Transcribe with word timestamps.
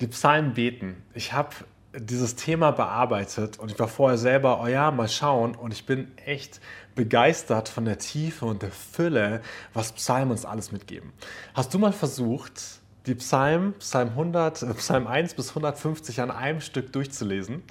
Die 0.00 0.06
Psalmen 0.08 0.54
beten. 0.54 1.02
Ich 1.14 1.32
habe 1.32 1.50
dieses 1.98 2.36
Thema 2.36 2.72
bearbeitet 2.72 3.58
und 3.58 3.70
ich 3.70 3.78
war 3.78 3.88
vorher 3.88 4.18
selber, 4.18 4.60
oh 4.62 4.66
ja, 4.66 4.90
mal 4.90 5.08
schauen 5.08 5.54
und 5.54 5.72
ich 5.72 5.86
bin 5.86 6.08
echt 6.18 6.60
begeistert 6.94 7.68
von 7.68 7.84
der 7.84 7.98
Tiefe 7.98 8.44
und 8.44 8.62
der 8.62 8.70
Fülle, 8.70 9.40
was 9.72 9.92
Psalmen 9.92 10.32
uns 10.32 10.44
alles 10.44 10.72
mitgeben. 10.72 11.12
Hast 11.54 11.72
du 11.72 11.78
mal 11.78 11.92
versucht, 11.92 12.60
die 13.06 13.14
Psalmen, 13.14 13.74
Psalm 13.74 14.10
100, 14.10 14.62
äh, 14.62 14.74
Psalm 14.74 15.06
1 15.06 15.34
bis 15.34 15.50
150 15.50 16.20
an 16.20 16.30
einem 16.30 16.60
Stück 16.60 16.92
durchzulesen? 16.92 17.62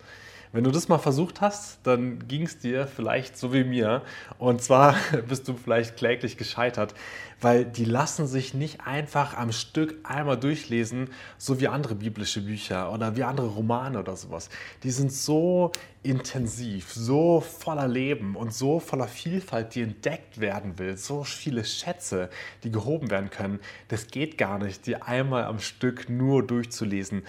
Wenn 0.55 0.63
du 0.63 0.71
das 0.71 0.87
mal 0.87 0.99
versucht 0.99 1.41
hast, 1.41 1.79
dann 1.83 2.29
ging 2.29 2.43
es 2.43 2.59
dir 2.59 2.87
vielleicht 2.87 3.37
so 3.37 3.51
wie 3.51 3.65
mir. 3.65 4.03
Und 4.37 4.61
zwar 4.61 4.95
bist 5.27 5.49
du 5.49 5.53
vielleicht 5.53 5.97
kläglich 5.97 6.37
gescheitert, 6.37 6.95
weil 7.41 7.65
die 7.65 7.83
lassen 7.83 8.25
sich 8.25 8.53
nicht 8.53 8.87
einfach 8.87 9.35
am 9.35 9.51
Stück 9.51 9.95
einmal 10.03 10.39
durchlesen, 10.39 11.09
so 11.37 11.59
wie 11.59 11.67
andere 11.67 11.95
biblische 11.95 12.39
Bücher 12.39 12.93
oder 12.93 13.17
wie 13.17 13.25
andere 13.25 13.47
Romane 13.47 13.99
oder 13.99 14.15
sowas. 14.15 14.47
Die 14.83 14.91
sind 14.91 15.11
so 15.11 15.73
intensiv, 16.03 16.93
so 16.93 17.41
voller 17.41 17.89
Leben 17.89 18.37
und 18.37 18.53
so 18.53 18.79
voller 18.79 19.09
Vielfalt, 19.09 19.75
die 19.75 19.81
entdeckt 19.81 20.39
werden 20.39 20.79
will, 20.79 20.95
so 20.95 21.25
viele 21.25 21.65
Schätze, 21.65 22.29
die 22.63 22.71
gehoben 22.71 23.11
werden 23.11 23.29
können. 23.29 23.59
Das 23.89 24.07
geht 24.07 24.37
gar 24.37 24.57
nicht, 24.57 24.87
die 24.87 24.95
einmal 24.95 25.43
am 25.43 25.59
Stück 25.59 26.09
nur 26.09 26.47
durchzulesen 26.47 27.23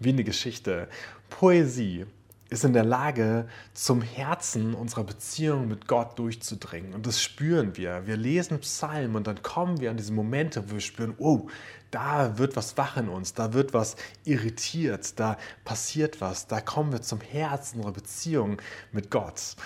wie 0.00 0.08
eine 0.08 0.24
Geschichte. 0.24 0.88
Poesie 1.30 2.06
ist 2.52 2.64
in 2.64 2.74
der 2.74 2.84
Lage, 2.84 3.48
zum 3.72 4.02
Herzen 4.02 4.74
unserer 4.74 5.04
Beziehung 5.04 5.68
mit 5.68 5.88
Gott 5.88 6.18
durchzudringen. 6.18 6.92
Und 6.92 7.06
das 7.06 7.22
spüren 7.22 7.76
wir. 7.76 8.06
Wir 8.06 8.16
lesen 8.16 8.60
Psalmen 8.60 9.16
und 9.16 9.26
dann 9.26 9.42
kommen 9.42 9.80
wir 9.80 9.90
an 9.90 9.96
diese 9.96 10.12
Momente, 10.12 10.68
wo 10.68 10.74
wir 10.74 10.80
spüren, 10.80 11.14
oh, 11.18 11.48
da 11.90 12.38
wird 12.38 12.54
was 12.54 12.76
wach 12.76 12.96
in 12.98 13.08
uns, 13.08 13.32
da 13.34 13.54
wird 13.54 13.72
was 13.72 13.96
irritiert, 14.24 15.18
da 15.18 15.38
passiert 15.64 16.20
was, 16.20 16.46
da 16.46 16.60
kommen 16.60 16.92
wir 16.92 17.02
zum 17.02 17.20
Herzen 17.20 17.78
unserer 17.78 17.94
Beziehung 17.94 18.60
mit 18.92 19.10
Gott. 19.10 19.56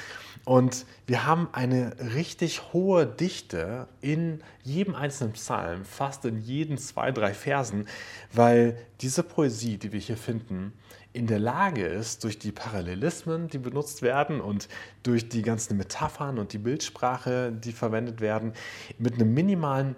Und 0.44 0.86
wir 1.08 1.26
haben 1.26 1.48
eine 1.52 1.96
richtig 2.14 2.72
hohe 2.72 3.04
Dichte 3.04 3.88
in 4.00 4.42
jedem 4.62 4.94
einzelnen 4.94 5.32
Psalm, 5.32 5.84
fast 5.84 6.24
in 6.24 6.40
jeden 6.40 6.78
zwei, 6.78 7.10
drei 7.10 7.34
Versen, 7.34 7.88
weil 8.32 8.78
diese 9.00 9.24
Poesie, 9.24 9.76
die 9.76 9.92
wir 9.92 9.98
hier 9.98 10.16
finden, 10.16 10.72
in 11.16 11.26
der 11.26 11.38
Lage 11.38 11.86
ist, 11.86 12.24
durch 12.24 12.38
die 12.38 12.52
Parallelismen, 12.52 13.48
die 13.48 13.58
benutzt 13.58 14.02
werden 14.02 14.40
und 14.40 14.68
durch 15.02 15.28
die 15.28 15.42
ganzen 15.42 15.76
Metaphern 15.76 16.38
und 16.38 16.52
die 16.52 16.58
Bildsprache, 16.58 17.52
die 17.52 17.72
verwendet 17.72 18.20
werden, 18.20 18.52
mit 18.98 19.14
einem 19.14 19.32
minimalen 19.32 19.96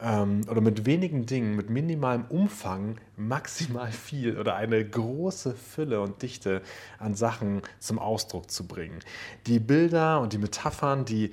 ähm, 0.00 0.42
oder 0.48 0.60
mit 0.60 0.86
wenigen 0.86 1.26
Dingen, 1.26 1.56
mit 1.56 1.70
minimalem 1.70 2.24
Umfang 2.28 2.96
maximal 3.16 3.90
viel 3.90 4.38
oder 4.38 4.56
eine 4.56 4.84
große 4.84 5.54
Fülle 5.54 6.00
und 6.00 6.22
Dichte 6.22 6.62
an 6.98 7.14
Sachen 7.14 7.62
zum 7.78 7.98
Ausdruck 7.98 8.50
zu 8.50 8.66
bringen. 8.66 9.00
Die 9.46 9.58
Bilder 9.58 10.20
und 10.20 10.32
die 10.32 10.38
Metaphern, 10.38 11.04
die 11.04 11.32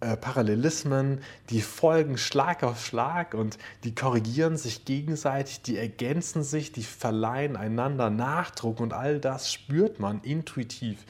äh, 0.00 0.16
Parallelismen, 0.16 1.20
die 1.50 1.60
folgen 1.60 2.16
Schlag 2.16 2.62
auf 2.62 2.84
Schlag 2.84 3.34
und 3.34 3.58
die 3.84 3.94
korrigieren 3.94 4.56
sich 4.56 4.84
gegenseitig, 4.84 5.62
die 5.62 5.76
ergänzen 5.76 6.42
sich, 6.42 6.72
die 6.72 6.82
verleihen 6.82 7.56
einander 7.56 8.10
Nachdruck 8.10 8.80
und 8.80 8.92
all 8.92 9.20
das 9.20 9.52
spürt 9.52 10.00
man 10.00 10.20
intuitiv 10.22 11.04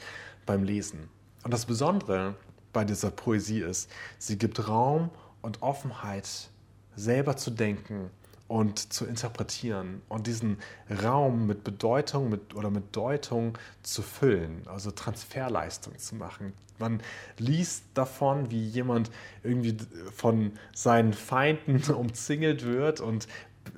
beim 0.45 0.63
Lesen. 0.63 1.09
Und 1.43 1.53
das 1.53 1.65
Besondere 1.65 2.35
bei 2.73 2.83
dieser 2.83 3.11
Poesie 3.11 3.61
ist, 3.61 3.89
sie 4.17 4.37
gibt 4.37 4.67
Raum 4.67 5.09
und 5.41 5.61
Offenheit, 5.61 6.49
selber 6.95 7.37
zu 7.37 7.51
denken 7.51 8.11
und 8.51 8.91
zu 8.91 9.05
interpretieren 9.05 10.01
und 10.09 10.27
diesen 10.27 10.57
Raum 11.01 11.47
mit 11.47 11.63
Bedeutung 11.63 12.27
mit, 12.27 12.53
oder 12.53 12.69
mit 12.69 12.93
Deutung 12.93 13.57
zu 13.81 14.01
füllen, 14.01 14.63
also 14.65 14.91
Transferleistung 14.91 15.97
zu 15.97 16.15
machen. 16.15 16.51
Man 16.77 16.99
liest 17.37 17.85
davon, 17.93 18.51
wie 18.51 18.61
jemand 18.61 19.09
irgendwie 19.41 19.77
von 20.13 20.51
seinen 20.75 21.13
Feinden 21.13 21.81
umzingelt 21.93 22.65
wird 22.65 22.99
und 22.99 23.29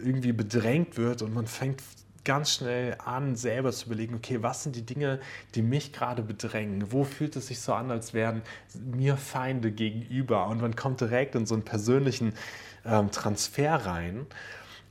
irgendwie 0.04 0.34
bedrängt 0.34 0.98
wird 0.98 1.22
und 1.22 1.36
man 1.36 1.46
fängt 1.46 1.84
ganz 2.24 2.56
schnell 2.56 2.98
an, 3.06 3.36
selber 3.36 3.72
zu 3.72 3.86
überlegen, 3.86 4.16
okay, 4.16 4.42
was 4.42 4.64
sind 4.64 4.76
die 4.76 4.86
Dinge, 4.88 5.20
die 5.54 5.62
mich 5.62 5.94
gerade 5.94 6.24
bedrängen? 6.24 6.92
Wo 6.92 7.04
fühlt 7.04 7.36
es 7.36 7.48
sich 7.48 7.60
so 7.60 7.76
an, 7.76 7.92
als 7.92 8.16
wären 8.16 8.42
mir 8.74 9.18
Feinde 9.18 9.72
gegenüber? 9.72 10.48
Und 10.48 10.62
man 10.62 10.76
kommt 10.76 11.00
direkt 11.00 11.36
in 11.36 11.46
so 11.46 11.54
einen 11.54 11.64
persönlichen 11.64 12.34
ähm, 12.86 13.12
Transfer 13.12 13.76
rein. 13.76 14.26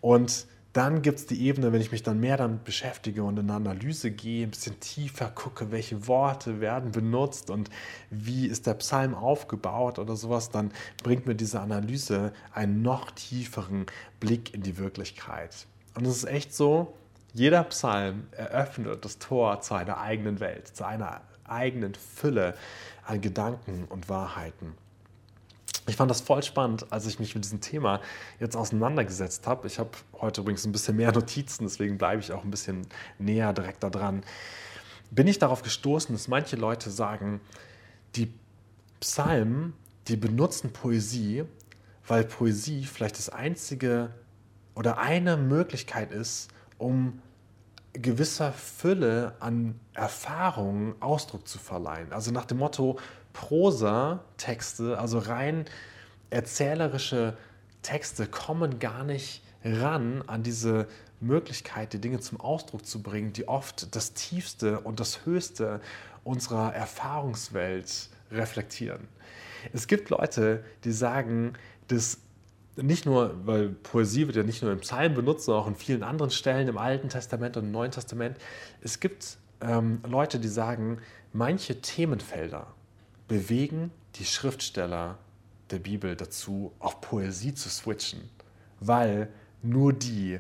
Und 0.03 0.47
dann 0.73 1.03
gibt 1.03 1.19
es 1.19 1.27
die 1.27 1.47
Ebene, 1.47 1.73
wenn 1.73 1.81
ich 1.81 1.93
mich 1.93 2.03
dann 2.03 2.19
mehr 2.19 2.37
damit 2.37 2.65
beschäftige 2.65 3.23
und 3.25 3.39
in 3.39 3.51
eine 3.51 3.71
Analyse 3.71 4.11
gehe, 4.11 4.47
ein 4.47 4.51
bisschen 4.51 4.81
tiefer 4.81 5.29
gucke, 5.29 5.71
welche 5.71 6.09
Worte 6.09 6.61
werden 6.61 6.93
benutzt 6.93 7.51
und 7.51 7.71
wie 8.11 8.47
ist 8.47 8.67
der 8.67 8.75
Psalm 8.75 9.15
aufgebaut 9.15 9.99
oder 9.99 10.17
sowas, 10.17 10.51
dann 10.51 10.73
bringt 11.03 11.27
mir 11.27 11.35
diese 11.35 11.61
Analyse 11.61 12.33
einen 12.53 12.83
noch 12.83 13.11
tieferen 13.11 13.87
Blick 14.19 14.55
in 14.55 14.63
die 14.63 14.79
Wirklichkeit. 14.79 15.67
Und 15.95 16.07
es 16.07 16.17
ist 16.17 16.25
echt 16.25 16.55
so, 16.55 16.95
jeder 17.35 17.65
Psalm 17.65 18.27
eröffnet 18.33 19.05
das 19.05 19.19
Tor 19.19 19.61
zu 19.61 19.75
einer 19.75 19.99
eigenen 19.99 20.41
Welt, 20.41 20.69
zu 20.69 20.87
einer 20.87 21.21
eigenen 21.45 21.95
Fülle 21.95 22.55
an 23.05 23.21
Gedanken 23.21 23.85
und 23.89 24.09
Wahrheiten. 24.09 24.75
Ich 25.89 25.97
fand 25.97 26.11
das 26.11 26.21
voll 26.21 26.43
spannend, 26.43 26.87
als 26.91 27.07
ich 27.07 27.19
mich 27.19 27.35
mit 27.35 27.45
diesem 27.45 27.61
Thema 27.61 28.01
jetzt 28.39 28.57
auseinandergesetzt 28.57 29.47
habe. 29.49 29.67
Ich 29.67 29.81
habe 29.81 29.91
heute 30.21 30.43
übrigens 30.43 30.65
ein 30.65 30.73
bisschen 30.73 30.97
mehr 30.97 31.11
Notizen, 31.13 31.65
deswegen 31.65 31.99
bleibe 31.99 32.21
ich 32.21 32.31
auch 32.33 32.45
ein 32.45 32.51
bisschen 32.51 32.87
näher 33.19 33.53
direkt 33.53 33.83
da 33.83 33.91
dran. 33.91 34.23
Bin 35.11 35.27
ich 35.27 35.41
darauf 35.41 35.63
gestoßen, 35.63 36.15
dass 36.15 36.29
manche 36.29 36.57
Leute 36.57 36.91
sagen, 36.91 37.41
die 38.15 38.33
Psalmen, 39.01 39.75
die 40.07 40.17
benutzen 40.17 40.73
Poesie, 40.73 41.45
weil 42.07 42.25
Poesie 42.25 42.85
vielleicht 42.85 43.19
das 43.19 43.29
einzige 43.29 44.11
oder 44.75 44.99
eine 44.99 45.37
Möglichkeit 45.37 46.13
ist, 46.13 46.49
um 46.79 47.21
gewisser 47.93 48.53
Fülle 48.53 49.35
an 49.41 49.79
Erfahrungen 49.93 50.95
Ausdruck 51.01 51.47
zu 51.47 51.59
verleihen. 51.59 52.13
Also 52.13 52.31
nach 52.31 52.47
dem 52.47 52.59
Motto, 52.59 52.99
Prosa-Texte, 53.33 54.99
also 54.99 55.19
rein 55.19 55.65
erzählerische 56.31 57.37
Texte, 57.83 58.27
kommen 58.27 58.79
gar 58.79 59.05
nicht 59.05 59.43
ran 59.65 60.23
an 60.27 60.43
diese 60.43 60.89
Möglichkeit, 61.21 61.93
die 61.93 62.01
Dinge 62.01 62.21
zum 62.21 62.41
Ausdruck 62.41 62.85
zu 62.85 63.03
bringen, 63.03 63.33
die 63.33 63.49
oft 63.49 63.95
das 63.95 64.13
Tiefste 64.15 64.81
und 64.81 65.01
das 65.01 65.25
Höchste 65.25 65.81
unserer 66.25 66.75
Erfahrungswelt 66.75 68.09
reflektieren. 68.31 69.09
Es 69.73 69.87
gibt 69.87 70.11
Leute, 70.11 70.65
die 70.85 70.93
sagen, 70.93 71.53
dass 71.89 72.19
nicht 72.77 73.07
nur, 73.07 73.35
weil 73.47 73.69
Poesie 73.69 74.27
wird 74.27 74.37
ja 74.37 74.43
nicht 74.43 74.63
nur 74.63 74.73
im 74.73 74.81
Psalm 74.81 75.15
benutzt, 75.15 75.45
sondern 75.45 75.65
auch 75.65 75.69
in 75.69 75.77
vielen 75.77 76.03
anderen 76.03 76.31
Stellen 76.31 76.69
im 76.69 76.79
Alten 76.79 77.09
Testament 77.09 77.57
und 77.57 77.65
im 77.65 77.71
Neuen 77.71 77.91
Testament. 77.91 78.39
Es 78.81 78.99
gibt 78.99 79.37
ähm, 79.61 80.01
Leute, 80.09 80.41
die 80.41 80.49
sagen, 80.49 80.99
manche 81.33 81.81
Themenfelder, 81.81 82.67
bewegen 83.33 83.91
die 84.17 84.27
Schriftsteller 84.27 85.17
der 85.71 85.79
Bibel 85.79 86.17
dazu, 86.17 86.71
auf 86.79 87.01
Poesie 87.01 87.55
zu 87.55 87.71
switchen, 87.71 88.29
weil 88.79 89.31
nur 89.63 89.95
die 89.95 90.39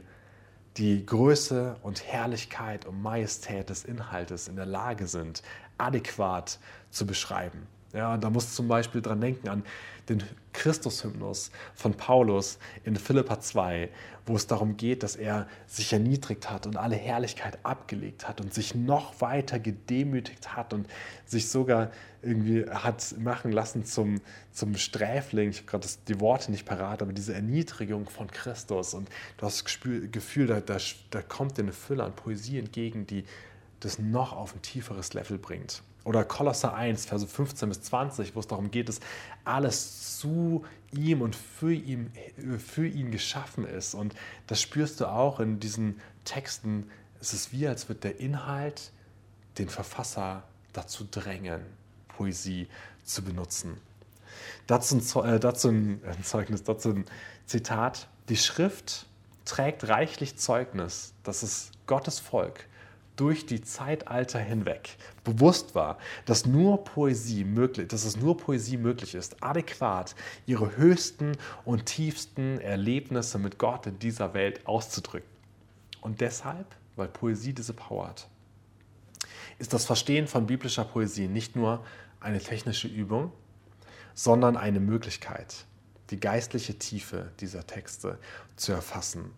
die 0.77 1.07
Größe 1.07 1.77
und 1.83 2.05
Herrlichkeit 2.05 2.85
und 2.85 3.01
Majestät 3.01 3.71
des 3.71 3.87
Inhaltes 3.87 4.47
in 4.47 4.57
der 4.57 4.67
Lage 4.67 5.07
sind, 5.07 5.43
adäquat 5.79 6.59
zu 6.91 7.07
beschreiben. 7.07 7.67
Ja, 7.95 8.19
da 8.19 8.29
muss 8.29 8.55
zum 8.55 8.69
Beispiel 8.69 9.01
dran 9.01 9.23
denken 9.23 9.49
an 9.49 9.65
den 10.09 10.23
Christushymnus 10.53 11.51
von 11.75 11.95
Paulus 11.95 12.59
in 12.85 12.97
Philippa 12.97 13.41
2, 13.41 13.89
wo 14.27 14.37
es 14.37 14.47
darum 14.47 14.77
geht, 14.77 15.03
dass 15.03 15.17
er 15.17 15.49
sich 15.67 15.93
erniedrigt 15.93 16.51
hat 16.51 16.67
und 16.67 16.77
alle 16.77 16.97
Herrlichkeit 16.97 17.59
abgelegt 17.65 18.29
hat 18.29 18.41
und 18.41 18.55
sich 18.55 18.75
noch 18.75 19.21
weiter 19.21 19.59
gedemütigt 19.59 20.55
hat 20.55 20.73
und 20.73 20.87
sich 21.25 21.49
sogar 21.49 21.91
irgendwie 22.23 22.69
hat 22.71 23.17
machen 23.19 23.51
lassen 23.51 23.85
zum, 23.85 24.21
zum 24.53 24.77
Sträfling. 24.77 25.51
Ich 25.51 25.59
habe 25.59 25.67
gerade 25.67 25.89
die 26.07 26.21
Worte 26.21 26.51
nicht 26.51 26.67
parat, 26.67 27.03
aber 27.03 27.13
diese 27.13 27.35
Erniedrigung 27.35 28.09
von 28.09 28.31
Christus 28.31 28.95
und 28.95 29.09
du 29.39 29.47
hast 29.47 29.65
das 29.65 29.81
Gefühl, 30.13 30.47
da, 30.47 30.61
da, 30.61 30.79
da 31.11 31.23
kommt 31.23 31.59
dir 31.59 31.63
eine 31.63 31.73
Fülle 31.73 32.05
an 32.05 32.15
Poesie 32.15 32.59
entgegen, 32.59 33.07
die 33.07 33.25
das 33.81 33.99
noch 33.99 34.33
auf 34.33 34.55
ein 34.55 34.63
tieferes 34.63 35.15
Level 35.15 35.39
bringt. 35.39 35.83
Oder 36.05 36.25
Kolosser 36.25 36.75
1, 36.75 37.07
Verse 37.07 37.27
15 37.27 37.69
bis 37.69 37.83
20, 37.83 38.35
wo 38.35 38.41
es 38.41 38.47
darum 38.47 38.71
geht, 38.71 38.89
dass 38.89 39.01
alles 39.45 40.19
zu 40.19 40.65
ihm 40.93 41.23
und 41.23 41.37
für 41.37 41.73
ihn, 41.73 42.11
für 42.59 42.87
ihn 42.87 43.11
geschaffen 43.11 43.65
ist. 43.65 43.95
Und 43.95 44.15
das 44.47 44.61
spürst 44.61 45.01
du 45.01 45.07
auch 45.07 45.41
in 45.41 45.61
diesen 45.61 46.01
Texten. 46.25 46.91
Es 47.21 47.33
ist 47.33 47.53
wie, 47.53 47.67
als 47.67 47.89
wird 47.89 48.05
der 48.05 48.19
Inhalt 48.21 48.91
den 49.59 49.69
Verfasser 49.69 50.43
dazu 50.73 51.07
drängen, 51.09 51.61
Poesie 52.09 52.69
zu 53.05 53.23
benutzen. 53.23 53.77
Dazu 54.67 54.97
ein, 54.97 55.35
äh, 55.35 55.41
dazu 55.41 55.69
ein 55.69 56.01
Zeugnis, 56.23 56.63
dazu 56.63 56.91
ein 56.91 57.05
Zitat. 57.47 58.09
Die 58.29 58.37
Schrift 58.37 59.07
trägt 59.45 59.89
reichlich 59.89 60.37
Zeugnis, 60.37 61.13
dass 61.23 61.43
es 61.43 61.71
Gottes 61.87 62.19
Volk 62.19 62.67
durch 63.17 63.47
die 63.47 63.61
Zeitalter 63.61 64.39
hinweg 64.39 64.97
bewusst 65.25 65.75
war, 65.75 65.99
dass 66.25 66.47
nur 66.47 66.85
Poesie 66.85 67.45
möglich, 67.45 67.89
dass 67.89 68.05
es 68.05 68.17
nur 68.17 68.37
Poesie 68.37 68.79
möglich 68.79 69.15
ist, 69.15 69.43
adäquat 69.43 70.15
ihre 70.47 70.77
höchsten 70.77 71.37
und 71.65 71.87
tiefsten 71.87 72.59
Erlebnisse 72.61 73.39
mit 73.39 73.59
Gott 73.59 73.87
in 73.87 73.99
dieser 73.99 74.35
Welt 74.35 74.67
auszudrücken. 74.67 75.31
Und 76.01 76.21
deshalb, 76.21 76.75
weil 76.97 77.09
Poesie 77.09 77.53
diese 77.53 77.75
Power 77.75 78.09
hat, 78.09 78.29
ist 79.59 79.73
das 79.73 79.85
Verstehen 79.85 80.27
von 80.27 80.47
biblischer 80.47 80.85
Poesie 80.85 81.29
nicht 81.29 81.55
nur 81.55 81.85
eine 82.21 82.41
technische 82.41 82.89
Übung, 82.89 83.33
sondern 84.15 84.57
eine 84.57 84.81
Möglichkeit, 84.81 85.67
die 86.11 86.19
geistliche 86.19 86.79
Tiefe 86.79 87.31
dieser 87.41 87.67
Texte 87.67 88.19
zu 88.57 88.73
erfassen, 88.73 89.31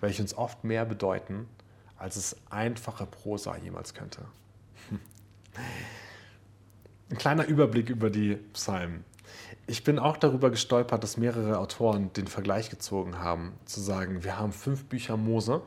welche 0.00 0.22
uns 0.22 0.36
oft 0.36 0.64
mehr 0.64 0.84
bedeuten 0.84 1.46
als 1.98 2.16
es 2.16 2.36
einfache 2.50 3.06
Prosa 3.06 3.56
jemals 3.56 3.94
könnte. 3.94 4.24
Ein 7.10 7.18
kleiner 7.18 7.46
Überblick 7.46 7.90
über 7.90 8.10
die 8.10 8.36
Psalmen. 8.52 9.04
Ich 9.66 9.84
bin 9.84 9.98
auch 9.98 10.16
darüber 10.16 10.50
gestolpert, 10.50 11.02
dass 11.02 11.16
mehrere 11.16 11.58
Autoren 11.58 12.12
den 12.12 12.26
Vergleich 12.26 12.70
gezogen 12.70 13.18
haben, 13.18 13.52
zu 13.64 13.80
sagen, 13.80 14.24
wir 14.24 14.38
haben 14.38 14.52
fünf 14.52 14.86
Bücher 14.86 15.16
Mose, 15.16 15.62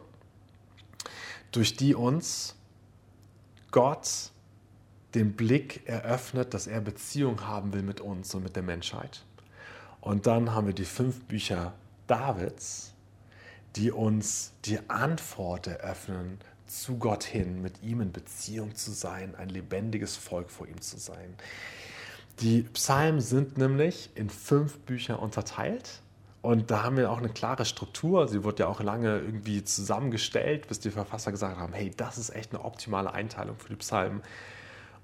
durch 1.51 1.75
die 1.75 1.93
uns 1.93 2.55
Gott 3.71 4.31
den 5.13 5.33
Blick 5.33 5.87
eröffnet, 5.87 6.53
dass 6.53 6.67
er 6.67 6.81
Beziehung 6.81 7.45
haben 7.45 7.73
will 7.73 7.83
mit 7.83 8.01
uns 8.01 8.33
und 8.33 8.43
mit 8.43 8.55
der 8.55 8.63
Menschheit. 8.63 9.23
Und 9.99 10.25
dann 10.25 10.53
haben 10.53 10.67
wir 10.67 10.73
die 10.73 10.85
fünf 10.85 11.23
Bücher 11.25 11.73
Davids, 12.07 12.93
die 13.75 13.91
uns 13.91 14.53
die 14.65 14.79
Antwort 14.89 15.67
eröffnen, 15.67 16.39
zu 16.67 16.97
Gott 16.97 17.23
hin, 17.23 17.61
mit 17.61 17.83
ihm 17.83 18.01
in 18.01 18.11
Beziehung 18.11 18.75
zu 18.75 18.91
sein, 18.91 19.35
ein 19.35 19.49
lebendiges 19.49 20.15
Volk 20.15 20.49
vor 20.49 20.67
ihm 20.67 20.79
zu 20.79 20.97
sein. 20.97 21.35
Die 22.39 22.63
Psalmen 22.63 23.19
sind 23.19 23.57
nämlich 23.57 24.09
in 24.15 24.29
fünf 24.29 24.79
Bücher 24.79 25.21
unterteilt. 25.21 26.01
Und 26.41 26.71
da 26.71 26.81
haben 26.81 26.97
wir 26.97 27.11
auch 27.11 27.19
eine 27.19 27.29
klare 27.29 27.65
Struktur. 27.65 28.27
Sie 28.27 28.43
wurde 28.43 28.63
ja 28.63 28.67
auch 28.67 28.81
lange 28.81 29.19
irgendwie 29.19 29.63
zusammengestellt, 29.63 30.67
bis 30.67 30.79
die 30.79 30.89
Verfasser 30.89 31.31
gesagt 31.31 31.59
haben, 31.59 31.73
hey, 31.73 31.91
das 31.95 32.17
ist 32.17 32.31
echt 32.31 32.53
eine 32.53 32.63
optimale 32.63 33.13
Einteilung 33.13 33.57
für 33.59 33.69
die 33.69 33.75
Psalmen. 33.75 34.23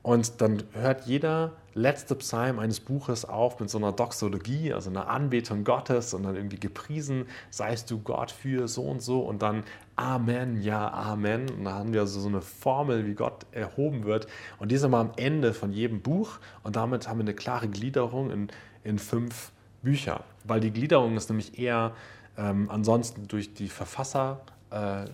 Und 0.04 0.40
dann 0.42 0.64
hört 0.74 1.06
jeder 1.06 1.52
letzte 1.74 2.16
Psalm 2.16 2.60
eines 2.60 2.80
Buches 2.80 3.26
auf 3.26 3.60
mit 3.60 3.70
so 3.70 3.78
einer 3.78 3.92
Doxologie, 3.92 4.74
also 4.74 4.90
einer 4.90 5.10
Anbetung 5.10 5.64
Gottes 5.64 6.14
und 6.14 6.24
dann 6.24 6.36
irgendwie 6.36 6.60
gepriesen, 6.60 7.26
seist 7.50 7.92
du 7.92 8.00
Gott 8.00 8.32
für 8.32 8.68
so 8.68 8.84
und 8.84 9.02
so 9.02 9.20
und 9.22 9.42
dann 9.42 9.64
Amen, 9.96 10.62
ja, 10.62 10.92
Amen. 10.92 11.50
Und 11.50 11.66
da 11.66 11.74
haben 11.74 11.94
wir 11.94 12.02
also 12.02 12.20
so 12.20 12.28
eine 12.28 12.42
Formel, 12.42 13.06
wie 13.06 13.16
Gott 13.16 13.46
erhoben 13.52 14.06
wird. 14.06 14.28
Und 14.60 14.72
die 14.72 14.76
ist 14.76 14.84
immer 14.84 15.00
am 15.00 15.12
Ende 15.18 15.54
von 15.54 15.72
jedem 15.72 16.02
Buch 16.02 16.40
und 16.64 16.76
damit 16.76 17.08
haben 17.08 17.20
wir 17.20 17.24
eine 17.24 17.34
klare 17.34 17.68
Gliederung 17.68 18.32
in, 18.32 18.48
in 18.84 19.00
fünf 19.00 19.52
Bücher. 19.82 20.24
Weil 20.44 20.60
die 20.60 20.72
Gliederung 20.72 21.18
ist 21.18 21.30
nämlich 21.30 21.60
eher 21.60 21.94
ähm, 22.38 22.70
ansonsten 22.70 23.28
durch 23.28 23.54
die 23.54 23.70
Verfasser 23.70 24.42
äh, 24.70 25.06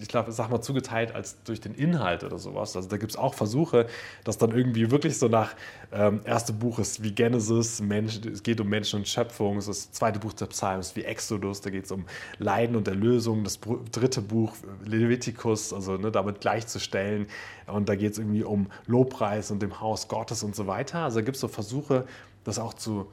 ich 0.00 0.08
glaube, 0.08 0.32
sag 0.32 0.50
mal, 0.50 0.60
zugeteilt 0.60 1.14
als 1.14 1.42
durch 1.44 1.60
den 1.60 1.74
Inhalt 1.74 2.24
oder 2.24 2.38
sowas. 2.38 2.74
Also 2.74 2.88
da 2.88 2.96
gibt 2.96 3.12
es 3.12 3.16
auch 3.16 3.34
Versuche, 3.34 3.86
dass 4.24 4.36
dann 4.36 4.50
irgendwie 4.50 4.90
wirklich 4.90 5.16
so 5.16 5.28
nach 5.28 5.54
ähm, 5.92 6.22
erste 6.24 6.52
Buch 6.52 6.80
ist 6.80 7.04
wie 7.04 7.12
Genesis, 7.12 7.80
Mensch, 7.80 8.20
es 8.26 8.42
geht 8.42 8.60
um 8.60 8.68
Menschen 8.68 9.00
und 9.00 9.08
Schöpfung, 9.08 9.56
das 9.56 9.92
zweite 9.92 10.18
Buch 10.18 10.32
der 10.32 10.46
Psalms 10.46 10.96
wie 10.96 11.04
Exodus, 11.04 11.60
da 11.60 11.70
geht 11.70 11.84
es 11.84 11.92
um 11.92 12.04
Leiden 12.38 12.74
und 12.74 12.88
Erlösung, 12.88 13.44
das 13.44 13.60
dritte 13.92 14.22
Buch 14.22 14.56
Leviticus, 14.84 15.72
also 15.72 15.96
ne, 15.96 16.10
damit 16.10 16.40
gleichzustellen 16.40 17.28
und 17.68 17.88
da 17.88 17.94
geht 17.94 18.12
es 18.12 18.18
irgendwie 18.18 18.42
um 18.42 18.66
Lobpreis 18.86 19.52
und 19.52 19.62
dem 19.62 19.80
Haus 19.80 20.08
Gottes 20.08 20.42
und 20.42 20.56
so 20.56 20.66
weiter. 20.66 21.04
Also 21.04 21.20
da 21.20 21.24
gibt 21.24 21.36
es 21.36 21.40
so 21.40 21.48
Versuche, 21.48 22.06
das 22.42 22.58
auch 22.58 22.74
zu, 22.74 23.06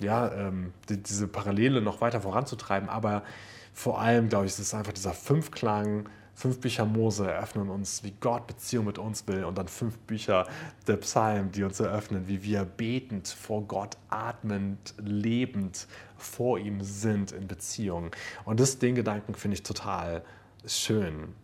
ja, 0.00 0.32
ähm, 0.32 0.72
die, 0.88 1.02
diese 1.02 1.26
Parallele 1.26 1.80
noch 1.82 2.00
weiter 2.00 2.20
voranzutreiben, 2.20 2.88
aber 2.88 3.24
vor 3.72 4.00
allem, 4.00 4.28
glaube 4.28 4.46
ich, 4.46 4.52
ist 4.52 4.58
es 4.58 4.74
einfach 4.74 4.92
dieser 4.92 5.14
Fünfklang, 5.14 6.08
fünf 6.34 6.60
Bücher 6.60 6.84
Mose 6.84 7.30
eröffnen 7.30 7.70
uns, 7.70 8.02
wie 8.04 8.12
Gott 8.20 8.46
Beziehung 8.46 8.86
mit 8.86 8.98
uns 8.98 9.26
will 9.28 9.44
und 9.44 9.56
dann 9.56 9.68
fünf 9.68 9.98
Bücher 9.98 10.46
der 10.86 10.96
Psalmen, 10.96 11.52
die 11.52 11.62
uns 11.62 11.80
eröffnen, 11.80 12.26
wie 12.26 12.42
wir 12.42 12.64
betend 12.64 13.28
vor 13.28 13.62
Gott, 13.62 13.96
atmend, 14.08 14.94
lebend 14.98 15.86
vor 16.16 16.58
ihm 16.58 16.82
sind 16.82 17.32
in 17.32 17.46
Beziehung. 17.46 18.10
Und 18.44 18.60
das, 18.60 18.78
den 18.78 18.94
Gedanken 18.94 19.34
finde 19.34 19.56
ich 19.56 19.62
total 19.62 20.24
schön. 20.66 21.34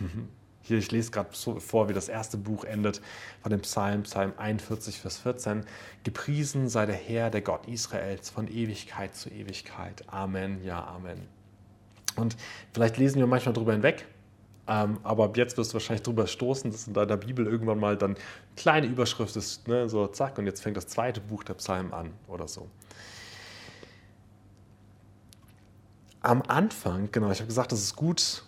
Hier, 0.62 0.76
ich 0.76 0.90
lese 0.90 1.10
gerade 1.10 1.30
so 1.32 1.60
vor, 1.60 1.88
wie 1.88 1.94
das 1.94 2.10
erste 2.10 2.36
Buch 2.36 2.64
endet 2.64 3.00
von 3.40 3.50
dem 3.50 3.62
Psalm, 3.62 4.02
Psalm 4.02 4.34
41, 4.36 5.00
Vers 5.00 5.16
14. 5.16 5.64
Gepriesen 6.04 6.68
sei 6.68 6.84
der 6.84 6.94
Herr, 6.94 7.30
der 7.30 7.40
Gott 7.40 7.66
Israels, 7.66 8.28
von 8.28 8.48
Ewigkeit 8.48 9.16
zu 9.16 9.30
Ewigkeit. 9.30 10.04
Amen, 10.08 10.62
ja, 10.62 10.86
Amen. 10.86 11.37
Und 12.18 12.36
vielleicht 12.72 12.96
lesen 12.98 13.18
wir 13.18 13.26
manchmal 13.26 13.54
drüber 13.54 13.72
hinweg, 13.72 14.06
ähm, 14.66 14.98
aber 15.02 15.24
ab 15.24 15.36
jetzt 15.36 15.56
wirst 15.56 15.72
du 15.72 15.74
wahrscheinlich 15.74 16.02
drüber 16.02 16.26
stoßen, 16.26 16.70
dass 16.70 16.86
in 16.86 16.92
deiner 16.92 17.16
Bibel 17.16 17.46
irgendwann 17.46 17.80
mal 17.80 17.96
dann 17.96 18.16
kleine 18.56 18.86
Überschrift 18.86 19.34
ist, 19.36 19.66
ne, 19.66 19.88
so 19.88 20.06
zack, 20.08 20.36
und 20.38 20.46
jetzt 20.46 20.62
fängt 20.62 20.76
das 20.76 20.86
zweite 20.86 21.20
Buch 21.20 21.42
der 21.42 21.54
Psalmen 21.54 21.92
an 21.92 22.12
oder 22.26 22.46
so. 22.46 22.68
Am 26.20 26.42
Anfang, 26.42 27.08
genau, 27.12 27.30
ich 27.30 27.38
habe 27.38 27.46
gesagt, 27.46 27.72
das 27.72 27.80
ist 27.80 27.96
gut 27.96 28.44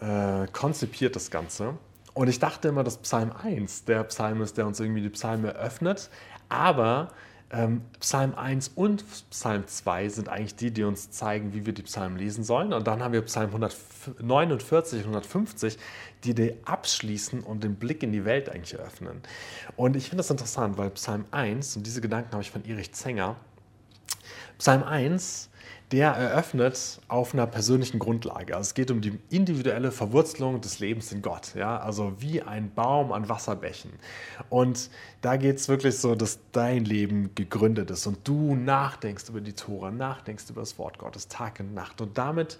äh, 0.00 0.46
konzipiert, 0.48 1.16
das 1.16 1.30
Ganze. 1.30 1.78
Und 2.12 2.28
ich 2.28 2.38
dachte 2.38 2.68
immer, 2.68 2.84
dass 2.84 2.98
Psalm 2.98 3.32
1 3.32 3.86
der 3.86 4.04
Psalm 4.04 4.42
ist, 4.42 4.58
der 4.58 4.66
uns 4.66 4.78
irgendwie 4.78 5.00
die 5.00 5.08
Psalme 5.10 5.50
öffnet. 5.50 6.10
Aber 6.48 7.08
ähm, 7.54 7.82
Psalm 8.00 8.34
1 8.34 8.72
und 8.74 9.04
Psalm 9.30 9.66
2 9.66 10.08
sind 10.08 10.28
eigentlich 10.28 10.56
die, 10.56 10.70
die 10.72 10.82
uns 10.82 11.10
zeigen, 11.10 11.54
wie 11.54 11.66
wir 11.66 11.72
die 11.72 11.82
Psalmen 11.82 12.18
lesen 12.18 12.42
sollen. 12.42 12.72
Und 12.72 12.86
dann 12.86 13.02
haben 13.02 13.12
wir 13.12 13.22
Psalm 13.22 13.50
149 13.54 15.00
und 15.00 15.14
150, 15.14 15.78
die 16.24 16.34
die 16.34 16.54
abschließen 16.64 17.40
und 17.40 17.62
den 17.62 17.76
Blick 17.76 18.02
in 18.02 18.12
die 18.12 18.24
Welt 18.24 18.48
eigentlich 18.48 18.74
eröffnen. 18.74 19.20
Und 19.76 19.94
ich 19.96 20.04
finde 20.04 20.18
das 20.18 20.30
interessant, 20.30 20.76
weil 20.78 20.90
Psalm 20.90 21.26
1, 21.30 21.76
und 21.76 21.86
diese 21.86 22.00
Gedanken 22.00 22.32
habe 22.32 22.42
ich 22.42 22.50
von 22.50 22.64
Erich 22.64 22.92
Zenger, 22.92 23.36
Psalm 24.58 24.82
1 24.82 25.50
der 25.94 26.08
eröffnet 26.08 26.98
auf 27.06 27.34
einer 27.34 27.46
persönlichen 27.46 28.00
Grundlage. 28.00 28.56
Also 28.56 28.66
es 28.66 28.74
geht 28.74 28.90
um 28.90 29.00
die 29.00 29.16
individuelle 29.30 29.92
Verwurzelung 29.92 30.60
des 30.60 30.80
Lebens 30.80 31.12
in 31.12 31.22
Gott. 31.22 31.54
Ja? 31.54 31.78
Also 31.78 32.14
wie 32.18 32.42
ein 32.42 32.74
Baum 32.74 33.12
an 33.12 33.28
Wasserbächen. 33.28 33.92
Und 34.50 34.90
da 35.20 35.36
geht 35.36 35.58
es 35.58 35.68
wirklich 35.68 35.96
so, 35.96 36.16
dass 36.16 36.40
dein 36.50 36.84
Leben 36.84 37.36
gegründet 37.36 37.92
ist 37.92 38.08
und 38.08 38.26
du 38.26 38.56
nachdenkst 38.56 39.28
über 39.28 39.40
die 39.40 39.52
Tora, 39.52 39.92
nachdenkst 39.92 40.50
über 40.50 40.62
das 40.62 40.80
Wort 40.80 40.98
Gottes 40.98 41.28
Tag 41.28 41.60
und 41.60 41.74
Nacht. 41.74 42.00
Und 42.00 42.18
damit 42.18 42.58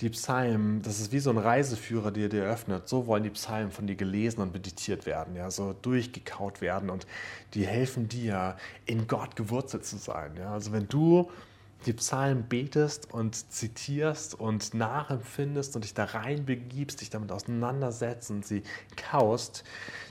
die 0.00 0.10
Psalmen, 0.10 0.80
das 0.82 1.00
ist 1.00 1.10
wie 1.10 1.18
so 1.18 1.30
ein 1.30 1.38
Reiseführer, 1.38 2.12
der 2.12 2.28
dir 2.28 2.44
öffnet. 2.44 2.88
So 2.88 3.08
wollen 3.08 3.24
die 3.24 3.30
Psalmen 3.30 3.72
von 3.72 3.88
dir 3.88 3.96
gelesen 3.96 4.42
und 4.42 4.52
meditiert 4.52 5.06
werden, 5.06 5.34
ja, 5.34 5.50
so 5.50 5.74
durchgekaut 5.82 6.60
werden 6.60 6.88
und 6.88 7.04
die 7.54 7.66
helfen 7.66 8.08
dir, 8.08 8.56
in 8.84 9.08
Gott 9.08 9.34
gewurzelt 9.34 9.84
zu 9.84 9.96
sein. 9.96 10.36
Ja. 10.38 10.52
Also 10.52 10.70
wenn 10.70 10.86
du 10.86 11.28
die 11.84 11.92
Psalmen 11.92 12.44
betest 12.48 13.12
und 13.12 13.52
zitierst 13.52 14.34
und 14.34 14.74
nachempfindest 14.74 15.76
und 15.76 15.84
dich 15.84 15.94
da 15.94 16.04
reinbegibst, 16.04 17.00
dich 17.00 17.10
damit 17.10 17.30
auseinandersetzt 17.30 18.30
und 18.30 18.46
sie 18.46 18.62
kaust, 18.96 19.62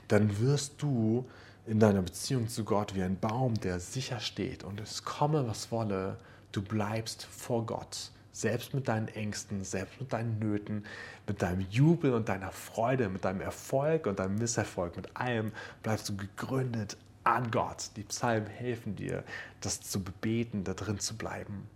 dann 0.08 0.38
wirst 0.38 0.80
du 0.80 1.26
in 1.66 1.80
deiner 1.80 2.02
Beziehung 2.02 2.48
zu 2.48 2.64
Gott 2.64 2.94
wie 2.94 3.02
ein 3.02 3.18
Baum, 3.18 3.54
der 3.54 3.80
sicher 3.80 4.20
steht 4.20 4.64
und 4.64 4.80
es 4.80 5.02
komme, 5.02 5.48
was 5.48 5.72
wolle, 5.72 6.16
du 6.52 6.62
bleibst 6.62 7.24
vor 7.24 7.66
Gott. 7.66 8.10
Selbst 8.32 8.74
mit 8.74 8.86
deinen 8.86 9.08
Ängsten, 9.08 9.64
selbst 9.64 9.98
mit 9.98 10.12
deinen 10.12 10.38
Nöten, 10.38 10.84
mit 11.26 11.40
deinem 11.40 11.66
Jubel 11.70 12.12
und 12.12 12.28
deiner 12.28 12.52
Freude, 12.52 13.08
mit 13.08 13.24
deinem 13.24 13.40
Erfolg 13.40 14.06
und 14.06 14.18
deinem 14.18 14.36
Misserfolg, 14.36 14.94
mit 14.94 15.16
allem 15.16 15.52
bleibst 15.82 16.10
du 16.10 16.16
gegründet 16.16 16.98
an 17.26 17.50
Gott. 17.50 17.90
Die 17.96 18.04
Psalmen 18.04 18.46
helfen 18.46 18.94
dir, 18.94 19.24
das 19.60 19.80
zu 19.80 20.02
beten, 20.02 20.64
da 20.64 20.74
drin 20.74 20.98
zu 20.98 21.16
bleiben. 21.16 21.68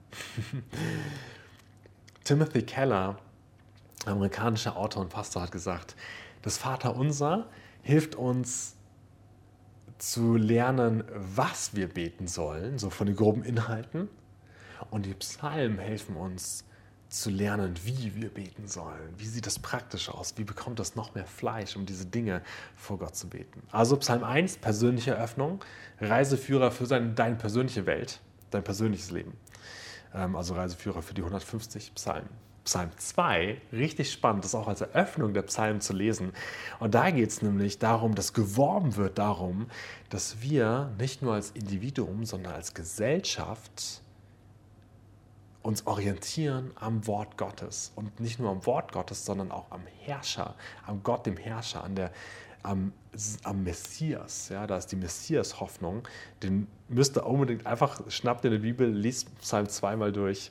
Timothy 2.24 2.62
Keller, 2.62 3.18
amerikanischer 4.06 4.76
Autor 4.76 5.02
und 5.02 5.08
Pastor, 5.08 5.42
hat 5.42 5.52
gesagt, 5.52 5.96
das 6.42 6.58
Vaterunser 6.58 7.48
hilft 7.82 8.14
uns 8.14 8.76
zu 9.98 10.36
lernen, 10.36 11.04
was 11.14 11.74
wir 11.74 11.88
beten 11.88 12.26
sollen, 12.26 12.78
so 12.78 12.88
von 12.88 13.06
den 13.06 13.16
groben 13.16 13.42
Inhalten. 13.42 14.08
Und 14.90 15.04
die 15.04 15.14
Psalmen 15.14 15.78
helfen 15.78 16.16
uns 16.16 16.64
zu 17.10 17.28
lernen, 17.28 17.74
wie 17.84 18.14
wir 18.14 18.28
beten 18.28 18.68
sollen. 18.68 19.14
Wie 19.18 19.26
sieht 19.26 19.46
das 19.46 19.58
praktisch 19.58 20.08
aus? 20.08 20.34
Wie 20.36 20.44
bekommt 20.44 20.78
das 20.78 20.94
noch 20.94 21.14
mehr 21.14 21.26
Fleisch, 21.26 21.76
um 21.76 21.84
diese 21.84 22.06
Dinge 22.06 22.42
vor 22.76 22.98
Gott 22.98 23.16
zu 23.16 23.28
beten? 23.28 23.62
Also 23.72 23.96
Psalm 23.96 24.24
1, 24.24 24.58
persönliche 24.58 25.16
Öffnung, 25.16 25.62
Reiseführer 26.00 26.70
für 26.70 26.86
seine, 26.86 27.10
deine 27.10 27.36
persönliche 27.36 27.84
Welt, 27.86 28.20
dein 28.50 28.62
persönliches 28.62 29.10
Leben. 29.10 29.32
Ähm, 30.14 30.36
also 30.36 30.54
Reiseführer 30.54 31.02
für 31.02 31.14
die 31.14 31.22
150 31.22 31.94
Psalmen. 31.94 32.30
Psalm 32.64 32.90
2 32.96 33.60
richtig 33.72 34.12
spannend, 34.12 34.44
das 34.44 34.54
auch 34.54 34.68
als 34.68 34.80
Eröffnung 34.80 35.34
der 35.34 35.42
Psalmen 35.42 35.80
zu 35.80 35.92
lesen. 35.92 36.32
Und 36.78 36.94
da 36.94 37.10
geht 37.10 37.30
es 37.30 37.42
nämlich 37.42 37.78
darum, 37.78 38.14
dass 38.14 38.32
geworben 38.32 38.96
wird 38.96 39.18
darum, 39.18 39.66
dass 40.10 40.42
wir 40.42 40.92
nicht 40.98 41.22
nur 41.22 41.34
als 41.34 41.50
Individuum, 41.50 42.24
sondern 42.24 42.52
als 42.52 42.74
Gesellschaft 42.74 44.02
uns 45.62 45.86
orientieren 45.86 46.70
am 46.76 47.06
Wort 47.06 47.36
Gottes. 47.36 47.92
Und 47.96 48.20
nicht 48.20 48.38
nur 48.38 48.50
am 48.50 48.64
Wort 48.66 48.92
Gottes, 48.92 49.24
sondern 49.24 49.50
auch 49.50 49.70
am 49.70 49.82
Herrscher, 50.00 50.54
am 50.86 51.02
Gott, 51.02 51.26
dem 51.26 51.36
Herrscher, 51.36 51.84
an 51.84 51.94
der, 51.94 52.12
am, 52.62 52.92
am 53.44 53.62
Messias. 53.62 54.48
Ja, 54.48 54.66
da 54.66 54.76
ist 54.76 54.88
die 54.88 54.96
Messias-Hoffnung. 54.96 56.06
Den 56.42 56.66
müsst 56.88 57.16
ihr 57.16 57.26
unbedingt 57.26 57.66
einfach, 57.66 58.00
schnappt 58.10 58.44
in 58.44 58.52
der 58.52 58.58
Bibel, 58.58 58.88
liest 58.88 59.36
Psalm 59.40 59.68
zweimal 59.68 60.12
durch 60.12 60.50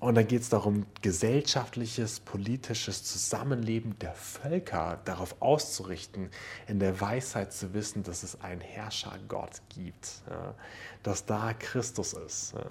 und 0.00 0.14
dann 0.14 0.26
geht 0.26 0.40
es 0.40 0.48
darum, 0.48 0.86
gesellschaftliches, 1.02 2.20
politisches 2.20 3.04
Zusammenleben 3.04 3.98
der 3.98 4.14
Völker 4.14 4.98
darauf 5.04 5.36
auszurichten, 5.40 6.30
in 6.66 6.80
der 6.80 7.02
Weisheit 7.02 7.52
zu 7.52 7.74
wissen, 7.74 8.02
dass 8.02 8.22
es 8.22 8.40
einen 8.40 8.62
Herrscher 8.62 9.12
Gott 9.28 9.60
gibt, 9.68 10.22
ja, 10.30 10.54
dass 11.02 11.26
da 11.26 11.52
Christus 11.52 12.14
ist. 12.14 12.54
Ja. 12.54 12.64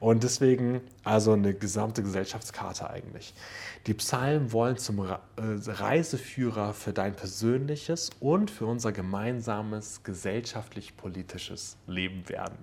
Und 0.00 0.22
deswegen 0.22 0.80
also 1.04 1.34
eine 1.34 1.52
gesamte 1.52 2.02
Gesellschaftskarte 2.02 2.88
eigentlich. 2.88 3.34
Die 3.86 3.94
Psalmen 3.94 4.50
wollen 4.52 4.78
zum 4.78 5.00
äh, 5.00 5.18
Reiseführer 5.36 6.72
für 6.72 6.94
dein 6.94 7.14
persönliches 7.14 8.08
und 8.20 8.50
für 8.50 8.64
unser 8.64 8.92
gemeinsames 8.92 10.02
gesellschaftlich-politisches 10.02 11.76
Leben 11.86 12.26
werden. 12.30 12.56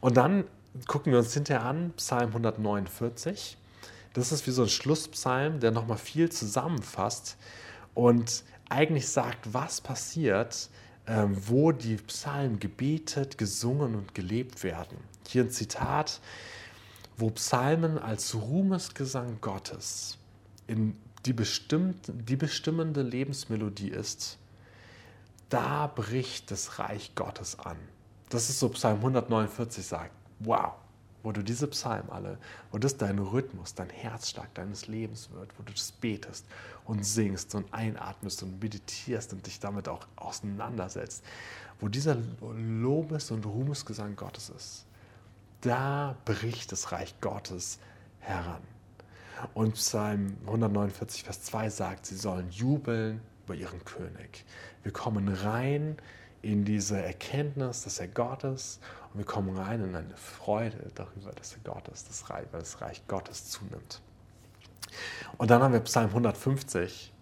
Und 0.00 0.16
dann 0.16 0.44
gucken 0.86 1.12
wir 1.12 1.18
uns 1.18 1.34
hinterher 1.34 1.64
an, 1.64 1.92
Psalm 1.96 2.28
149. 2.28 3.56
Das 4.12 4.32
ist 4.32 4.46
wie 4.46 4.50
so 4.50 4.62
ein 4.62 4.68
Schlusspsalm, 4.68 5.60
der 5.60 5.70
nochmal 5.70 5.98
viel 5.98 6.30
zusammenfasst 6.30 7.36
und 7.94 8.44
eigentlich 8.68 9.08
sagt, 9.08 9.52
was 9.52 9.80
passiert, 9.80 10.68
äh, 11.06 11.26
wo 11.28 11.72
die 11.72 11.96
Psalmen 11.96 12.58
gebetet, 12.58 13.38
gesungen 13.38 13.94
und 13.94 14.14
gelebt 14.14 14.62
werden. 14.64 14.98
Hier 15.28 15.44
ein 15.44 15.50
Zitat, 15.50 16.20
wo 17.16 17.30
Psalmen 17.30 17.98
als 17.98 18.34
Ruhmesgesang 18.34 19.38
Gottes 19.40 20.18
in 20.66 20.96
die, 21.26 21.32
bestimmt, 21.32 22.06
die 22.08 22.36
bestimmende 22.36 23.02
Lebensmelodie 23.02 23.90
ist, 23.90 24.38
da 25.50 25.88
bricht 25.88 26.50
das 26.50 26.78
Reich 26.78 27.14
Gottes 27.14 27.58
an. 27.58 27.76
Das 28.28 28.48
ist 28.48 28.60
so 28.60 28.68
Psalm 28.70 28.98
149 28.98 29.84
sagt 29.84 30.19
wow, 30.40 30.72
wo 31.22 31.32
du 31.32 31.42
diese 31.42 31.66
Psalmen 31.68 32.10
alle, 32.10 32.38
wo 32.70 32.78
das 32.78 32.96
dein 32.96 33.18
Rhythmus, 33.18 33.74
dein 33.74 33.90
Herzschlag 33.90 34.52
deines 34.54 34.86
Lebens 34.86 35.30
wird, 35.30 35.50
wo 35.58 35.62
du 35.62 35.72
das 35.72 35.92
betest 35.92 36.46
und 36.84 37.04
singst 37.04 37.54
und 37.54 37.72
einatmest 37.72 38.42
und 38.42 38.62
meditierst 38.62 39.32
und 39.32 39.46
dich 39.46 39.60
damit 39.60 39.88
auch 39.88 40.06
auseinandersetzt, 40.16 41.24
wo 41.78 41.88
dieser 41.88 42.16
Lobes- 42.56 43.30
und 43.30 43.44
Ruhmesgesang 43.46 44.16
Gottes 44.16 44.50
ist, 44.50 44.86
da 45.60 46.16
bricht 46.24 46.72
das 46.72 46.92
Reich 46.92 47.14
Gottes 47.20 47.78
heran. 48.20 48.62
Und 49.54 49.74
Psalm 49.74 50.36
149, 50.46 51.22
Vers 51.22 51.42
2 51.44 51.70
sagt, 51.70 52.06
sie 52.06 52.16
sollen 52.16 52.50
jubeln 52.50 53.20
über 53.44 53.54
ihren 53.54 53.84
König. 53.84 54.44
Wir 54.82 54.92
kommen 54.92 55.28
rein 55.28 55.96
in 56.42 56.64
diese 56.64 57.00
Erkenntnis, 57.00 57.82
dass 57.82 57.98
er 57.98 58.08
Gott 58.08 58.44
ist 58.44 58.80
und 59.12 59.18
wir 59.18 59.26
kommen 59.26 59.56
rein 59.56 59.82
in 59.82 59.94
eine 59.94 60.16
Freude 60.16 60.90
darüber, 60.94 61.32
dass 61.32 61.52
er 61.52 61.58
Gott 61.64 61.88
ist, 61.88 62.08
das 62.08 62.30
Reich, 62.30 62.46
weil 62.52 62.60
das 62.60 62.80
Reich 62.80 63.06
Gottes 63.08 63.50
zunimmt. 63.50 64.00
Und 65.36 65.50
dann 65.50 65.62
haben 65.62 65.72
wir 65.72 65.80
Psalm 65.80 66.08
150 66.08 67.12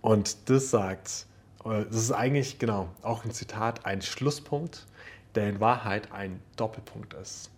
und 0.00 0.48
das 0.48 0.70
sagt, 0.70 1.26
das 1.64 1.96
ist 1.96 2.12
eigentlich 2.12 2.58
genau 2.58 2.88
auch 3.02 3.24
ein 3.24 3.32
Zitat, 3.32 3.84
ein 3.84 4.00
Schlusspunkt, 4.00 4.86
der 5.34 5.48
in 5.50 5.60
Wahrheit 5.60 6.12
ein 6.12 6.40
Doppelpunkt 6.56 7.14
ist. 7.14 7.50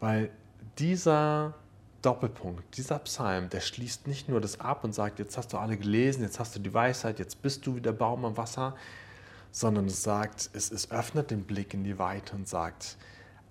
Weil 0.00 0.30
dieser 0.78 1.54
Doppelpunkt, 2.02 2.76
dieser 2.76 3.00
Psalm, 3.00 3.48
der 3.48 3.60
schließt 3.60 4.06
nicht 4.06 4.28
nur 4.28 4.40
das 4.40 4.60
ab 4.60 4.84
und 4.84 4.94
sagt, 4.94 5.18
jetzt 5.18 5.36
hast 5.36 5.52
du 5.52 5.58
alle 5.58 5.76
gelesen, 5.76 6.22
jetzt 6.22 6.38
hast 6.38 6.54
du 6.54 6.60
die 6.60 6.72
Weisheit, 6.72 7.18
jetzt 7.18 7.42
bist 7.42 7.66
du 7.66 7.76
wie 7.76 7.80
der 7.80 7.92
Baum 7.92 8.24
am 8.24 8.36
Wasser, 8.36 8.76
sondern 9.50 9.86
es 9.86 10.02
sagt, 10.02 10.50
es, 10.52 10.70
es 10.70 10.90
öffnet 10.90 11.30
den 11.30 11.44
Blick 11.44 11.74
in 11.74 11.84
die 11.84 11.98
Weite 11.98 12.34
und 12.34 12.48
sagt, 12.48 12.96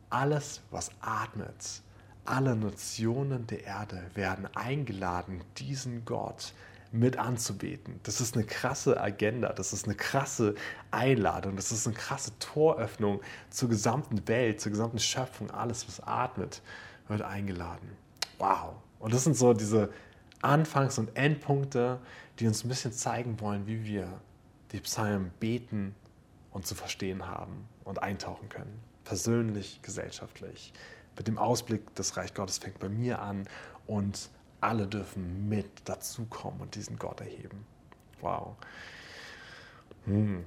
alles, 0.09 0.61
was 0.71 0.91
atmet, 1.01 1.81
alle 2.25 2.55
Nationen 2.55 3.47
der 3.47 3.65
Erde 3.65 4.03
werden 4.13 4.47
eingeladen, 4.55 5.41
diesen 5.57 6.05
Gott 6.05 6.53
mit 6.91 7.17
anzubeten. 7.17 7.99
Das 8.03 8.21
ist 8.21 8.35
eine 8.35 8.45
krasse 8.45 8.99
Agenda, 8.99 9.53
das 9.53 9.73
ist 9.73 9.85
eine 9.85 9.95
krasse 9.95 10.55
Einladung, 10.91 11.55
das 11.55 11.71
ist 11.71 11.87
eine 11.87 11.95
krasse 11.95 12.31
Toröffnung 12.39 13.21
zur 13.49 13.69
gesamten 13.69 14.27
Welt, 14.27 14.61
zur 14.61 14.71
gesamten 14.71 14.99
Schöpfung. 14.99 15.51
Alles, 15.51 15.87
was 15.87 15.99
atmet, 16.01 16.61
wird 17.07 17.21
eingeladen. 17.21 17.89
Wow. 18.37 18.75
Und 18.99 19.13
das 19.13 19.23
sind 19.23 19.35
so 19.35 19.53
diese 19.53 19.89
Anfangs- 20.41 20.97
und 20.97 21.15
Endpunkte, 21.15 21.99
die 22.39 22.47
uns 22.47 22.63
ein 22.63 22.69
bisschen 22.69 22.93
zeigen 22.93 23.39
wollen, 23.39 23.67
wie 23.67 23.83
wir 23.83 24.07
die 24.71 24.79
Psalmen 24.79 25.31
beten 25.39 25.95
und 26.51 26.65
zu 26.65 26.75
verstehen 26.75 27.27
haben 27.27 27.67
und 27.83 28.01
eintauchen 28.01 28.49
können. 28.49 28.79
Persönlich, 29.03 29.81
gesellschaftlich. 29.81 30.73
Mit 31.15 31.27
dem 31.27 31.37
Ausblick, 31.37 31.95
das 31.95 32.17
Reich 32.17 32.33
Gottes 32.33 32.57
fängt 32.57 32.79
bei 32.79 32.89
mir 32.89 33.21
an 33.21 33.47
und 33.85 34.29
alle 34.61 34.87
dürfen 34.87 35.47
mit 35.49 35.67
dazukommen 35.85 36.61
und 36.61 36.75
diesen 36.75 36.97
Gott 36.97 37.21
erheben. 37.21 37.65
Wow. 38.21 38.55
Hm. 40.05 40.45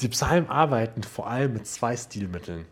Die 0.00 0.08
Psalmen 0.08 0.48
arbeiten 0.48 1.02
vor 1.02 1.28
allem 1.28 1.52
mit 1.52 1.66
zwei 1.66 1.96
Stilmitteln. 1.96 2.66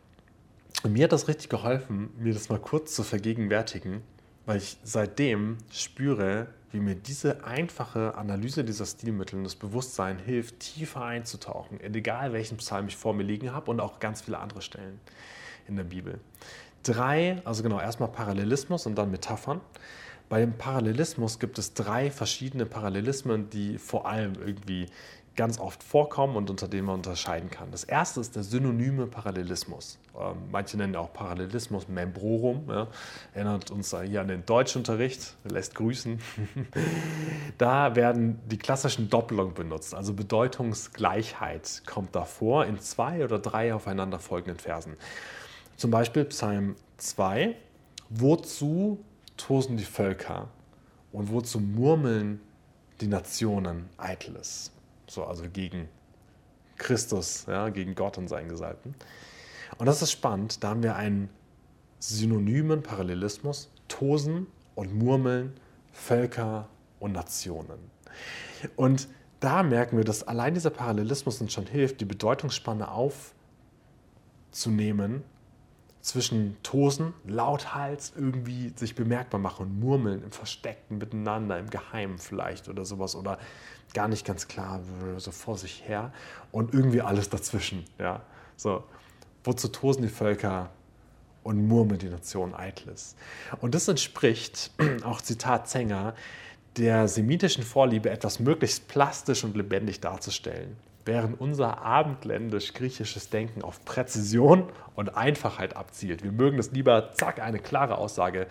Und 0.82 0.94
mir 0.94 1.04
hat 1.04 1.12
das 1.12 1.28
richtig 1.28 1.48
geholfen, 1.50 2.10
mir 2.18 2.32
das 2.32 2.48
mal 2.48 2.58
kurz 2.58 2.94
zu 2.94 3.02
vergegenwärtigen, 3.02 4.02
weil 4.46 4.56
ich 4.58 4.78
seitdem 4.82 5.58
spüre, 5.70 6.48
wie 6.72 6.80
mir 6.80 6.94
diese 6.94 7.44
einfache 7.44 8.14
Analyse 8.14 8.64
dieser 8.64 8.86
Stilmittel 8.86 9.38
und 9.38 9.44
das 9.44 9.56
Bewusstsein 9.56 10.18
hilft, 10.18 10.60
tiefer 10.60 11.02
einzutauchen, 11.02 11.80
in 11.80 11.94
egal 11.94 12.32
welchen 12.32 12.56
Psalm 12.58 12.88
ich 12.88 12.96
vor 12.96 13.12
mir 13.12 13.24
liegen 13.24 13.52
habe 13.52 13.70
und 13.70 13.80
auch 13.80 13.98
ganz 13.98 14.20
viele 14.22 14.38
andere 14.38 14.62
Stellen 14.62 15.00
in 15.66 15.76
der 15.76 15.84
Bibel. 15.84 16.20
Drei, 16.82 17.40
also 17.44 17.62
genau, 17.62 17.80
erstmal 17.80 18.10
Parallelismus 18.10 18.86
und 18.86 18.96
dann 18.96 19.10
Metaphern. 19.10 19.60
Bei 20.28 20.40
dem 20.40 20.52
Parallelismus 20.52 21.40
gibt 21.40 21.58
es 21.58 21.74
drei 21.74 22.10
verschiedene 22.10 22.64
Parallelismen, 22.64 23.50
die 23.50 23.78
vor 23.78 24.06
allem 24.06 24.34
irgendwie 24.34 24.86
ganz 25.36 25.58
oft 25.58 25.82
vorkommen 25.82 26.36
und 26.36 26.50
unter 26.50 26.68
denen 26.68 26.86
man 26.86 26.96
unterscheiden 26.96 27.50
kann. 27.50 27.70
Das 27.70 27.84
erste 27.84 28.20
ist 28.20 28.36
der 28.36 28.42
synonyme 28.42 29.06
Parallelismus. 29.06 29.98
Ähm, 30.18 30.36
manche 30.50 30.76
nennen 30.76 30.96
auch 30.96 31.12
Parallelismus 31.12 31.88
membrorum. 31.88 32.64
Ja. 32.68 32.88
Erinnert 33.32 33.70
uns 33.70 33.94
hier 34.04 34.20
an 34.20 34.28
den 34.28 34.44
Deutschunterricht, 34.44 35.36
lässt 35.44 35.74
grüßen. 35.74 36.18
da 37.58 37.96
werden 37.96 38.40
die 38.46 38.58
klassischen 38.58 39.08
Doppelungen 39.08 39.54
benutzt, 39.54 39.94
also 39.94 40.12
Bedeutungsgleichheit 40.12 41.82
kommt 41.86 42.14
davor 42.14 42.66
in 42.66 42.78
zwei 42.80 43.24
oder 43.24 43.38
drei 43.38 43.72
aufeinanderfolgenden 43.72 44.58
Versen. 44.58 44.96
Zum 45.76 45.90
Beispiel 45.90 46.24
Psalm 46.26 46.76
2, 46.98 47.54
wozu 48.10 49.02
tosen 49.36 49.76
die 49.76 49.84
Völker 49.84 50.48
und 51.12 51.32
wozu 51.32 51.60
murmeln 51.60 52.40
die 53.00 53.06
Nationen 53.06 53.88
Eitles 53.96 54.72
so, 55.10 55.24
also 55.24 55.44
gegen 55.52 55.88
Christus, 56.76 57.46
ja, 57.48 57.68
gegen 57.68 57.94
Gott 57.94 58.16
und 58.16 58.28
seinen 58.28 58.48
Gesalbten. 58.48 58.94
Und 59.78 59.86
das 59.86 60.02
ist 60.02 60.12
spannend, 60.12 60.62
da 60.62 60.70
haben 60.70 60.82
wir 60.82 60.96
einen 60.96 61.28
synonymen 61.98 62.82
Parallelismus, 62.82 63.70
Tosen 63.88 64.46
und 64.74 64.94
Murmeln, 64.94 65.52
Völker 65.92 66.68
und 67.00 67.12
Nationen. 67.12 67.78
Und 68.76 69.08
da 69.40 69.62
merken 69.62 69.96
wir, 69.96 70.04
dass 70.04 70.22
allein 70.22 70.54
dieser 70.54 70.70
Parallelismus 70.70 71.40
uns 71.40 71.52
schon 71.52 71.66
hilft, 71.66 72.00
die 72.00 72.04
Bedeutungsspanne 72.04 72.88
aufzunehmen 74.52 75.24
zwischen 76.00 76.56
Tosen, 76.62 77.12
Lauthals 77.26 78.12
irgendwie 78.16 78.72
sich 78.76 78.94
bemerkbar 78.94 79.40
machen 79.40 79.66
und 79.66 79.80
Murmeln 79.80 80.22
im 80.22 80.30
Versteckten 80.30 80.98
miteinander, 80.98 81.58
im 81.58 81.68
Geheimen 81.68 82.18
vielleicht 82.18 82.68
oder 82.68 82.84
sowas 82.84 83.14
oder 83.14 83.38
gar 83.94 84.08
nicht 84.08 84.26
ganz 84.26 84.48
klar, 84.48 84.80
so 85.18 85.30
vor 85.30 85.58
sich 85.58 85.86
her 85.86 86.12
und 86.52 86.74
irgendwie 86.74 87.00
alles 87.00 87.28
dazwischen. 87.28 87.84
Ja? 87.98 88.22
So, 88.56 88.84
wozu 89.44 89.68
tosen 89.68 90.02
die 90.02 90.08
Völker 90.08 90.70
und 91.42 91.66
murmeln 91.66 91.98
die 91.98 92.08
Nation 92.08 92.54
Eitles? 92.54 93.16
Und 93.60 93.74
das 93.74 93.88
entspricht, 93.88 94.70
auch 95.04 95.20
Zitat 95.20 95.68
Zenger, 95.68 96.14
der 96.76 97.08
semitischen 97.08 97.64
Vorliebe, 97.64 98.10
etwas 98.10 98.38
möglichst 98.38 98.88
plastisch 98.88 99.44
und 99.44 99.56
lebendig 99.56 100.00
darzustellen, 100.00 100.76
während 101.04 101.40
unser 101.40 101.82
abendländisch-griechisches 101.82 103.30
Denken 103.30 103.62
auf 103.62 103.84
Präzision 103.84 104.68
und 104.94 105.16
Einfachheit 105.16 105.76
abzielt. 105.76 106.22
Wir 106.22 106.32
mögen 106.32 106.58
es 106.58 106.70
lieber, 106.70 107.12
zack, 107.14 107.40
eine 107.40 107.58
klare 107.58 107.98
Aussage 107.98 108.46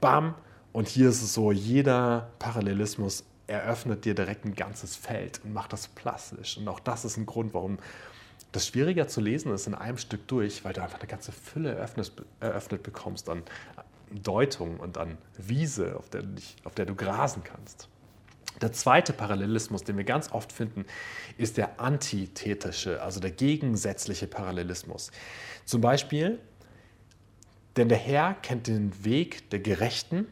bam. 0.00 0.34
Und 0.72 0.86
hier 0.86 1.08
ist 1.08 1.22
es 1.22 1.34
so, 1.34 1.50
jeder 1.50 2.30
Parallelismus 2.38 3.24
eröffnet 3.50 4.04
dir 4.04 4.14
direkt 4.14 4.44
ein 4.44 4.54
ganzes 4.54 4.96
Feld 4.96 5.40
und 5.44 5.52
macht 5.52 5.72
das 5.72 5.88
plastisch. 5.88 6.56
Und 6.56 6.68
auch 6.68 6.80
das 6.80 7.04
ist 7.04 7.16
ein 7.16 7.26
Grund, 7.26 7.52
warum 7.52 7.78
das 8.52 8.66
schwieriger 8.66 9.08
zu 9.08 9.20
lesen 9.20 9.52
ist 9.52 9.66
in 9.66 9.74
einem 9.74 9.98
Stück 9.98 10.26
durch, 10.28 10.64
weil 10.64 10.72
du 10.72 10.82
einfach 10.82 10.98
eine 10.98 11.08
ganze 11.08 11.32
Fülle 11.32 11.74
eröffnet, 11.74 12.12
eröffnet 12.40 12.82
bekommst 12.82 13.28
an 13.28 13.42
Deutung 14.10 14.80
und 14.80 14.98
an 14.98 15.18
Wiese, 15.36 15.96
auf 15.96 16.08
der, 16.10 16.22
du 16.22 16.28
dich, 16.28 16.56
auf 16.64 16.74
der 16.74 16.86
du 16.86 16.94
grasen 16.94 17.44
kannst. 17.44 17.88
Der 18.60 18.72
zweite 18.72 19.12
Parallelismus, 19.12 19.84
den 19.84 19.96
wir 19.96 20.04
ganz 20.04 20.32
oft 20.32 20.52
finden, 20.52 20.84
ist 21.38 21.56
der 21.56 21.80
antithetische, 21.80 23.02
also 23.02 23.20
der 23.20 23.30
gegensätzliche 23.30 24.26
Parallelismus. 24.26 25.12
Zum 25.64 25.80
Beispiel, 25.80 26.38
denn 27.76 27.88
der 27.88 27.98
Herr 27.98 28.34
kennt 28.34 28.66
den 28.66 29.04
Weg 29.04 29.48
der 29.50 29.60
Gerechten, 29.60 30.26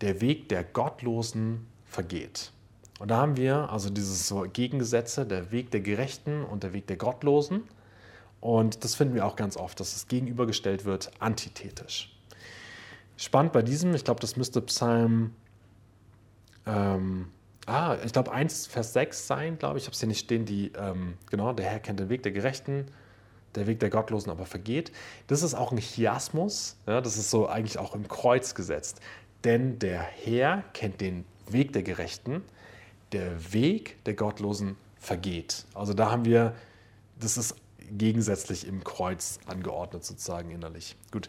der 0.00 0.20
Weg 0.20 0.48
der 0.48 0.64
Gottlosen 0.64 1.66
vergeht. 1.92 2.52
Und 2.98 3.10
da 3.10 3.18
haben 3.18 3.36
wir 3.36 3.70
also 3.70 3.90
dieses 3.90 4.28
so 4.28 4.46
Gegengesetze, 4.52 5.26
der 5.26 5.50
Weg 5.50 5.70
der 5.70 5.80
Gerechten 5.80 6.44
und 6.44 6.62
der 6.62 6.72
Weg 6.72 6.86
der 6.86 6.96
Gottlosen. 6.96 7.64
Und 8.40 8.84
das 8.84 8.94
finden 8.94 9.14
wir 9.14 9.26
auch 9.26 9.36
ganz 9.36 9.56
oft, 9.56 9.78
dass 9.78 9.94
es 9.94 10.08
gegenübergestellt 10.08 10.84
wird, 10.84 11.10
antithetisch. 11.20 12.16
Spannend 13.16 13.52
bei 13.52 13.62
diesem, 13.62 13.94
ich 13.94 14.04
glaube, 14.04 14.20
das 14.20 14.36
müsste 14.36 14.60
Psalm 14.62 15.32
ähm, 16.66 17.28
ah, 17.66 17.96
ich 18.04 18.12
glaube 18.12 18.32
1, 18.32 18.66
Vers 18.66 18.92
6 18.92 19.26
sein, 19.26 19.58
glaube 19.58 19.78
ich. 19.78 19.84
Ich 19.84 19.86
habe 19.88 19.94
es 19.94 20.00
hier 20.00 20.08
nicht 20.08 20.20
stehen, 20.20 20.44
die, 20.44 20.72
ähm, 20.76 21.14
genau, 21.30 21.52
der 21.52 21.66
Herr 21.66 21.80
kennt 21.80 22.00
den 22.00 22.08
Weg 22.08 22.22
der 22.22 22.32
Gerechten, 22.32 22.86
der 23.54 23.66
Weg 23.66 23.80
der 23.80 23.90
Gottlosen 23.90 24.30
aber 24.30 24.46
vergeht. 24.46 24.92
Das 25.26 25.42
ist 25.42 25.54
auch 25.54 25.72
ein 25.72 25.78
Chiasmus, 25.78 26.76
ja, 26.86 27.00
das 27.00 27.16
ist 27.16 27.30
so 27.30 27.48
eigentlich 27.48 27.78
auch 27.78 27.94
im 27.94 28.08
Kreuz 28.08 28.54
gesetzt. 28.54 29.00
Denn 29.44 29.78
der 29.78 30.00
Herr 30.00 30.62
kennt 30.72 31.00
den 31.00 31.24
Weg 31.48 31.72
der 31.72 31.82
Gerechten, 31.82 32.42
der 33.12 33.52
Weg 33.52 34.02
der 34.04 34.14
Gottlosen 34.14 34.76
vergeht. 34.98 35.64
Also 35.74 35.94
da 35.94 36.10
haben 36.10 36.24
wir, 36.24 36.54
das 37.20 37.36
ist 37.36 37.56
gegensätzlich 37.90 38.66
im 38.66 38.84
Kreuz 38.84 39.38
angeordnet 39.46 40.04
sozusagen 40.04 40.50
innerlich. 40.50 40.96
Gut, 41.10 41.28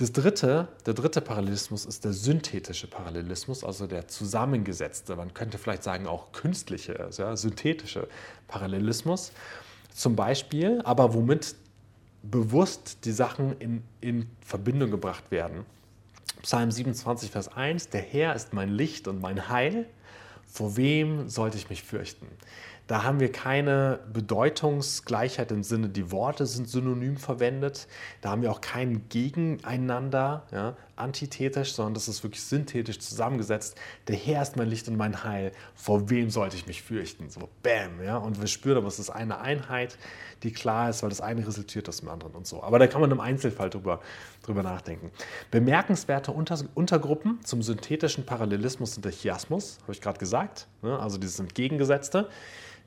das 0.00 0.12
dritte, 0.12 0.68
der 0.86 0.94
dritte 0.94 1.20
Parallelismus 1.20 1.84
ist 1.84 2.06
der 2.06 2.14
synthetische 2.14 2.86
Parallelismus, 2.86 3.64
also 3.64 3.86
der 3.86 4.08
zusammengesetzte, 4.08 5.14
man 5.14 5.34
könnte 5.34 5.58
vielleicht 5.58 5.82
sagen 5.82 6.06
auch 6.06 6.32
künstliche, 6.32 7.10
ja, 7.18 7.36
synthetische 7.36 8.08
Parallelismus. 8.48 9.32
Zum 9.92 10.16
Beispiel, 10.16 10.80
aber 10.84 11.12
womit 11.12 11.54
bewusst 12.22 13.04
die 13.04 13.12
Sachen 13.12 13.58
in, 13.58 13.82
in 14.00 14.30
Verbindung 14.40 14.90
gebracht 14.90 15.30
werden. 15.30 15.66
Psalm 16.42 16.70
27, 16.70 17.30
Vers 17.30 17.48
1, 17.48 17.90
der 17.90 18.00
Herr 18.00 18.34
ist 18.34 18.52
mein 18.52 18.70
Licht 18.70 19.08
und 19.08 19.20
mein 19.20 19.48
Heil, 19.48 19.86
vor 20.46 20.76
wem 20.76 21.28
sollte 21.28 21.56
ich 21.56 21.70
mich 21.70 21.82
fürchten? 21.82 22.26
Da 22.86 23.04
haben 23.04 23.20
wir 23.20 23.30
keine 23.30 24.00
Bedeutungsgleichheit 24.12 25.52
im 25.52 25.62
Sinne, 25.62 25.90
die 25.90 26.10
Worte 26.10 26.44
sind 26.46 26.68
synonym 26.68 27.18
verwendet. 27.18 27.86
Da 28.20 28.30
haben 28.30 28.42
wir 28.42 28.50
auch 28.50 28.60
kein 28.60 29.08
Gegeneinander, 29.08 30.46
ja, 30.50 30.76
antithetisch, 31.00 31.72
sondern 31.72 31.94
das 31.94 32.08
ist 32.08 32.22
wirklich 32.22 32.42
synthetisch 32.42 32.98
zusammengesetzt. 32.98 33.76
Der 34.08 34.16
Herr 34.16 34.42
ist 34.42 34.56
mein 34.56 34.68
Licht 34.68 34.88
und 34.88 34.96
mein 34.96 35.24
Heil. 35.24 35.52
Vor 35.74 36.10
wem 36.10 36.30
sollte 36.30 36.56
ich 36.56 36.66
mich 36.66 36.82
fürchten? 36.82 37.30
So, 37.30 37.48
bam. 37.62 38.02
Ja? 38.04 38.18
Und 38.18 38.40
wir 38.40 38.46
spüren 38.46 38.78
aber, 38.78 38.86
es 38.86 38.98
ist 38.98 39.10
eine 39.10 39.40
Einheit, 39.40 39.98
die 40.42 40.52
klar 40.52 40.90
ist, 40.90 41.02
weil 41.02 41.10
das 41.10 41.20
eine 41.20 41.46
resultiert 41.46 41.88
aus 41.88 41.98
dem 41.98 42.08
anderen 42.08 42.34
und 42.34 42.46
so. 42.46 42.62
Aber 42.62 42.78
da 42.78 42.86
kann 42.86 43.00
man 43.00 43.10
im 43.10 43.20
Einzelfall 43.20 43.70
drüber, 43.70 44.00
drüber 44.42 44.62
nachdenken. 44.62 45.10
Bemerkenswerte 45.50 46.32
Unter 46.32 46.58
Untergruppen 46.74 47.40
zum 47.44 47.62
synthetischen 47.62 48.24
Parallelismus 48.24 48.94
sind 48.94 49.04
der 49.04 49.12
Chiasmus, 49.12 49.78
habe 49.82 49.92
ich 49.92 50.00
gerade 50.00 50.18
gesagt. 50.18 50.68
Ne? 50.82 50.98
Also 50.98 51.18
dieses 51.18 51.38
Entgegengesetzte 51.38 52.28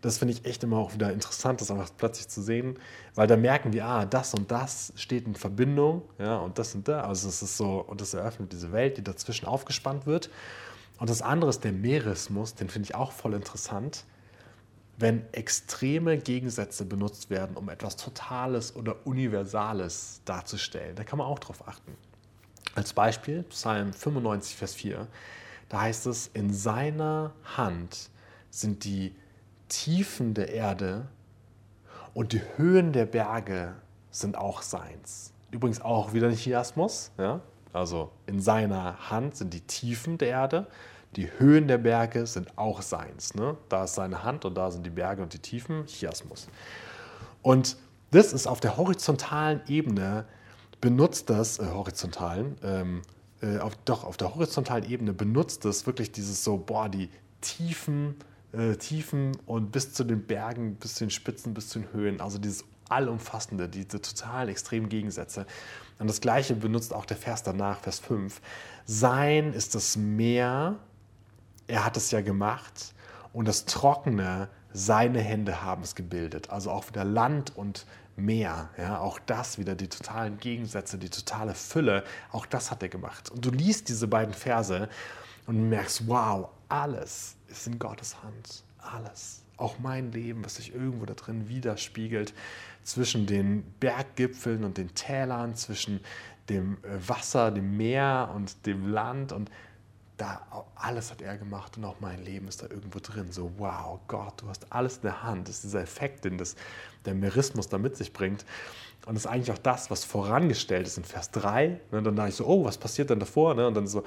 das 0.03 0.17
finde 0.17 0.33
ich 0.33 0.45
echt 0.45 0.61
immer 0.63 0.77
auch 0.77 0.93
wieder 0.93 1.13
interessant, 1.13 1.61
das 1.61 1.71
einfach 1.71 1.89
plötzlich 1.97 2.27
zu 2.27 2.41
sehen, 2.41 2.77
weil 3.15 3.25
da 3.25 3.37
merken 3.37 3.71
wir, 3.71 3.85
ah, 3.85 4.05
das 4.05 4.33
und 4.33 4.51
das 4.51 4.91
steht 4.97 5.25
in 5.25 5.33
Verbindung, 5.33 6.01
ja, 6.19 6.37
und 6.39 6.59
das 6.59 6.75
und 6.75 6.89
da. 6.89 7.05
Also 7.05 7.29
es 7.29 7.41
ist 7.41 7.55
so, 7.55 7.79
und 7.79 8.01
das 8.01 8.13
eröffnet 8.13 8.51
diese 8.51 8.73
Welt, 8.73 8.97
die 8.97 9.03
dazwischen 9.03 9.45
aufgespannt 9.45 10.05
wird. 10.05 10.29
Und 10.99 11.09
das 11.09 11.21
andere 11.21 11.49
ist 11.49 11.63
der 11.63 11.71
Meeresmus, 11.71 12.53
den 12.53 12.67
finde 12.67 12.87
ich 12.87 12.95
auch 12.95 13.13
voll 13.13 13.33
interessant, 13.33 14.03
wenn 14.97 15.23
extreme 15.31 16.17
Gegensätze 16.17 16.83
benutzt 16.83 17.29
werden, 17.29 17.55
um 17.55 17.69
etwas 17.69 17.95
Totales 17.95 18.75
oder 18.75 19.07
Universales 19.07 20.19
darzustellen. 20.25 20.97
Da 20.97 21.05
kann 21.05 21.17
man 21.17 21.27
auch 21.27 21.39
drauf 21.39 21.65
achten. 21.65 21.95
Als 22.75 22.91
Beispiel 22.91 23.43
Psalm 23.43 23.93
95, 23.93 24.57
Vers 24.57 24.75
4, 24.75 25.07
da 25.69 25.81
heißt 25.81 26.07
es, 26.07 26.29
in 26.33 26.53
seiner 26.53 27.31
Hand 27.55 28.09
sind 28.49 28.83
die 28.83 29.15
Tiefen 29.73 30.35
der 30.35 30.53
Erde 30.53 31.07
und 32.13 32.31
die 32.31 32.41
Höhen 32.57 32.93
der 32.93 33.07
Berge 33.07 33.73
sind 34.11 34.37
auch 34.37 34.61
seins. 34.61 35.33
Übrigens 35.49 35.81
auch 35.81 36.13
wieder 36.13 36.27
ein 36.27 36.35
Chiasmus. 36.35 37.11
Ja? 37.17 37.41
Also 37.73 38.11
in 38.27 38.39
seiner 38.39 39.09
Hand 39.09 39.35
sind 39.35 39.51
die 39.51 39.61
Tiefen 39.61 40.19
der 40.19 40.27
Erde, 40.27 40.67
die 41.15 41.27
Höhen 41.39 41.67
der 41.67 41.79
Berge 41.79 42.27
sind 42.27 42.55
auch 42.55 42.83
seins. 42.83 43.33
Ne? 43.33 43.57
Da 43.69 43.85
ist 43.85 43.95
seine 43.95 44.23
Hand 44.23 44.45
und 44.45 44.55
da 44.55 44.69
sind 44.69 44.85
die 44.85 44.91
Berge 44.91 45.23
und 45.23 45.33
die 45.33 45.39
Tiefen, 45.39 45.87
Chiasmus. 45.87 46.47
Und 47.41 47.77
das 48.11 48.31
ist 48.31 48.45
auf 48.45 48.59
der 48.59 48.77
horizontalen 48.77 49.61
Ebene, 49.67 50.25
benutzt 50.81 51.31
das, 51.31 51.57
äh, 51.57 51.65
horizontalen, 51.65 52.57
ähm, 52.63 53.01
äh, 53.41 53.57
auf, 53.57 53.75
doch 53.85 54.03
auf 54.03 54.17
der 54.17 54.35
horizontalen 54.35 54.87
Ebene 54.87 55.13
benutzt 55.13 55.65
das 55.65 55.87
wirklich 55.87 56.11
dieses 56.11 56.43
so, 56.43 56.57
boah, 56.57 56.89
die 56.89 57.09
Tiefen 57.41 58.15
äh, 58.53 58.75
Tiefen 58.75 59.37
und 59.45 59.71
bis 59.71 59.93
zu 59.93 60.03
den 60.03 60.25
Bergen, 60.25 60.75
bis 60.75 60.95
zu 60.95 61.05
den 61.05 61.11
Spitzen, 61.11 61.53
bis 61.53 61.69
zu 61.69 61.79
den 61.79 61.91
Höhen. 61.91 62.21
Also 62.21 62.37
dieses 62.37 62.63
allumfassende, 62.89 63.67
diese 63.67 64.01
total 64.01 64.49
extremen 64.49 64.89
Gegensätze. 64.89 65.45
Und 65.99 66.07
das 66.07 66.21
gleiche 66.21 66.55
benutzt 66.55 66.93
auch 66.93 67.05
der 67.05 67.17
Vers 67.17 67.43
danach, 67.43 67.79
Vers 67.79 67.99
5. 67.99 68.41
Sein 68.85 69.53
ist 69.53 69.75
das 69.75 69.97
Meer, 69.97 70.75
er 71.67 71.85
hat 71.85 71.97
es 71.97 72.11
ja 72.11 72.21
gemacht, 72.21 72.93
und 73.31 73.47
das 73.47 73.65
Trockene, 73.65 74.49
seine 74.73 75.19
Hände 75.19 75.63
haben 75.63 75.81
es 75.81 75.95
gebildet. 75.95 76.49
Also 76.51 76.69
auch 76.69 76.87
wieder 76.87 77.03
Land 77.03 77.55
und 77.55 77.85
Meer. 78.15 78.69
Ja, 78.77 78.99
auch 78.99 79.17
das 79.17 79.57
wieder 79.57 79.73
die 79.73 79.87
totalen 79.89 80.37
Gegensätze, 80.37 80.99
die 80.99 81.09
totale 81.09 81.55
Fülle, 81.55 82.03
auch 82.31 82.45
das 82.45 82.69
hat 82.69 82.83
er 82.83 82.89
gemacht. 82.89 83.31
Und 83.31 83.43
du 83.43 83.49
liest 83.49 83.89
diese 83.89 84.07
beiden 84.07 84.35
Verse 84.35 84.87
und 85.47 85.69
merkst, 85.69 86.07
wow, 86.07 86.49
alles 86.69 87.35
ist 87.57 87.67
in 87.67 87.79
Gottes 87.79 88.21
Hand. 88.23 88.63
Alles. 88.79 89.43
Auch 89.57 89.79
mein 89.79 90.11
Leben, 90.11 90.43
was 90.43 90.55
sich 90.55 90.73
irgendwo 90.73 91.05
da 91.05 91.13
drin 91.13 91.47
widerspiegelt, 91.47 92.33
zwischen 92.83 93.25
den 93.25 93.63
Berggipfeln 93.79 94.63
und 94.63 94.77
den 94.77 94.93
Tälern, 94.93 95.55
zwischen 95.55 96.01
dem 96.49 96.77
äh, 96.83 97.07
Wasser, 97.07 97.51
dem 97.51 97.77
Meer 97.77 98.31
und 98.35 98.65
dem 98.65 98.89
Land. 98.89 99.31
Und 99.31 99.49
da 100.17 100.65
alles 100.75 101.11
hat 101.11 101.21
er 101.21 101.37
gemacht 101.37 101.77
und 101.77 101.85
auch 101.85 101.99
mein 101.99 102.23
Leben 102.23 102.47
ist 102.47 102.61
da 102.61 102.69
irgendwo 102.69 102.99
drin. 102.99 103.31
So, 103.31 103.51
wow, 103.57 103.99
Gott, 104.07 104.41
du 104.41 104.47
hast 104.47 104.71
alles 104.71 104.97
in 104.97 105.03
der 105.03 105.23
Hand. 105.23 105.47
Das 105.47 105.55
ist 105.55 105.63
dieser 105.65 105.81
Effekt, 105.81 106.25
den 106.25 106.37
das, 106.37 106.55
der 107.05 107.13
Merismus 107.13 107.69
da 107.69 107.77
mit 107.77 107.95
sich 107.95 108.13
bringt. 108.13 108.45
Und 109.05 109.15
das 109.15 109.25
ist 109.25 109.31
eigentlich 109.31 109.51
auch 109.51 109.57
das, 109.57 109.91
was 109.91 110.05
vorangestellt 110.05 110.87
ist 110.87 110.97
in 110.97 111.03
Vers 111.03 111.29
3. 111.31 111.81
Und 111.91 112.05
dann 112.05 112.15
dachte 112.15 112.29
ich 112.29 112.35
so, 112.35 112.45
oh, 112.45 112.63
was 112.63 112.77
passiert 112.77 113.09
denn 113.09 113.19
davor? 113.19 113.53
Ne? 113.53 113.67
Und 113.67 113.73
dann 113.73 113.85
so, 113.85 114.03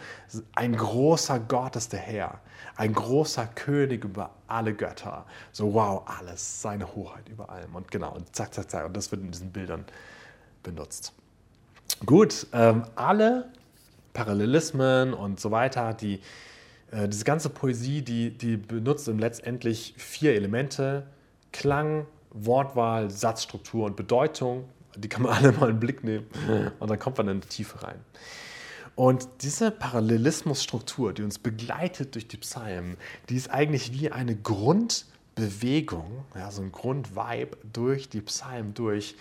ein 0.54 0.74
großer 0.74 1.38
Gott 1.38 1.76
ist 1.76 1.92
der 1.92 2.00
Herr, 2.00 2.40
ein 2.76 2.94
großer 2.94 3.46
König 3.46 4.04
über 4.04 4.30
alle 4.46 4.72
Götter. 4.72 5.26
So, 5.52 5.74
wow, 5.74 6.02
alles, 6.06 6.62
seine 6.62 6.94
Hoheit 6.94 7.28
über 7.28 7.50
allem. 7.50 7.74
Und 7.74 7.90
genau, 7.90 8.14
und 8.14 8.34
zack, 8.34 8.54
zack, 8.54 8.70
zack. 8.70 8.86
Und 8.86 8.96
das 8.96 9.10
wird 9.10 9.20
in 9.20 9.30
diesen 9.30 9.52
Bildern 9.52 9.84
benutzt. 10.62 11.12
Gut, 12.06 12.46
ähm, 12.54 12.84
alle 12.94 13.50
Parallelismen 14.14 15.12
und 15.12 15.38
so 15.40 15.50
weiter, 15.50 15.92
die, 15.92 16.20
äh, 16.90 17.06
diese 17.06 17.24
ganze 17.24 17.50
Poesie, 17.50 18.00
die, 18.00 18.30
die 18.30 18.56
benutzt 18.56 19.06
letztendlich 19.08 19.94
vier 19.98 20.34
Elemente. 20.34 21.06
Klang, 21.52 22.06
Wortwahl, 22.30 23.10
Satzstruktur 23.10 23.84
und 23.84 23.96
Bedeutung 23.96 24.64
die 24.96 25.08
kann 25.08 25.22
man 25.22 25.32
alle 25.36 25.52
mal 25.52 25.68
einen 25.68 25.80
Blick 25.80 26.04
nehmen 26.04 26.26
und 26.78 26.90
dann 26.90 26.98
kommt 26.98 27.18
man 27.18 27.28
in 27.28 27.40
die 27.40 27.48
Tiefe 27.48 27.82
rein. 27.82 28.00
Und 28.96 29.28
diese 29.42 29.70
Parallelismusstruktur, 29.70 31.12
die 31.12 31.22
uns 31.22 31.38
begleitet 31.38 32.14
durch 32.14 32.28
die 32.28 32.38
Psalmen, 32.38 32.96
die 33.28 33.36
ist 33.36 33.50
eigentlich 33.50 33.92
wie 33.92 34.10
eine 34.10 34.34
Grundbewegung, 34.34 36.24
ja, 36.34 36.50
so 36.50 36.62
ein 36.62 36.72
Grundvibe 36.72 37.58
durch 37.70 38.08
die 38.08 38.22
Psalmen 38.22 38.72
durch. 38.72 39.14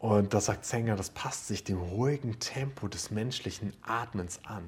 Und 0.00 0.34
da 0.34 0.40
sagt 0.40 0.66
Sänger, 0.66 0.96
das 0.96 1.10
passt 1.10 1.48
sich 1.48 1.64
dem 1.64 1.78
ruhigen 1.78 2.38
Tempo 2.40 2.88
des 2.88 3.10
menschlichen 3.10 3.72
Atmens 3.82 4.40
an. 4.44 4.64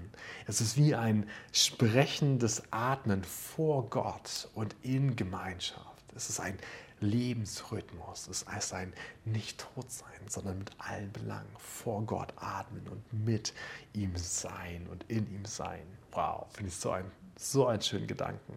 Es 0.46 0.62
ist 0.62 0.78
wie 0.78 0.94
ein 0.94 1.26
sprechendes 1.52 2.62
Atmen 2.70 3.24
vor 3.24 3.88
Gott 3.90 4.48
und 4.54 4.74
in 4.82 5.14
Gemeinschaft. 5.14 5.82
Es 6.14 6.30
ist 6.30 6.40
ein 6.40 6.58
Lebensrhythmus. 7.02 8.28
Es 8.28 8.46
ist 8.56 8.72
ein 8.72 8.92
Nicht-Tot-Sein, 9.24 10.28
sondern 10.28 10.58
mit 10.58 10.70
allen 10.78 11.12
Belangen 11.12 11.54
vor 11.58 12.02
Gott 12.02 12.32
atmen 12.36 12.86
und 12.88 13.24
mit 13.24 13.52
ihm 13.92 14.12
sein 14.16 14.86
und 14.90 15.04
in 15.08 15.30
ihm 15.34 15.44
sein. 15.44 15.82
Wow, 16.12 16.46
finde 16.52 16.70
ich 16.70 16.76
so, 16.76 16.90
ein, 16.90 17.10
so 17.36 17.66
einen 17.66 17.82
schönen 17.82 18.06
Gedanken. 18.06 18.56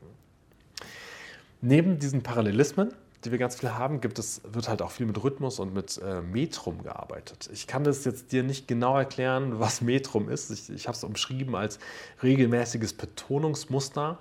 Neben 1.62 2.00
diesen 2.00 2.24
Parallelismen 2.24 2.94
die 3.26 3.32
wir 3.32 3.40
ganz 3.40 3.56
viel 3.56 3.72
haben, 3.72 4.02
gibt 4.02 4.20
es, 4.20 4.42
wird 4.44 4.70
halt 4.70 4.82
auch 4.82 4.92
viel 4.92 5.06
mit 5.06 5.22
Rhythmus 5.24 5.60
und 5.60 5.74
mit 5.74 5.98
äh, 5.98 6.22
Metrum 6.22 6.84
gearbeitet. 6.84 7.50
Ich 7.52 7.68
kann 7.68 7.84
das 7.84 8.06
jetzt 8.06 8.32
dir 8.32 8.44
nicht 8.44 8.68
genau 8.68 8.98
erklären, 8.98 9.60
was 9.60 9.82
Metrum 9.82 10.30
ist. 10.30 10.52
Ich, 10.52 10.70
ich 10.70 10.88
habe 10.88 10.96
es 10.96 11.04
umschrieben 11.04 11.56
als 11.56 11.80
regelmäßiges 12.22 12.94
Betonungsmuster. 12.94 14.20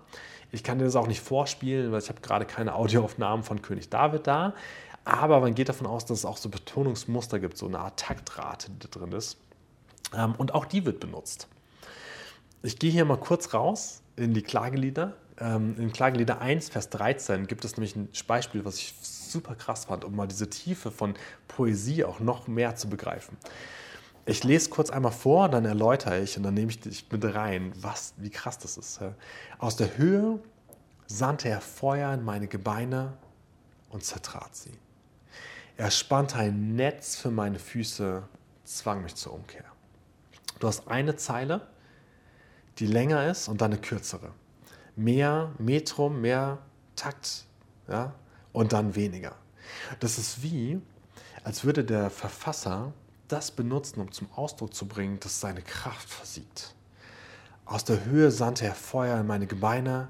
Ich 0.54 0.62
kann 0.62 0.78
dir 0.78 0.84
das 0.84 0.96
auch 0.96 1.06
nicht 1.06 1.20
vorspielen, 1.20 1.92
weil 1.92 2.00
ich 2.00 2.08
habe 2.08 2.20
gerade 2.20 2.44
keine 2.44 2.74
Audioaufnahmen 2.74 3.44
von 3.44 3.60
König 3.60 3.90
David 3.90 4.26
da. 4.26 4.54
Aber 5.04 5.40
man 5.40 5.54
geht 5.54 5.68
davon 5.68 5.86
aus, 5.86 6.06
dass 6.06 6.18
es 6.18 6.24
auch 6.24 6.38
so 6.38 6.48
Betonungsmuster 6.48 7.38
gibt, 7.38 7.58
so 7.58 7.66
eine 7.66 7.78
Art 7.80 7.98
Taktrate, 7.98 8.70
die 8.70 8.78
da 8.78 8.98
drin 8.98 9.12
ist. 9.12 9.36
Ähm, 10.16 10.34
und 10.38 10.54
auch 10.54 10.64
die 10.64 10.86
wird 10.86 11.00
benutzt. 11.00 11.48
Ich 12.62 12.78
gehe 12.78 12.90
hier 12.90 13.04
mal 13.04 13.18
kurz 13.18 13.52
raus 13.52 14.00
in 14.16 14.32
die 14.32 14.42
Klagelieder 14.42 15.14
ähm, 15.40 15.74
in 15.78 15.92
Klagelieder 15.92 16.40
1, 16.40 16.68
Vers 16.68 16.90
13 16.90 17.46
gibt 17.46 17.64
es 17.64 17.76
nämlich 17.76 17.96
ein 17.96 18.08
Beispiel, 18.26 18.64
was 18.64 18.78
ich 18.78 18.94
super 19.02 19.54
krass 19.54 19.86
fand, 19.86 20.04
um 20.04 20.14
mal 20.14 20.28
diese 20.28 20.48
Tiefe 20.48 20.90
von 20.90 21.14
Poesie 21.48 22.04
auch 22.04 22.20
noch 22.20 22.46
mehr 22.46 22.76
zu 22.76 22.88
begreifen. 22.88 23.36
Ich 24.26 24.42
lese 24.42 24.70
kurz 24.70 24.90
einmal 24.90 25.12
vor, 25.12 25.48
dann 25.48 25.64
erläutere 25.64 26.20
ich 26.20 26.36
und 26.36 26.44
dann 26.44 26.54
nehme 26.54 26.70
ich 26.70 26.80
dich 26.80 27.10
mit 27.10 27.24
rein, 27.24 27.72
was, 27.76 28.14
wie 28.16 28.30
krass 28.30 28.58
das 28.58 28.78
ist. 28.78 29.00
Aus 29.58 29.76
der 29.76 29.98
Höhe 29.98 30.40
sandte 31.06 31.48
er 31.48 31.60
Feuer 31.60 32.12
in 32.14 32.24
meine 32.24 32.46
Gebeine 32.46 33.12
und 33.90 34.04
zertrat 34.04 34.56
sie. 34.56 34.72
Er 35.76 35.90
spannte 35.90 36.36
ein 36.36 36.74
Netz 36.74 37.16
für 37.16 37.30
meine 37.30 37.58
Füße, 37.58 38.22
zwang 38.64 39.02
mich 39.02 39.14
zur 39.14 39.34
Umkehr. 39.34 39.64
Du 40.58 40.68
hast 40.68 40.88
eine 40.88 41.16
Zeile, 41.16 41.66
die 42.78 42.86
länger 42.86 43.28
ist 43.30 43.48
und 43.48 43.60
dann 43.60 43.72
eine 43.72 43.80
kürzere 43.80 44.30
mehr 44.96 45.52
Metrum, 45.58 46.20
mehr 46.20 46.58
Takt 46.96 47.44
ja, 47.88 48.14
und 48.52 48.72
dann 48.72 48.94
weniger. 48.94 49.34
Das 50.00 50.18
ist 50.18 50.42
wie, 50.42 50.80
als 51.42 51.64
würde 51.64 51.84
der 51.84 52.10
Verfasser 52.10 52.92
das 53.28 53.50
benutzen, 53.50 54.00
um 54.00 54.12
zum 54.12 54.30
Ausdruck 54.32 54.74
zu 54.74 54.86
bringen, 54.86 55.20
dass 55.20 55.40
seine 55.40 55.62
Kraft 55.62 56.08
versiegt. 56.08 56.74
Aus 57.64 57.84
der 57.84 58.04
Höhe 58.04 58.30
sandte 58.30 58.66
er 58.66 58.74
Feuer 58.74 59.20
in 59.20 59.26
meine 59.26 59.46
Gebeine 59.46 60.08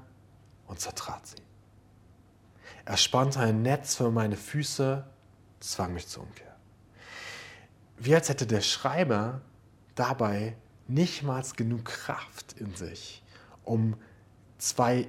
und 0.67 0.79
zertrat 0.79 1.25
sie. 1.27 1.35
Er 2.83 2.97
spannte 2.97 3.39
ein 3.39 3.61
Netz 3.61 3.95
für 3.95 4.11
meine 4.11 4.35
Füße, 4.35 5.05
zwang 5.59 5.93
mich 5.93 6.07
zur 6.07 6.23
Umkehr. 6.23 6.55
Wie 7.97 8.13
als 8.13 8.29
hätte 8.29 8.45
der 8.45 8.61
Schreiber 8.61 9.41
dabei 9.95 10.55
nicht 10.87 11.23
mal 11.23 11.43
genug 11.55 11.85
Kraft 11.85 12.53
in 12.59 12.75
sich, 12.75 13.23
um 13.63 13.95
zwei 14.57 15.07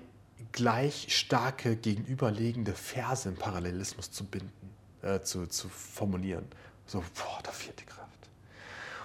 gleich 0.52 1.14
starke 1.14 1.76
gegenüberliegende 1.76 2.72
Verse 2.72 3.28
im 3.28 3.34
Parallelismus 3.34 4.10
zu 4.10 4.24
binden, 4.24 4.70
äh, 5.02 5.20
zu, 5.20 5.46
zu 5.46 5.68
formulieren. 5.68 6.46
So, 6.86 7.00
boah, 7.00 7.40
da 7.42 7.50
fehlt 7.50 7.80
die 7.80 7.84
Kraft. 7.84 8.30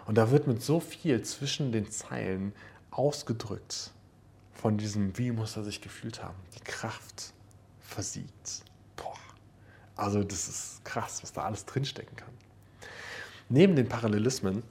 Und 0.05 0.15
da 0.15 0.31
wird 0.31 0.47
mit 0.47 0.61
so 0.61 0.79
viel 0.79 1.21
zwischen 1.23 1.71
den 1.71 1.89
Zeilen 1.89 2.53
ausgedrückt 2.91 3.91
von 4.53 4.77
diesem, 4.77 5.17
wie 5.17 5.31
muss 5.31 5.57
er 5.57 5.63
sich 5.63 5.81
gefühlt 5.81 6.23
haben. 6.23 6.37
Die 6.55 6.63
Kraft 6.63 7.33
versiegt. 7.79 8.63
Boah. 8.95 9.17
Also 9.95 10.23
das 10.23 10.47
ist 10.47 10.85
krass, 10.85 11.23
was 11.23 11.33
da 11.33 11.43
alles 11.43 11.65
drinstecken 11.65 12.15
kann. 12.15 12.33
Neben 13.49 13.75
den 13.75 13.89
Parallelismen 13.89 14.63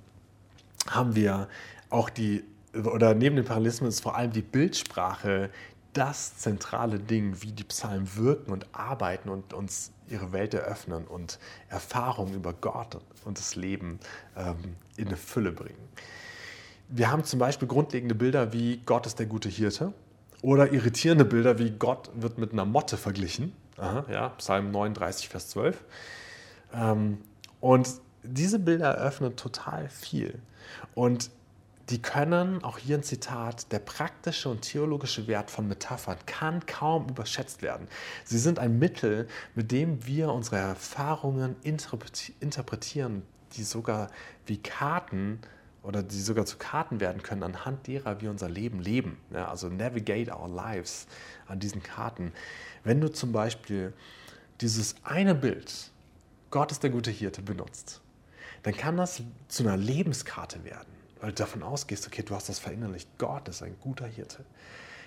haben 0.88 1.14
wir 1.14 1.48
auch 1.90 2.08
die 2.08 2.44
oder 2.74 3.14
neben 3.14 3.36
den 3.36 3.44
Parallelismen 3.44 3.88
ist 3.88 4.00
vor 4.00 4.14
allem 4.16 4.32
die 4.32 4.42
Bildsprache 4.42 5.50
das 5.92 6.36
zentrale 6.36 7.00
Ding, 7.00 7.42
wie 7.42 7.50
die 7.50 7.64
Psalmen 7.64 8.14
wirken 8.14 8.52
und 8.52 8.66
arbeiten 8.72 9.28
und 9.28 9.52
uns 9.52 9.90
ihre 10.10 10.32
Welt 10.32 10.54
eröffnen 10.54 11.06
und 11.06 11.38
Erfahrungen 11.68 12.34
über 12.34 12.52
Gott 12.52 12.98
und 13.24 13.38
das 13.38 13.56
Leben 13.56 14.00
ähm, 14.36 14.76
in 14.96 15.08
eine 15.08 15.16
Fülle 15.16 15.52
bringen. 15.52 15.88
Wir 16.88 17.10
haben 17.10 17.24
zum 17.24 17.38
Beispiel 17.38 17.68
grundlegende 17.68 18.14
Bilder 18.14 18.52
wie 18.52 18.78
Gott 18.84 19.06
ist 19.06 19.18
der 19.18 19.26
gute 19.26 19.48
Hirte 19.48 19.92
oder 20.42 20.72
irritierende 20.72 21.24
Bilder 21.24 21.58
wie 21.58 21.70
Gott 21.70 22.10
wird 22.14 22.38
mit 22.38 22.52
einer 22.52 22.64
Motte 22.64 22.96
verglichen. 22.96 23.52
Aha, 23.76 24.04
ja, 24.10 24.28
Psalm 24.30 24.70
39, 24.70 25.28
Vers 25.28 25.48
12. 25.50 25.82
Ähm, 26.74 27.18
und 27.60 27.88
diese 28.22 28.58
Bilder 28.58 28.88
eröffnen 28.88 29.36
total 29.36 29.88
viel. 29.88 30.40
Und 30.94 31.30
die 31.90 32.00
können, 32.00 32.62
auch 32.62 32.78
hier 32.78 32.96
ein 32.96 33.02
Zitat, 33.02 33.72
der 33.72 33.80
praktische 33.80 34.48
und 34.48 34.62
theologische 34.62 35.26
Wert 35.26 35.50
von 35.50 35.66
Metaphern 35.66 36.16
kann 36.24 36.64
kaum 36.66 37.08
überschätzt 37.08 37.62
werden. 37.62 37.88
Sie 38.24 38.38
sind 38.38 38.58
ein 38.58 38.78
Mittel, 38.78 39.28
mit 39.54 39.72
dem 39.72 40.06
wir 40.06 40.32
unsere 40.32 40.56
Erfahrungen 40.58 41.56
interpretieren, 41.62 43.22
die 43.56 43.64
sogar 43.64 44.10
wie 44.46 44.58
Karten 44.58 45.40
oder 45.82 46.02
die 46.02 46.20
sogar 46.20 46.46
zu 46.46 46.58
Karten 46.58 47.00
werden 47.00 47.22
können, 47.22 47.42
anhand 47.42 47.86
derer 47.86 48.20
wir 48.20 48.30
unser 48.30 48.48
Leben 48.48 48.80
leben. 48.80 49.18
Ja, 49.32 49.48
also 49.48 49.68
navigate 49.68 50.30
our 50.30 50.48
lives 50.48 51.06
an 51.48 51.58
diesen 51.58 51.82
Karten. 51.82 52.32
Wenn 52.84 53.00
du 53.00 53.10
zum 53.10 53.32
Beispiel 53.32 53.92
dieses 54.60 54.94
eine 55.02 55.34
Bild, 55.34 55.90
Gott 56.50 56.70
ist 56.70 56.82
der 56.82 56.90
gute 56.90 57.10
Hirte, 57.10 57.42
benutzt, 57.42 58.00
dann 58.62 58.76
kann 58.76 58.96
das 58.96 59.22
zu 59.48 59.62
einer 59.62 59.76
Lebenskarte 59.76 60.64
werden 60.64 60.99
weil 61.20 61.30
du 61.30 61.36
davon 61.36 61.62
ausgehst, 61.62 62.06
okay, 62.06 62.22
du 62.22 62.34
hast 62.34 62.48
das 62.48 62.58
verinnerlicht. 62.58 63.08
Gott 63.18 63.48
ist 63.48 63.62
ein 63.62 63.76
guter 63.80 64.06
Hirte. 64.06 64.44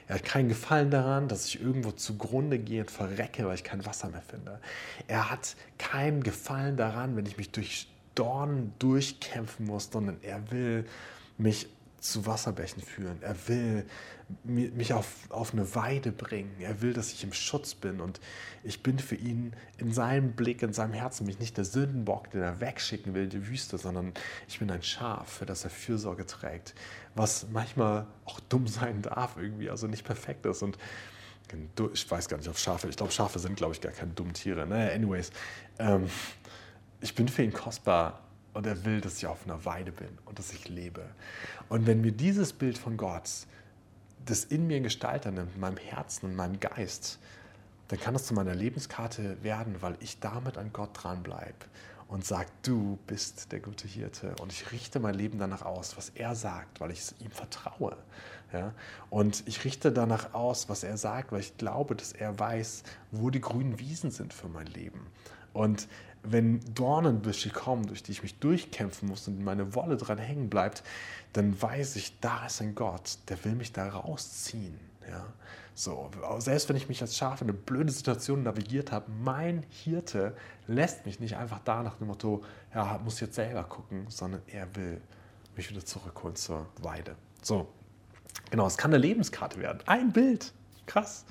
Er 0.08 0.16
hat 0.16 0.26
keinen 0.26 0.50
Gefallen 0.50 0.92
daran, 0.92 1.28
dass 1.28 1.48
ich 1.48 1.62
irgendwo 1.62 1.92
zugrunde 1.92 2.60
gehe 2.60 2.82
und 2.82 2.92
verrecke, 2.92 3.48
weil 3.48 3.56
ich 3.56 3.64
kein 3.64 3.86
Wasser 3.86 4.10
mehr 4.10 4.22
finde. 4.22 4.60
Er 5.08 5.30
hat 5.30 5.56
keinen 5.78 6.24
Gefallen 6.24 6.76
daran, 6.76 7.16
wenn 7.16 7.26
ich 7.26 7.38
mich 7.38 7.52
durch 7.52 7.88
Dornen 8.16 8.74
durchkämpfen 8.80 9.66
muss, 9.66 9.90
sondern 9.92 10.18
er 10.22 10.52
will 10.52 10.86
mich 11.38 11.68
zu 12.04 12.26
Wasserbächen 12.26 12.84
führen. 12.84 13.22
Er 13.22 13.36
will 13.48 13.86
mich 14.44 14.94
auf, 14.94 15.08
auf 15.30 15.54
eine 15.54 15.74
Weide 15.76 16.12
bringen. 16.12 16.56
Er 16.60 16.82
will, 16.82 16.94
dass 16.94 17.14
ich 17.14 17.24
im 17.24 17.34
Schutz 17.34 17.76
bin. 17.76 18.02
Und 18.02 18.20
ich 18.64 18.84
bin 18.84 19.00
für 19.00 19.16
ihn 19.16 19.54
in 19.78 19.94
seinem 19.94 20.34
Blick, 20.34 20.62
in 20.64 20.74
seinem 20.74 20.94
Herzen 20.94 21.26
mich 21.26 21.40
nicht 21.40 21.56
der 21.56 21.66
Sündenbock, 21.66 22.32
den 22.32 22.42
er 22.42 22.60
wegschicken 22.60 23.14
will, 23.14 23.28
die 23.28 23.48
Wüste, 23.48 23.78
sondern 23.78 24.14
ich 24.48 24.60
bin 24.60 24.70
ein 24.70 24.84
Schaf, 24.84 25.30
für 25.30 25.46
das 25.46 25.64
er 25.64 25.70
Fürsorge 25.70 26.26
trägt. 26.26 26.76
Was 27.16 27.48
manchmal 27.52 28.06
auch 28.26 28.40
dumm 28.42 28.68
sein 28.68 29.02
darf, 29.02 29.38
irgendwie, 29.38 29.70
also 29.70 29.88
nicht 29.88 30.04
perfekt 30.04 30.46
ist. 30.46 30.62
Und 30.62 30.78
ich 31.94 32.10
weiß 32.10 32.28
gar 32.28 32.38
nicht 32.38 32.50
auf 32.50 32.58
Schafe. 32.60 32.90
Ich 32.90 32.98
glaube, 32.98 33.12
Schafe 33.12 33.40
sind, 33.40 33.56
glaube 33.56 33.74
ich, 33.74 33.82
gar 33.82 33.92
keine 33.92 34.12
dummen 34.12 34.34
Tiere. 34.34 34.68
Naja, 34.68 34.94
anyways. 34.94 35.32
Ähm, 35.80 36.10
ich 37.00 37.16
bin 37.16 37.28
für 37.28 37.44
ihn 37.44 37.54
kostbar 37.54 38.24
und 38.54 38.68
er 38.68 38.86
will, 38.86 39.02
dass 39.02 39.18
ich 39.18 39.28
auf 39.28 39.46
einer 39.46 39.66
Weide 39.66 39.92
bin 39.92 40.10
und 40.26 40.40
dass 40.40 40.54
ich 40.54 40.70
lebe. 40.70 41.04
Und 41.70 41.88
wenn 41.88 42.02
mir 42.02 42.12
dieses 42.12 42.54
Bild 42.54 42.78
von 42.78 42.98
Gott 42.98 43.30
das 44.26 44.46
in 44.46 44.68
mir 44.68 44.80
Gestalt 44.80 45.26
nimmt, 45.26 45.54
in 45.54 45.60
meinem 45.60 45.78
Herzen 45.78 46.28
und 46.28 46.36
meinem 46.36 46.60
Geist, 46.60 47.20
dann 47.90 48.00
kann 48.00 48.14
das 48.14 48.26
zu 48.26 48.34
meiner 48.34 48.56
Lebenskarte 48.56 49.44
werden, 49.44 49.82
weil 49.82 49.98
ich 50.00 50.20
damit 50.20 50.58
an 50.58 50.72
Gott 50.72 50.92
dranbleibe 50.94 51.66
und 52.08 52.26
sage, 52.26 52.48
du 52.62 52.98
bist 53.08 53.52
der 53.52 53.60
gute 53.60 53.88
Hirte 53.88 54.36
und 54.42 54.52
ich 54.52 54.72
richte 54.72 55.00
mein 55.00 55.16
Leben 55.16 55.40
danach 55.40 55.64
aus, 55.64 55.98
was 55.98 56.10
er 56.10 56.36
sagt, 56.36 56.80
weil 56.80 56.92
ich 56.92 57.14
ihm 57.20 57.32
vertraue. 57.32 57.98
Ja? 58.52 58.74
Und 59.10 59.44
ich 59.48 59.64
richte 59.66 59.92
danach 59.92 60.34
aus, 60.34 60.70
was 60.70 60.84
er 60.84 60.98
sagt, 60.98 61.32
weil 61.32 61.42
ich 61.42 61.58
glaube, 61.58 61.96
dass 61.96 62.14
er 62.14 62.38
weiß, 62.38 62.84
wo 63.12 63.30
die 63.30 63.42
grünen 63.42 63.80
Wiesen 63.80 64.12
sind 64.12 64.34
für 64.34 64.48
mein 64.48 64.68
Leben. 64.68 65.08
Und 65.54 65.88
wenn 66.24 66.62
Dornenbüsche 66.74 67.50
kommen, 67.50 67.86
durch 67.88 68.02
die 68.02 68.14
ich 68.14 68.24
mich 68.24 68.40
durchkämpfen 68.40 69.10
muss 69.10 69.28
und 69.28 69.44
meine 69.44 69.76
Wolle 69.76 69.98
dran 69.98 70.18
hängen 70.18 70.50
bleibt, 70.50 70.84
dann 71.34 71.62
weiß 71.62 71.96
ich, 71.98 72.20
da 72.20 72.46
ist 72.46 72.62
ein 72.62 72.76
Gott, 72.76 73.18
der 73.30 73.44
will 73.44 73.56
mich 73.56 73.74
da 73.74 73.90
rausziehen. 73.90 74.80
Ja? 75.10 75.26
So, 75.76 76.12
selbst 76.38 76.70
wenn 76.70 76.76
ich 76.76 76.88
mich 76.88 77.02
als 77.02 77.18
Schaf 77.18 77.42
in 77.42 77.50
eine 77.50 77.58
blöde 77.58 77.92
Situation 77.92 78.44
navigiert 78.44 78.92
habe, 78.92 79.12
mein 79.24 79.64
Hirte 79.70 80.36
lässt 80.68 81.06
mich 81.06 81.20
nicht 81.20 81.36
einfach 81.36 81.60
da 81.66 81.82
nach 81.82 81.96
dem 81.96 82.08
Motto, 82.08 82.44
ja, 82.74 83.00
muss 83.04 83.20
jetzt 83.20 83.36
selber 83.36 83.64
gucken, 83.64 84.06
sondern 84.08 84.42
er 84.48 84.74
will 84.76 85.02
mich 85.56 85.70
wieder 85.70 85.84
zurückholen 85.84 86.36
zur 86.36 86.68
Weide. 86.82 87.16
So, 87.42 87.68
genau, 88.52 88.68
es 88.68 88.78
kann 88.78 88.92
eine 88.92 89.00
Lebenskarte 89.00 89.60
werden. 89.60 89.80
Ein 89.88 90.12
Bild. 90.12 90.54
Krass. 90.86 91.26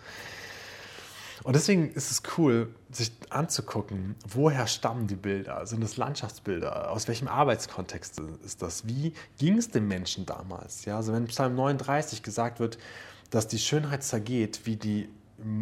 Und 1.44 1.56
deswegen 1.56 1.90
ist 1.90 2.10
es 2.10 2.22
cool, 2.36 2.74
sich 2.90 3.10
anzugucken, 3.30 4.14
woher 4.28 4.66
stammen 4.66 5.06
die 5.06 5.16
Bilder? 5.16 5.66
Sind 5.66 5.82
es 5.82 5.96
Landschaftsbilder? 5.96 6.90
Aus 6.90 7.08
welchem 7.08 7.28
Arbeitskontext 7.28 8.20
ist 8.44 8.62
das? 8.62 8.86
Wie 8.86 9.12
ging 9.38 9.58
es 9.58 9.70
den 9.70 9.88
Menschen 9.88 10.26
damals? 10.26 10.84
Ja, 10.84 10.96
also 10.96 11.12
wenn 11.12 11.26
Psalm 11.26 11.56
39 11.56 12.22
gesagt 12.22 12.60
wird, 12.60 12.78
dass 13.30 13.48
die 13.48 13.58
Schönheit 13.58 14.04
zergeht, 14.04 14.60
wie 14.64 14.76
die, 14.76 15.08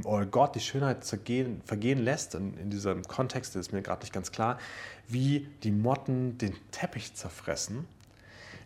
oder 0.05 0.27
Gott 0.27 0.55
die 0.55 0.61
Schönheit 0.61 1.05
zergehen, 1.05 1.63
vergehen 1.65 1.99
lässt, 1.99 2.35
in, 2.35 2.55
in 2.59 2.71
diesem 2.71 3.03
Kontext 3.05 3.57
ist 3.57 3.73
mir 3.73 3.81
gerade 3.81 4.03
nicht 4.03 4.13
ganz 4.13 4.33
klar, 4.33 4.59
wie 5.09 5.49
die 5.63 5.71
Motten 5.71 6.37
den 6.37 6.55
Teppich 6.73 7.15
zerfressen, 7.15 7.87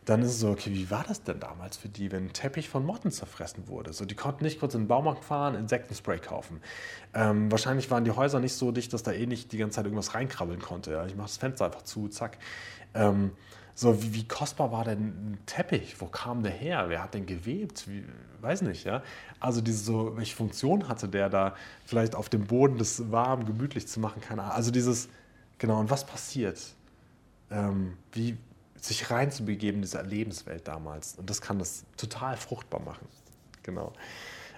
dann 0.04 0.20
ist 0.20 0.30
es 0.30 0.40
so, 0.40 0.50
okay, 0.50 0.70
wie 0.72 0.90
war 0.90 1.04
das 1.06 1.22
denn 1.22 1.40
damals 1.40 1.76
für 1.76 1.88
die, 1.88 2.12
wenn 2.12 2.26
ein 2.26 2.32
Teppich 2.32 2.68
von 2.68 2.84
Motten 2.84 3.10
zerfressen 3.10 3.68
wurde? 3.68 3.92
So, 3.92 4.04
die 4.04 4.14
konnten 4.14 4.44
nicht 4.44 4.60
kurz 4.60 4.74
in 4.74 4.82
den 4.82 4.88
Baumarkt 4.88 5.24
fahren, 5.24 5.54
Insektenspray 5.54 6.18
kaufen. 6.18 6.60
Ähm, 7.14 7.50
wahrscheinlich 7.50 7.90
waren 7.90 8.04
die 8.04 8.10
Häuser 8.10 8.38
nicht 8.38 8.54
so 8.54 8.70
dicht, 8.70 8.92
dass 8.92 9.02
da 9.02 9.12
eh 9.12 9.26
nicht 9.26 9.52
die 9.52 9.56
ganze 9.56 9.76
Zeit 9.76 9.86
irgendwas 9.86 10.14
reinkrabbeln 10.14 10.60
konnte. 10.60 10.92
Ja? 10.92 11.06
Ich 11.06 11.16
mache 11.16 11.28
das 11.28 11.38
Fenster 11.38 11.66
einfach 11.66 11.82
zu, 11.82 12.08
zack. 12.08 12.38
Ähm, 12.92 13.32
so, 13.74 14.02
wie, 14.02 14.14
wie, 14.14 14.28
kostbar 14.28 14.70
war 14.72 14.84
denn 14.84 15.00
ein 15.00 15.38
Teppich? 15.46 16.00
Wo 16.00 16.06
kam 16.06 16.42
der 16.42 16.52
her? 16.52 16.84
Wer 16.88 17.02
hat 17.02 17.14
den 17.14 17.24
gewebt? 17.24 17.88
Wie, 17.88 18.04
weiß 18.42 18.62
nicht, 18.62 18.84
ja. 18.84 19.02
Also 19.40 19.62
diese 19.62 19.82
so, 19.84 20.16
welche 20.16 20.36
Funktion 20.36 20.86
hatte 20.88 21.08
der 21.08 21.30
da, 21.30 21.54
vielleicht 21.86 22.14
auf 22.14 22.28
dem 22.28 22.46
Boden 22.46 22.76
das 22.76 23.10
warm, 23.10 23.46
gemütlich 23.46 23.88
zu 23.88 24.00
machen, 24.00 24.20
keine 24.20 24.42
Ahnung. 24.42 24.54
Also 24.54 24.70
dieses, 24.70 25.08
genau, 25.58 25.80
und 25.80 25.90
was 25.90 26.06
passiert? 26.06 26.60
Ähm, 27.50 27.96
wie, 28.12 28.36
sich 28.86 29.10
reinzubegeben 29.10 29.76
in 29.76 29.82
diese 29.82 30.00
Lebenswelt 30.02 30.68
damals. 30.68 31.14
Und 31.16 31.30
das 31.30 31.40
kann 31.40 31.58
das 31.58 31.84
total 31.96 32.36
fruchtbar 32.36 32.80
machen. 32.80 33.08
Genau. 33.62 33.92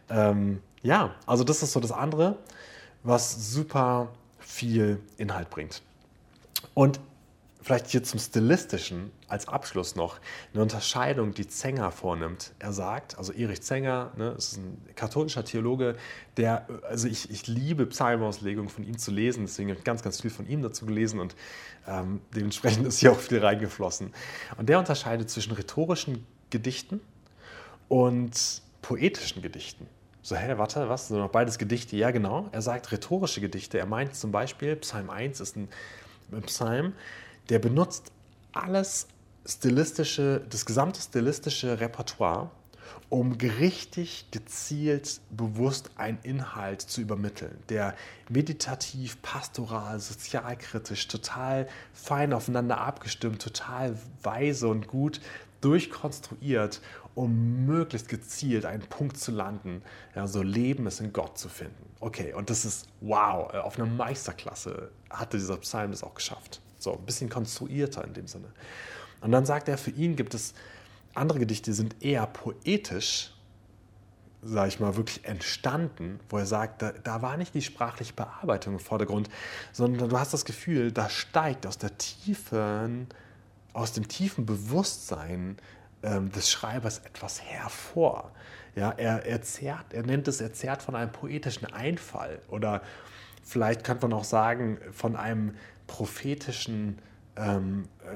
Ähm, 0.08 0.60
ja, 0.82 1.14
also 1.26 1.44
das 1.44 1.62
ist 1.62 1.72
so 1.72 1.80
das 1.80 1.92
andere, 1.92 2.36
was 3.02 3.52
super 3.52 4.08
viel 4.38 5.00
Inhalt 5.16 5.50
bringt. 5.50 5.82
Und 6.74 7.00
Vielleicht 7.66 7.88
hier 7.88 8.04
zum 8.04 8.20
Stilistischen 8.20 9.10
als 9.26 9.48
Abschluss 9.48 9.96
noch 9.96 10.20
eine 10.52 10.62
Unterscheidung, 10.62 11.34
die 11.34 11.48
Zenger 11.48 11.90
vornimmt. 11.90 12.52
Er 12.60 12.72
sagt, 12.72 13.18
also 13.18 13.32
Erich 13.32 13.60
Zenger, 13.60 14.12
ne, 14.16 14.36
ist 14.38 14.56
ein 14.56 14.80
katholischer 14.94 15.44
Theologe, 15.44 15.96
der, 16.36 16.68
also 16.88 17.08
ich, 17.08 17.28
ich 17.28 17.48
liebe 17.48 17.84
Psalmauslegungen 17.86 18.70
von 18.70 18.84
ihm 18.84 18.98
zu 18.98 19.10
lesen, 19.10 19.46
deswegen 19.46 19.70
habe 19.70 19.80
ich 19.80 19.84
ganz, 19.84 20.04
ganz 20.04 20.20
viel 20.20 20.30
von 20.30 20.46
ihm 20.46 20.62
dazu 20.62 20.86
gelesen 20.86 21.18
und 21.18 21.34
ähm, 21.88 22.20
dementsprechend 22.36 22.86
ist 22.86 23.00
hier 23.00 23.10
auch 23.10 23.18
viel 23.18 23.44
reingeflossen. 23.44 24.14
Und 24.56 24.68
der 24.68 24.78
unterscheidet 24.78 25.28
zwischen 25.28 25.52
rhetorischen 25.52 26.24
Gedichten 26.50 27.00
und 27.88 28.62
poetischen 28.80 29.42
Gedichten. 29.42 29.88
So, 30.22 30.36
hä, 30.36 30.52
warte, 30.56 30.88
was? 30.88 31.08
Sind 31.08 31.18
noch 31.18 31.30
beides 31.30 31.58
Gedichte? 31.58 31.96
Ja, 31.96 32.12
genau. 32.12 32.48
Er 32.52 32.62
sagt 32.62 32.92
rhetorische 32.92 33.40
Gedichte. 33.40 33.80
Er 33.80 33.86
meint 33.86 34.14
zum 34.14 34.30
Beispiel, 34.30 34.76
Psalm 34.76 35.10
1 35.10 35.40
ist 35.40 35.56
ein 35.56 35.68
Psalm, 36.42 36.92
der 37.48 37.58
benutzt 37.58 38.12
alles 38.52 39.06
stilistische, 39.44 40.44
das 40.50 40.66
gesamte 40.66 41.00
stilistische 41.00 41.80
Repertoire, 41.80 42.50
um 43.08 43.32
richtig 43.32 44.30
gezielt, 44.30 45.20
bewusst 45.30 45.90
einen 45.96 46.18
Inhalt 46.22 46.82
zu 46.82 47.00
übermitteln, 47.00 47.56
der 47.68 47.94
meditativ, 48.28 49.20
pastoral, 49.22 50.00
sozialkritisch, 50.00 51.06
total 51.08 51.68
fein 51.92 52.32
aufeinander 52.32 52.80
abgestimmt, 52.80 53.42
total 53.42 53.96
weise 54.22 54.68
und 54.68 54.88
gut 54.88 55.20
durchkonstruiert, 55.60 56.80
um 57.14 57.64
möglichst 57.64 58.08
gezielt 58.08 58.66
einen 58.66 58.82
Punkt 58.82 59.18
zu 59.18 59.30
landen, 59.30 59.82
ja, 60.14 60.26
so 60.26 60.42
Leben 60.42 60.86
ist 60.86 61.00
in 61.00 61.12
Gott 61.12 61.38
zu 61.38 61.48
finden. 61.48 61.90
Okay, 62.00 62.34
und 62.34 62.50
das 62.50 62.64
ist 62.64 62.88
wow, 63.00 63.52
auf 63.54 63.78
einer 63.78 63.88
Meisterklasse 63.88 64.90
hatte 65.08 65.38
dieser 65.38 65.56
Psalm 65.56 65.92
das 65.92 66.02
auch 66.02 66.14
geschafft. 66.14 66.60
So 66.86 66.92
ein 66.92 67.04
bisschen 67.04 67.28
konstruierter 67.28 68.04
in 68.04 68.14
dem 68.14 68.28
Sinne. 68.28 68.46
Und 69.20 69.32
dann 69.32 69.44
sagt 69.44 69.68
er, 69.68 69.76
für 69.76 69.90
ihn 69.90 70.14
gibt 70.14 70.34
es 70.34 70.54
andere 71.14 71.40
Gedichte, 71.40 71.72
die 71.72 71.76
sind 71.76 72.00
eher 72.00 72.24
poetisch, 72.28 73.32
sage 74.40 74.68
ich 74.68 74.78
mal, 74.78 74.94
wirklich 74.94 75.24
entstanden, 75.24 76.20
wo 76.28 76.38
er 76.38 76.46
sagt, 76.46 76.82
da, 76.82 76.92
da, 76.92 77.22
war 77.22 77.36
nicht 77.38 77.54
die 77.54 77.62
sprachliche 77.62 78.12
Bearbeitung 78.12 78.74
im 78.74 78.78
Vordergrund, 78.78 79.28
sondern 79.72 80.08
du 80.08 80.16
hast 80.16 80.32
das 80.32 80.44
Gefühl, 80.44 80.92
da 80.92 81.08
steigt 81.08 81.66
aus 81.66 81.76
der 81.76 81.98
tiefen, 81.98 83.08
aus 83.72 83.92
dem 83.92 84.06
tiefen 84.06 84.46
Bewusstsein 84.46 85.56
ähm, 86.04 86.30
des 86.30 86.48
Schreibers 86.48 86.98
etwas 86.98 87.42
hervor. 87.42 88.30
Ja, 88.76 88.92
er, 88.92 89.26
er, 89.26 89.42
zerrt, 89.42 89.92
er 89.92 90.04
nennt 90.04 90.28
es, 90.28 90.40
er 90.40 90.52
zerrt 90.52 90.82
von 90.82 90.94
einem 90.94 91.10
poetischen 91.10 91.66
Einfall 91.72 92.40
oder 92.46 92.80
vielleicht 93.42 93.82
könnte 93.82 94.06
man 94.06 94.16
auch 94.16 94.24
sagen, 94.24 94.78
von 94.92 95.16
einem 95.16 95.56
prophetischen 95.86 96.98
ähm, 97.36 97.88
äh, 98.04 98.06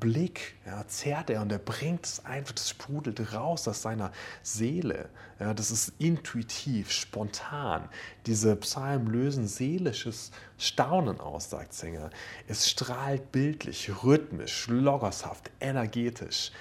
Blick 0.00 0.54
ja, 0.66 0.86
zerrt 0.86 1.30
er 1.30 1.40
und 1.40 1.50
er 1.50 1.58
bringt 1.58 2.04
es 2.04 2.24
einfach, 2.24 2.52
das 2.52 2.70
sprudelt 2.70 3.32
raus 3.32 3.66
aus 3.66 3.82
seiner 3.82 4.12
Seele. 4.42 5.08
Ja, 5.40 5.54
das 5.54 5.70
ist 5.70 5.92
intuitiv, 5.98 6.90
spontan. 6.90 7.88
Diese 8.26 8.54
Psalmen 8.56 9.06
lösen 9.06 9.46
seelisches 9.46 10.30
Staunen 10.58 11.20
aus, 11.20 11.50
sagt 11.50 11.72
Sänger. 11.72 12.10
Es 12.48 12.68
strahlt 12.68 13.32
bildlich, 13.32 13.90
rhythmisch, 14.04 14.68
logoshaft, 14.68 15.50
energetisch. 15.60 16.52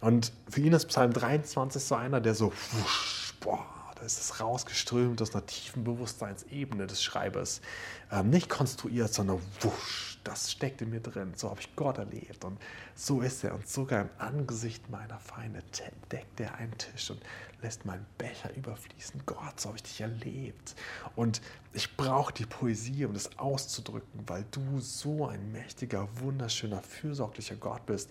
Und 0.00 0.32
für 0.48 0.60
ihn 0.60 0.72
ist 0.72 0.86
Psalm 0.86 1.12
23 1.12 1.82
so 1.82 1.94
einer, 1.94 2.20
der 2.20 2.34
so, 2.34 2.52
wusch, 2.72 3.34
boah, 3.38 3.64
da 3.94 4.06
ist 4.06 4.18
es 4.18 4.40
rausgeströmt 4.40 5.22
aus 5.22 5.32
einer 5.32 5.46
tiefen 5.46 5.84
Bewusstseinsebene 5.84 6.88
des 6.88 7.04
Schreibers. 7.04 7.60
Ähm, 8.12 8.30
nicht 8.30 8.48
konstruiert, 8.48 9.12
sondern 9.12 9.40
wusch, 9.60 10.20
das 10.22 10.52
steckt 10.52 10.82
in 10.82 10.90
mir 10.90 11.00
drin. 11.00 11.32
So 11.34 11.50
habe 11.50 11.60
ich 11.60 11.74
Gott 11.74 11.98
erlebt 11.98 12.44
und 12.44 12.58
so 12.94 13.22
ist 13.22 13.42
er. 13.42 13.54
Und 13.54 13.66
sogar 13.66 14.02
im 14.02 14.10
Angesicht 14.18 14.90
meiner 14.90 15.18
Feinde 15.18 15.62
deckt 16.12 16.38
er 16.38 16.54
einen 16.56 16.76
Tisch 16.76 17.10
und 17.10 17.20
lässt 17.62 17.86
meinen 17.86 18.04
Becher 18.18 18.54
überfließen. 18.54 19.22
Gott, 19.24 19.58
so 19.58 19.70
habe 19.70 19.78
ich 19.78 19.82
dich 19.84 20.00
erlebt. 20.02 20.76
Und 21.16 21.40
ich 21.72 21.96
brauche 21.96 22.34
die 22.34 22.46
Poesie, 22.46 23.06
um 23.06 23.14
das 23.14 23.38
auszudrücken, 23.38 24.24
weil 24.26 24.44
du 24.50 24.78
so 24.78 25.26
ein 25.26 25.50
mächtiger, 25.50 26.06
wunderschöner, 26.20 26.82
fürsorglicher 26.82 27.56
Gott 27.56 27.86
bist 27.86 28.10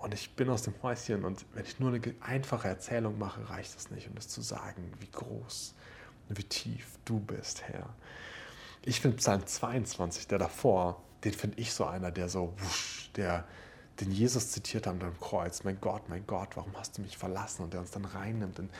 und 0.00 0.14
ich 0.14 0.30
bin 0.36 0.48
aus 0.48 0.62
dem 0.62 0.74
Häuschen 0.82 1.24
und 1.24 1.44
wenn 1.54 1.64
ich 1.64 1.80
nur 1.80 1.92
eine 1.92 2.14
einfache 2.20 2.68
Erzählung 2.68 3.18
mache, 3.18 3.48
reicht 3.50 3.74
das 3.74 3.90
nicht, 3.90 4.06
um 4.08 4.14
das 4.14 4.28
zu 4.28 4.42
sagen, 4.42 4.92
wie 5.00 5.10
groß 5.10 5.74
und 6.28 6.38
wie 6.38 6.44
tief 6.44 6.98
du 7.04 7.18
bist, 7.18 7.62
Herr. 7.62 7.88
Ich 8.82 9.00
finde 9.00 9.16
Psalm 9.16 9.46
22, 9.46 10.26
der 10.28 10.38
davor, 10.38 11.02
den 11.24 11.32
finde 11.32 11.58
ich 11.58 11.72
so 11.72 11.84
einer, 11.84 12.10
der 12.10 12.28
so, 12.28 12.54
wusch, 12.58 13.10
der, 13.16 13.44
den 14.00 14.10
Jesus 14.12 14.50
zitiert 14.52 14.86
hat 14.86 15.02
am 15.02 15.20
Kreuz. 15.20 15.64
Mein 15.64 15.80
Gott, 15.80 16.08
mein 16.08 16.26
Gott, 16.26 16.56
warum 16.56 16.72
hast 16.76 16.98
du 16.98 17.02
mich 17.02 17.18
verlassen? 17.18 17.64
Und 17.64 17.72
der 17.72 17.80
uns 17.80 17.90
dann 17.90 18.04
reinnimmt 18.04 18.58
in 18.58 18.70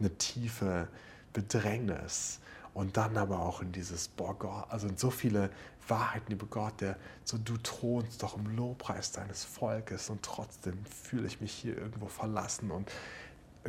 eine 0.00 0.10
tiefe 0.16 0.88
Bedrängnis. 1.32 2.40
Und 2.74 2.96
dann 2.98 3.16
aber 3.16 3.40
auch 3.40 3.62
in 3.62 3.72
dieses, 3.72 4.08
boah 4.08 4.38
Gott, 4.38 4.66
also 4.68 4.86
in 4.86 4.98
so 4.98 5.10
viele 5.10 5.50
Wahrheiten 5.88 6.32
über 6.32 6.46
Gott, 6.46 6.80
der 6.80 6.96
so, 7.24 7.38
du 7.38 7.56
thronst 7.56 8.22
doch 8.22 8.36
im 8.36 8.54
Lobpreis 8.54 9.12
deines 9.12 9.44
Volkes 9.44 10.10
und 10.10 10.22
trotzdem 10.22 10.84
fühle 10.84 11.26
ich 11.26 11.40
mich 11.40 11.52
hier 11.52 11.78
irgendwo 11.78 12.06
verlassen 12.06 12.70
und 12.70 12.90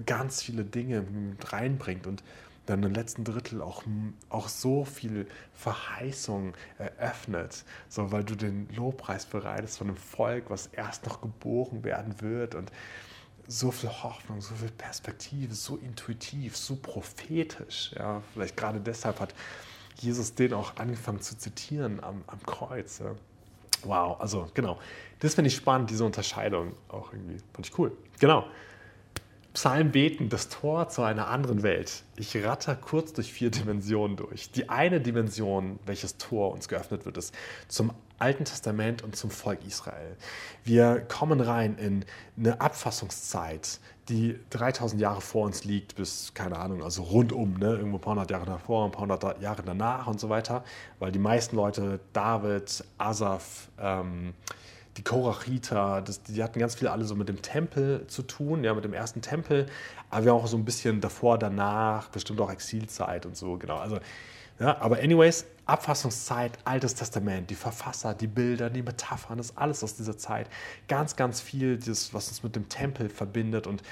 ganz 0.05 0.41
viele 0.41 0.65
Dinge 0.65 1.01
mit 1.01 1.53
reinbringt 1.53 2.07
und 2.07 2.23
dann 2.67 2.83
im 2.83 2.93
letzten 2.93 3.23
Drittel 3.23 3.61
auch, 3.61 3.83
auch 4.29 4.47
so 4.47 4.85
viel 4.85 5.27
Verheißung 5.53 6.53
eröffnet, 6.77 7.63
so 7.89 8.11
weil 8.11 8.23
du 8.23 8.35
den 8.35 8.69
Lobpreis 8.75 9.25
bereitest 9.25 9.79
von 9.79 9.87
einem 9.87 9.97
Volk, 9.97 10.49
was 10.49 10.67
erst 10.67 11.05
noch 11.05 11.21
geboren 11.21 11.83
werden 11.83 12.21
wird 12.21 12.55
und 12.55 12.71
so 13.47 13.71
viel 13.71 13.89
Hoffnung, 13.89 14.41
so 14.41 14.53
viel 14.55 14.69
Perspektive, 14.71 15.55
so 15.55 15.77
intuitiv, 15.77 16.57
so 16.57 16.75
prophetisch. 16.75 17.91
Ja, 17.95 18.21
vielleicht 18.33 18.57
gerade 18.57 18.81
deshalb 18.81 19.21
hat 19.21 19.33
Jesus 19.95 20.35
den 20.35 20.53
auch 20.53 20.75
angefangen 20.75 21.21
zu 21.21 21.37
zitieren 21.37 22.03
am, 22.03 22.23
am 22.27 22.43
Kreuz. 22.45 22.99
Ja. 22.99 23.15
Wow, 23.83 24.19
also 24.19 24.49
genau. 24.53 24.77
Das 25.19 25.35
finde 25.35 25.47
ich 25.47 25.55
spannend, 25.55 25.89
diese 25.89 26.03
Unterscheidung 26.03 26.73
auch 26.89 27.13
irgendwie. 27.13 27.37
Fand 27.53 27.65
ich 27.65 27.79
cool. 27.79 27.95
Genau. 28.19 28.45
Psalm 29.57 29.89
beten, 29.89 30.29
das 30.29 30.49
Tor 30.49 30.87
zu 30.87 31.01
einer 31.01 31.29
anderen 31.29 31.63
Welt. 31.63 32.03
Ich 32.15 32.37
ratter 32.45 32.75
kurz 32.75 33.13
durch 33.13 33.33
vier 33.33 33.49
Dimensionen 33.49 34.15
durch. 34.15 34.51
Die 34.51 34.69
eine 34.69 35.01
Dimension, 35.01 35.79
welches 35.83 36.17
Tor 36.17 36.51
uns 36.51 36.67
geöffnet 36.67 37.07
wird, 37.07 37.17
ist 37.17 37.33
zum 37.67 37.91
Alten 38.19 38.45
Testament 38.45 39.01
und 39.01 39.15
zum 39.15 39.31
Volk 39.31 39.65
Israel. 39.65 40.15
Wir 40.63 40.99
kommen 40.99 41.41
rein 41.41 41.75
in 41.79 42.05
eine 42.37 42.61
Abfassungszeit, 42.61 43.79
die 44.09 44.39
3000 44.51 45.01
Jahre 45.01 45.21
vor 45.21 45.47
uns 45.47 45.63
liegt, 45.63 45.95
bis, 45.95 46.35
keine 46.35 46.59
Ahnung, 46.59 46.83
also 46.83 47.01
rundum, 47.01 47.57
ne? 47.57 47.77
irgendwo 47.77 47.97
ein 47.97 48.01
paar 48.01 48.13
hundert 48.13 48.29
Jahre 48.29 48.45
davor, 48.45 48.85
ein 48.85 48.91
paar 48.91 49.01
hundert 49.01 49.41
Jahre 49.41 49.63
danach 49.63 50.05
und 50.05 50.19
so 50.19 50.29
weiter, 50.29 50.63
weil 50.99 51.11
die 51.11 51.17
meisten 51.17 51.55
Leute, 51.55 51.99
David, 52.13 52.83
Asaf, 52.99 53.69
ähm, 53.79 54.35
die 54.97 55.03
Korachiter, 55.03 56.01
das, 56.01 56.23
die 56.23 56.43
hatten 56.43 56.59
ganz 56.59 56.75
viel 56.75 56.87
alle 56.87 57.05
so 57.05 57.15
mit 57.15 57.29
dem 57.29 57.41
Tempel 57.41 58.05
zu 58.07 58.23
tun, 58.23 58.63
ja, 58.63 58.73
mit 58.73 58.83
dem 58.83 58.93
ersten 58.93 59.21
Tempel, 59.21 59.67
aber 60.09 60.25
wir 60.25 60.31
haben 60.31 60.41
auch 60.41 60.47
so 60.47 60.57
ein 60.57 60.65
bisschen 60.65 61.01
davor, 61.01 61.37
danach, 61.37 62.09
bestimmt 62.09 62.41
auch 62.41 62.51
Exilzeit 62.51 63.25
und 63.25 63.37
so, 63.37 63.57
genau. 63.57 63.77
Also 63.77 63.99
ja, 64.59 64.79
aber 64.81 64.97
anyways, 64.97 65.45
Abfassungszeit, 65.65 66.57
Altes 66.63 66.95
Testament, 66.95 67.49
die 67.51 67.55
Verfasser, 67.55 68.15
die 68.15 68.25
Bilder, 68.25 68.71
die 68.71 68.81
Metaphern, 68.81 69.37
das 69.37 69.51
ist 69.51 69.57
alles 69.57 69.83
aus 69.83 69.95
dieser 69.95 70.17
Zeit. 70.17 70.49
Ganz, 70.87 71.15
ganz 71.15 71.41
viel, 71.41 71.77
das, 71.77 72.13
was 72.13 72.29
uns 72.29 72.41
mit 72.41 72.55
dem 72.55 72.67
Tempel 72.67 73.09
verbindet 73.09 73.67
und 73.67 73.83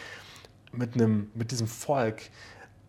mit, 0.71 0.95
einem, 0.95 1.29
mit 1.35 1.51
diesem 1.51 1.67
Volk 1.67 2.23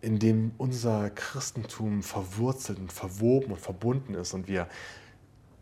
in 0.01 0.19
dem 0.19 0.51
unser 0.57 1.09
Christentum 1.09 2.01
verwurzelt 2.01 2.79
und 2.79 2.91
verwoben 2.91 3.51
und 3.51 3.59
verbunden 3.59 4.13
ist 4.15 4.33
und 4.33 4.47
wir 4.47 4.67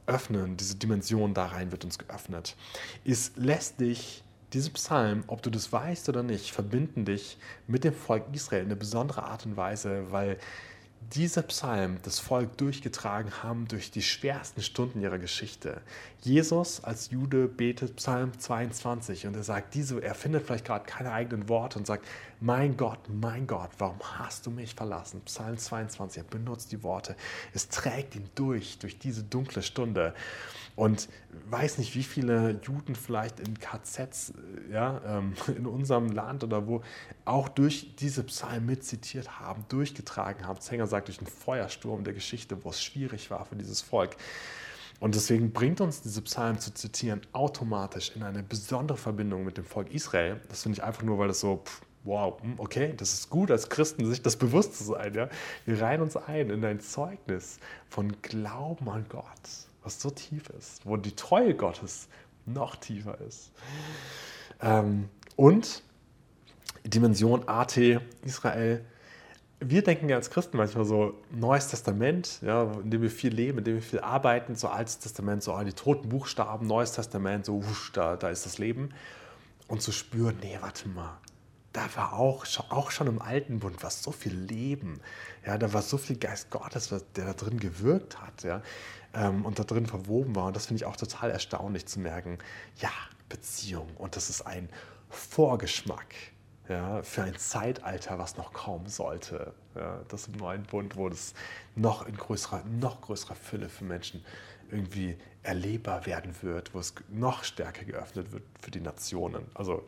öffnen, 0.08 0.58
diese 0.58 0.76
Dimension 0.76 1.34
da 1.34 1.48
rein 1.48 1.72
wird 1.72 1.84
uns 1.86 1.98
geöffnet, 1.98 2.56
ist, 3.04 3.38
lässt 3.38 3.80
dich 3.80 4.24
diese 4.54 4.70
Psalm, 4.72 5.24
ob 5.28 5.42
du 5.42 5.50
das 5.50 5.72
weißt 5.72 6.08
oder 6.10 6.24
nicht, 6.24 6.52
verbinden 6.52 7.06
dich 7.06 7.38
mit 7.68 7.84
dem 7.84 7.94
Volk 7.94 8.24
Israel 8.32 8.62
in 8.62 8.68
eine 8.68 8.76
besondere 8.76 9.24
Art 9.24 9.46
und 9.46 9.58
Weise, 9.58 10.12
weil 10.12 10.38
dieser 11.14 11.44
Psalm 11.44 11.98
das 12.04 12.20
Volk 12.20 12.58
durchgetragen 12.58 13.44
haben 13.44 13.68
durch 13.68 13.92
die 13.92 14.02
schwersten 14.02 14.62
Stunden 14.62 15.02
ihrer 15.02 15.20
Geschichte. 15.20 15.82
Jesus 16.26 16.84
als 16.84 17.12
Jude 17.12 17.48
betet 17.48 17.98
Psalm 17.98 18.38
22 18.38 19.28
und 19.28 19.36
er 19.36 19.44
sagt, 19.44 19.76
diese, 19.76 20.02
er 20.02 20.16
findet 20.16 20.44
vielleicht 20.44 20.66
gerade 20.66 20.84
keine 20.86 21.12
eigenen 21.12 21.48
Worte 21.50 21.78
und 21.78 21.86
sagt, 21.86 22.08
mein 22.42 22.76
Gott, 22.78 23.00
mein 23.08 23.46
Gott, 23.46 23.70
warum 23.78 24.00
hast 24.02 24.46
du 24.46 24.52
mich 24.52 24.74
verlassen? 24.74 25.22
Psalm 25.26 25.58
22, 25.58 26.24
er 26.24 26.28
benutzt 26.28 26.72
die 26.72 26.82
Worte. 26.82 27.16
Es 27.54 27.70
trägt 27.70 28.16
ihn 28.16 28.28
durch, 28.34 28.80
durch 28.80 28.98
diese 28.98 29.24
dunkle 29.24 29.62
Stunde. 29.62 30.16
Und 30.76 31.08
weiß 31.50 31.78
nicht, 31.78 31.96
wie 31.96 32.04
viele 32.04 32.60
Juden 32.64 32.96
vielleicht 32.96 33.40
in 33.40 33.58
KZs 33.60 34.34
ja, 34.72 35.02
ähm, 35.06 35.34
in 35.56 35.68
unserem 35.68 36.12
Land 36.12 36.44
oder 36.44 36.68
wo 36.68 36.82
auch 37.24 37.48
durch 37.50 37.96
diese 37.96 38.24
Psalmen 38.24 38.66
mitzitiert 38.66 39.40
haben, 39.40 39.64
durchgetragen 39.70 40.48
haben. 40.48 40.60
Zenger 40.60 40.88
sagt, 40.88 41.08
durch 41.08 41.20
einen 41.20 41.28
Feuersturm 41.28 42.04
der 42.04 42.14
Geschichte, 42.14 42.64
wo 42.64 42.72
es 42.72 42.84
schwierig 42.84 43.30
war 43.32 43.46
für 43.46 43.56
dieses 43.56 43.82
Volk. 43.82 44.18
Und 45.00 45.16
deswegen 45.16 45.52
bringt 45.52 45.82
uns 45.82 46.02
diese 46.02 46.22
Psalmen 46.22 46.60
zu 46.60 46.74
zitieren 46.74 47.22
automatisch 47.34 48.12
in 48.16 48.24
eine 48.24 48.44
besondere 48.44 48.98
Verbindung 48.98 49.44
mit 49.44 49.58
dem 49.58 49.66
Volk 49.66 49.94
Israel. 49.94 50.40
Das 50.50 50.64
finde 50.64 50.78
ich 50.78 50.84
einfach 50.84 51.04
nur, 51.04 51.18
weil 51.18 51.28
das 51.28 51.42
so, 51.42 51.62
pff, 51.66 51.82
wow, 52.04 52.42
hm, 52.42 52.56
okay, 52.58 52.94
das 52.96 53.14
ist 53.14 53.30
gut 53.30 53.52
als 53.52 53.70
Christen, 53.70 54.06
sich 54.06 54.22
das 54.22 54.38
bewusst 54.38 54.78
zu 54.78 54.84
sein. 54.86 55.14
Ja? 55.14 55.30
Wir 55.66 55.82
reihen 55.82 56.02
uns 56.02 56.16
ein 56.16 56.50
in 56.50 56.64
ein 56.64 56.80
Zeugnis 56.80 57.60
von 57.90 58.16
Glauben 58.22 58.90
an 58.90 59.06
Gott 59.10 59.68
was 59.86 60.02
so 60.02 60.10
tief 60.10 60.50
ist, 60.50 60.86
wo 60.86 60.98
die 60.98 61.16
Treue 61.16 61.54
Gottes 61.54 62.10
noch 62.46 62.76
tiefer 62.76 63.22
ist. 63.22 63.52
Ähm, 64.62 65.10
und 65.36 65.84
Dimension 66.84 67.48
AT 67.48 67.78
Israel. 68.24 68.84
Wir 69.60 69.84
denken 69.84 70.10
ja 70.10 70.18
als 70.18 70.30
Christen 70.30 70.58
manchmal 70.58 70.86
so 70.86 71.16
Neues 71.32 71.70
Testament, 71.70 72.40
ja, 72.42 72.64
in 72.84 72.92
dem 72.92 73.02
wir 73.02 73.10
viel 73.10 73.34
leben, 73.34 73.60
in 73.60 73.64
dem 73.64 73.76
wir 73.76 73.82
viel 73.82 74.02
arbeiten, 74.02 74.56
so 74.56 74.68
Altes 74.68 75.00
Testament, 75.00 75.44
so 75.44 75.58
die 75.64 75.74
toten 75.74 76.10
Buchstaben, 76.10 76.68
Neues 76.68 76.92
Testament, 76.92 77.46
so 77.46 77.66
wusch, 77.66 77.92
da, 77.94 78.18
da 78.18 78.30
ist 78.30 78.46
das 78.46 78.58
Leben. 78.58 78.90
Und 79.68 79.82
zu 79.82 79.92
spüren, 79.92 80.38
nee, 80.42 80.58
warte 80.62 80.90
mal, 80.90 81.18
da 81.74 81.82
war 81.96 82.14
auch, 82.14 82.46
auch 82.70 82.92
schon 82.92 83.08
im 83.08 83.22
Alten 83.22 83.60
Bund 83.60 83.82
was 83.82 84.04
so 84.04 84.12
viel 84.12 84.34
Leben. 84.34 85.00
Ja, 85.46 85.58
da 85.58 85.74
war 85.74 85.82
so 85.82 85.98
viel 85.98 86.18
Geist 86.18 86.50
Gottes, 86.52 86.94
der 87.16 87.26
da 87.26 87.34
drin 87.34 87.60
gewirkt 87.60 88.22
hat. 88.22 88.44
Ja 88.44 88.62
ähm, 89.16 89.46
und 89.46 89.60
da 89.60 89.64
drin 89.64 89.86
verwoben 89.86 90.36
war. 90.36 90.48
Und 90.48 90.56
das 90.56 90.68
finde 90.68 90.82
ich 90.82 90.86
auch 90.86 90.96
total 90.96 91.32
erstaunlich 91.32 91.86
zu 91.86 92.00
merken. 92.00 92.38
Ja, 92.80 92.92
Beziehung. 93.30 93.88
Und 93.98 94.16
das 94.16 94.30
ist 94.30 94.42
ein 94.42 94.70
Vorgeschmack 95.10 96.14
ja, 96.68 97.04
für 97.04 97.24
ein 97.24 97.38
Zeitalter, 97.38 98.18
was 98.18 98.38
noch 98.38 98.54
kommen 98.54 98.88
sollte. 98.88 99.54
Ja, 99.76 100.02
das 100.08 100.28
im 100.28 100.34
neuen 100.34 100.64
Bund, 100.64 100.96
wo 100.96 101.10
das 101.10 101.34
noch 101.76 102.08
in 102.08 102.18
größerer, 102.18 102.64
noch 102.80 103.02
größerer 103.02 103.36
Fülle 103.36 103.70
für 103.70 103.84
Menschen 103.84 104.24
irgendwie 104.72 105.18
erlebbar 105.44 106.06
werden 106.06 106.36
wird, 106.42 106.74
wo 106.74 106.80
es 106.80 106.94
noch 107.10 107.44
stärker 107.44 107.86
geöffnet 107.86 108.32
wird 108.32 108.44
für 108.60 108.72
die 108.72 108.80
Nationen. 108.80 109.46
Also 109.54 109.84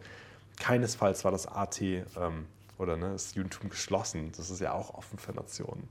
keinesfalls 0.58 1.24
war 1.24 1.32
das 1.32 1.48
AT 1.48 1.82
ähm, 1.82 2.46
oder 2.78 2.96
ne, 2.96 3.12
das 3.12 3.34
Judentum 3.34 3.70
geschlossen. 3.70 4.32
Das 4.38 4.52
ist 4.52 4.62
ja 4.62 4.74
auch 4.74 4.94
offen 4.94 5.18
für 5.18 5.34
Nationen. 5.34 5.88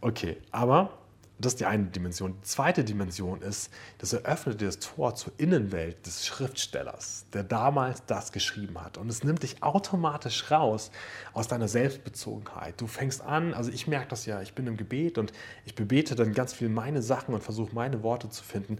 Okay, 0.00 0.36
aber 0.50 0.90
das 1.38 1.54
ist 1.54 1.60
die 1.60 1.66
eine 1.66 1.84
Dimension. 1.86 2.34
Die 2.38 2.42
zweite 2.42 2.84
Dimension 2.84 3.42
ist, 3.42 3.72
das 3.98 4.12
eröffnet 4.12 4.62
das 4.62 4.78
Tor 4.78 5.16
zur 5.16 5.32
Innenwelt 5.36 6.06
des 6.06 6.24
Schriftstellers, 6.26 7.26
der 7.32 7.42
damals 7.42 8.04
das 8.06 8.30
geschrieben 8.30 8.80
hat. 8.80 8.98
Und 8.98 9.08
es 9.08 9.24
nimmt 9.24 9.42
dich 9.42 9.62
automatisch 9.62 10.50
raus 10.50 10.92
aus 11.32 11.48
deiner 11.48 11.66
Selbstbezogenheit. 11.66 12.80
Du 12.80 12.86
fängst 12.86 13.20
an, 13.20 13.52
also 13.52 13.70
ich 13.72 13.88
merke 13.88 14.08
das 14.08 14.26
ja, 14.26 14.42
ich 14.42 14.54
bin 14.54 14.66
im 14.68 14.76
Gebet 14.76 15.18
und 15.18 15.32
ich 15.64 15.74
bebete 15.74 16.14
dann 16.14 16.34
ganz 16.34 16.52
viel 16.52 16.68
meine 16.68 17.02
Sachen 17.02 17.34
und 17.34 17.42
versuche 17.42 17.74
meine 17.74 18.02
Worte 18.04 18.30
zu 18.30 18.44
finden. 18.44 18.78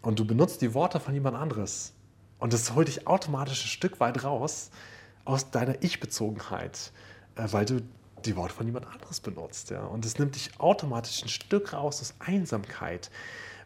Und 0.00 0.20
du 0.20 0.24
benutzt 0.24 0.62
die 0.62 0.74
Worte 0.74 1.00
von 1.00 1.14
jemand 1.14 1.36
anderes. 1.36 1.94
Und 2.38 2.52
das 2.52 2.74
holt 2.76 2.86
dich 2.86 3.08
automatisch 3.08 3.64
ein 3.64 3.68
Stück 3.68 3.98
weit 3.98 4.22
raus 4.22 4.70
aus 5.24 5.50
deiner 5.50 5.82
Ich-Bezogenheit, 5.82 6.92
äh, 7.34 7.48
weil 7.50 7.64
du 7.64 7.82
die 8.24 8.36
Worte 8.36 8.54
von 8.54 8.66
jemand 8.66 8.86
anderes 8.86 9.20
benutzt. 9.20 9.70
Ja? 9.70 9.84
Und 9.84 10.04
es 10.04 10.18
nimmt 10.18 10.34
dich 10.34 10.58
automatisch 10.58 11.22
ein 11.22 11.28
Stück 11.28 11.72
raus 11.72 12.00
aus 12.00 12.14
Einsamkeit, 12.18 13.10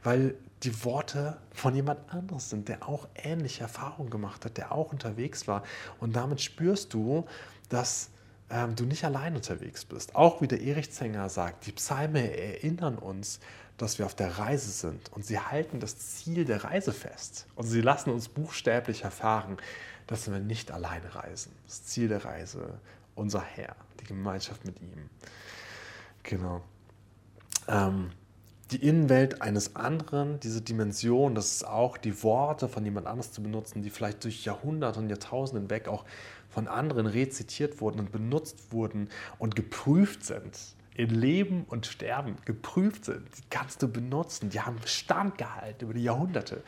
weil 0.02 0.34
die 0.62 0.84
Worte 0.84 1.38
von 1.52 1.74
jemand 1.74 2.12
anderes 2.12 2.50
sind, 2.50 2.68
der 2.68 2.88
auch 2.88 3.08
ähnliche 3.14 3.62
Erfahrungen 3.62 4.10
gemacht 4.10 4.44
hat, 4.44 4.56
der 4.56 4.72
auch 4.72 4.92
unterwegs 4.92 5.48
war. 5.48 5.62
Und 6.00 6.14
damit 6.14 6.40
spürst 6.40 6.94
du, 6.94 7.26
dass 7.68 8.10
ähm, 8.50 8.76
du 8.76 8.84
nicht 8.84 9.04
allein 9.04 9.34
unterwegs 9.34 9.84
bist. 9.84 10.14
Auch 10.14 10.40
wie 10.40 10.48
der 10.48 10.60
Erich 10.60 10.92
Zenger 10.92 11.28
sagt, 11.28 11.66
die 11.66 11.72
Psalme 11.72 12.36
erinnern 12.36 12.96
uns, 12.98 13.40
dass 13.78 13.98
wir 13.98 14.06
auf 14.06 14.14
der 14.14 14.38
Reise 14.38 14.70
sind 14.70 15.12
und 15.12 15.24
sie 15.24 15.38
halten 15.40 15.80
das 15.80 15.98
Ziel 15.98 16.44
der 16.44 16.62
Reise 16.62 16.92
fest. 16.92 17.46
Und 17.56 17.66
sie 17.66 17.80
lassen 17.80 18.10
uns 18.10 18.28
buchstäblich 18.28 19.02
erfahren, 19.02 19.56
dass 20.06 20.30
wir 20.30 20.38
nicht 20.38 20.70
alleine 20.70 21.14
reisen. 21.14 21.52
Das 21.66 21.84
Ziel 21.84 22.08
der 22.08 22.24
Reise, 22.24 22.78
unser 23.14 23.42
Herr 23.42 23.74
die 24.02 24.06
Gemeinschaft 24.06 24.64
mit 24.64 24.80
ihm. 24.80 25.08
Genau. 26.22 26.62
Ähm, 27.68 28.10
die 28.72 28.88
Innenwelt 28.88 29.42
eines 29.42 29.76
anderen, 29.76 30.40
diese 30.40 30.62
Dimension, 30.62 31.34
das 31.34 31.52
ist 31.52 31.66
auch 31.66 31.98
die 31.98 32.22
Worte 32.22 32.68
von 32.68 32.84
jemand 32.84 33.06
anders 33.06 33.32
zu 33.32 33.42
benutzen, 33.42 33.82
die 33.82 33.90
vielleicht 33.90 34.24
durch 34.24 34.44
Jahrhunderte 34.44 34.98
und 34.98 35.10
Jahrtausende 35.10 35.60
hinweg 35.60 35.88
auch 35.88 36.04
von 36.48 36.68
anderen 36.68 37.06
rezitiert 37.06 37.80
wurden 37.80 38.00
und 38.00 38.12
benutzt 38.12 38.72
wurden 38.72 39.08
und 39.38 39.56
geprüft 39.56 40.24
sind. 40.24 40.58
In 40.94 41.08
Leben 41.08 41.64
und 41.68 41.86
Sterben 41.86 42.36
geprüft 42.44 43.06
sind. 43.06 43.26
Die 43.38 43.42
kannst 43.48 43.82
du 43.82 43.88
benutzen. 43.88 44.50
Die 44.50 44.60
haben 44.60 44.76
Bestand 44.76 45.38
gehalten 45.38 45.84
über 45.84 45.94
die 45.94 46.02
Jahrhunderte, 46.02 46.62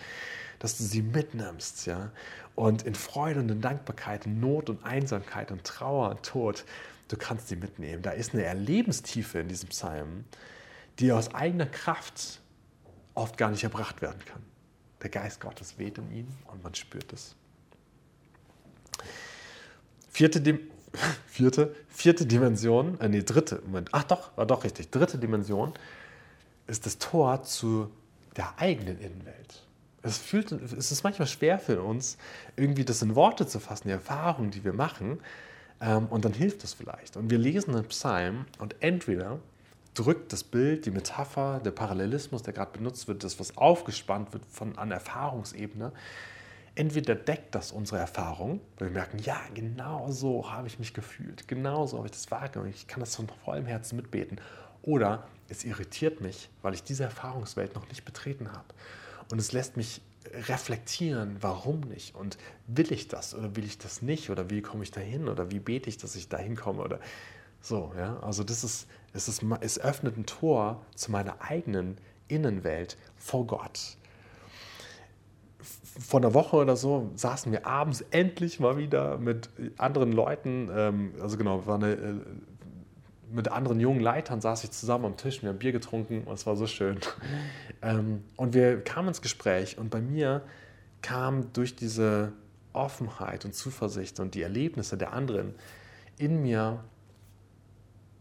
dass 0.58 0.78
du 0.78 0.84
sie 0.84 1.02
mitnimmst. 1.02 1.86
Ja? 1.86 2.10
Und 2.54 2.82
in 2.82 2.94
Freude 2.94 3.40
und 3.40 3.50
in 3.50 3.60
Dankbarkeit, 3.60 4.24
in 4.24 4.40
Not 4.40 4.70
und 4.70 4.82
Einsamkeit 4.84 5.52
und 5.52 5.64
Trauer 5.64 6.10
und 6.10 6.22
Tod 6.22 6.64
du 7.14 7.18
kannst 7.18 7.48
sie 7.48 7.56
mitnehmen. 7.56 8.02
Da 8.02 8.10
ist 8.10 8.34
eine 8.34 8.42
Erlebenstiefe 8.42 9.38
in 9.38 9.48
diesem 9.48 9.68
Psalm, 9.68 10.24
die 10.98 11.12
aus 11.12 11.32
eigener 11.32 11.66
Kraft 11.66 12.40
oft 13.14 13.38
gar 13.38 13.50
nicht 13.50 13.62
erbracht 13.62 14.02
werden 14.02 14.24
kann. 14.24 14.42
Der 15.02 15.10
Geist 15.10 15.40
Gottes 15.40 15.78
weht 15.78 15.98
in 15.98 16.10
ihm 16.10 16.28
und 16.50 16.62
man 16.64 16.74
spürt 16.74 17.12
es. 17.12 17.36
Vierte, 20.10 20.40
Dim 20.40 20.58
vierte, 21.26 21.74
vierte 21.88 22.26
Dimension, 22.26 23.00
äh, 23.00 23.08
nee, 23.08 23.22
dritte, 23.22 23.62
Moment, 23.64 23.90
ach 23.92 24.04
doch, 24.04 24.36
war 24.36 24.46
doch 24.46 24.64
richtig, 24.64 24.90
dritte 24.90 25.18
Dimension 25.18 25.72
ist 26.66 26.86
das 26.86 26.98
Tor 26.98 27.42
zu 27.42 27.90
der 28.36 28.58
eigenen 28.58 28.98
Innenwelt. 28.98 29.62
Es, 30.02 30.18
fühlt, 30.18 30.50
es 30.52 30.90
ist 30.92 31.04
manchmal 31.04 31.28
schwer 31.28 31.58
für 31.58 31.82
uns, 31.82 32.16
irgendwie 32.56 32.84
das 32.84 33.02
in 33.02 33.14
Worte 33.14 33.46
zu 33.46 33.60
fassen, 33.60 33.88
die 33.88 33.92
Erfahrungen, 33.92 34.50
die 34.50 34.64
wir 34.64 34.72
machen, 34.72 35.20
und 36.10 36.24
dann 36.24 36.32
hilft 36.32 36.64
es 36.64 36.72
vielleicht. 36.72 37.16
Und 37.16 37.30
wir 37.30 37.38
lesen 37.38 37.74
einen 37.74 37.84
Psalm 37.86 38.46
und 38.58 38.76
entweder 38.80 39.38
drückt 39.94 40.32
das 40.32 40.42
Bild, 40.42 40.86
die 40.86 40.90
Metapher, 40.90 41.60
der 41.64 41.70
Parallelismus, 41.70 42.42
der 42.42 42.52
gerade 42.52 42.72
benutzt 42.76 43.06
wird, 43.08 43.22
das, 43.22 43.38
was 43.38 43.56
aufgespannt 43.56 44.32
wird 44.32 44.44
von, 44.46 44.76
an 44.76 44.90
Erfahrungsebene, 44.90 45.92
entweder 46.74 47.14
deckt 47.14 47.54
das 47.54 47.70
unsere 47.70 47.98
Erfahrung, 47.98 48.60
weil 48.78 48.88
wir 48.88 48.94
merken, 48.94 49.18
ja, 49.18 49.40
genau 49.54 50.10
so 50.10 50.50
habe 50.50 50.66
ich 50.66 50.78
mich 50.78 50.92
gefühlt, 50.94 51.46
genau 51.46 51.86
so 51.86 51.98
habe 51.98 52.08
ich 52.08 52.12
das 52.12 52.30
wahrgenommen, 52.30 52.72
ich 52.74 52.86
kann 52.86 53.00
das 53.00 53.14
von 53.14 53.28
vollem 53.44 53.66
Herzen 53.66 53.96
mitbeten, 53.96 54.40
oder 54.82 55.26
es 55.48 55.64
irritiert 55.64 56.20
mich, 56.20 56.50
weil 56.62 56.74
ich 56.74 56.82
diese 56.82 57.04
Erfahrungswelt 57.04 57.74
noch 57.74 57.88
nicht 57.88 58.04
betreten 58.04 58.52
habe. 58.52 58.66
Und 59.30 59.38
es 59.38 59.52
lässt 59.52 59.76
mich 59.76 60.02
reflektieren, 60.32 61.36
warum 61.40 61.80
nicht 61.80 62.14
und 62.14 62.38
will 62.66 62.92
ich 62.92 63.08
das 63.08 63.34
oder 63.34 63.56
will 63.56 63.64
ich 63.64 63.78
das 63.78 64.02
nicht 64.02 64.30
oder 64.30 64.50
wie 64.50 64.62
komme 64.62 64.82
ich 64.82 64.90
da 64.90 65.00
hin 65.00 65.28
oder 65.28 65.50
wie 65.50 65.60
bete 65.60 65.88
ich, 65.88 65.98
dass 65.98 66.16
ich 66.16 66.28
da 66.28 66.38
hinkomme 66.38 66.82
oder 66.82 67.00
so. 67.60 67.92
Ja? 67.96 68.18
Also 68.20 68.44
das 68.44 68.64
ist, 68.64 68.88
es, 69.12 69.28
ist, 69.28 69.44
es 69.60 69.78
öffnet 69.78 70.16
ein 70.16 70.26
Tor 70.26 70.84
zu 70.94 71.10
meiner 71.10 71.40
eigenen 71.40 71.98
Innenwelt 72.28 72.96
vor 73.16 73.46
Gott. 73.46 73.96
Vor 75.60 76.20
einer 76.20 76.34
Woche 76.34 76.56
oder 76.56 76.76
so 76.76 77.10
saßen 77.14 77.52
wir 77.52 77.66
abends 77.66 78.04
endlich 78.10 78.58
mal 78.58 78.76
wieder 78.76 79.18
mit 79.18 79.48
anderen 79.78 80.12
Leuten, 80.12 80.68
ähm, 80.74 81.14
also 81.20 81.36
genau, 81.36 81.66
war 81.66 81.76
eine 81.76 81.92
äh, 81.92 82.14
mit 83.30 83.48
anderen 83.48 83.80
jungen 83.80 84.00
Leitern 84.00 84.40
saß 84.40 84.64
ich 84.64 84.70
zusammen 84.70 85.04
am 85.04 85.16
Tisch, 85.16 85.42
wir 85.42 85.50
haben 85.50 85.58
Bier 85.58 85.72
getrunken 85.72 86.24
und 86.24 86.34
es 86.34 86.46
war 86.46 86.56
so 86.56 86.66
schön. 86.66 86.98
Ähm, 87.82 88.24
und 88.36 88.54
wir 88.54 88.82
kamen 88.82 89.08
ins 89.08 89.20
Gespräch 89.20 89.76
und 89.76 89.90
bei 89.90 90.00
mir 90.00 90.40
kam 91.02 91.52
durch 91.52 91.76
diese 91.76 92.32
Offenheit 92.72 93.44
und 93.44 93.54
Zuversicht 93.54 94.20
und 94.20 94.34
die 94.34 94.40
Erlebnisse 94.40 94.96
der 94.96 95.12
anderen 95.12 95.54
in 96.16 96.40
mir 96.40 96.82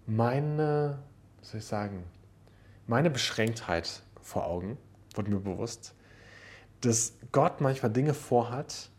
meine, 0.06 1.00
was 1.40 1.52
soll 1.52 1.60
ich 1.60 1.66
sagen, 1.66 2.04
meine 2.88 3.10
Beschränktheit 3.10 4.04
vor 4.22 4.46
Augen, 4.46 4.78
wurde 5.16 5.32
mir 5.32 5.40
bewusst, 5.40 5.96
dass 6.82 7.14
Gott 7.32 7.62
manchmal 7.62 7.92
Dinge 7.92 8.14
vorhat, 8.14 8.90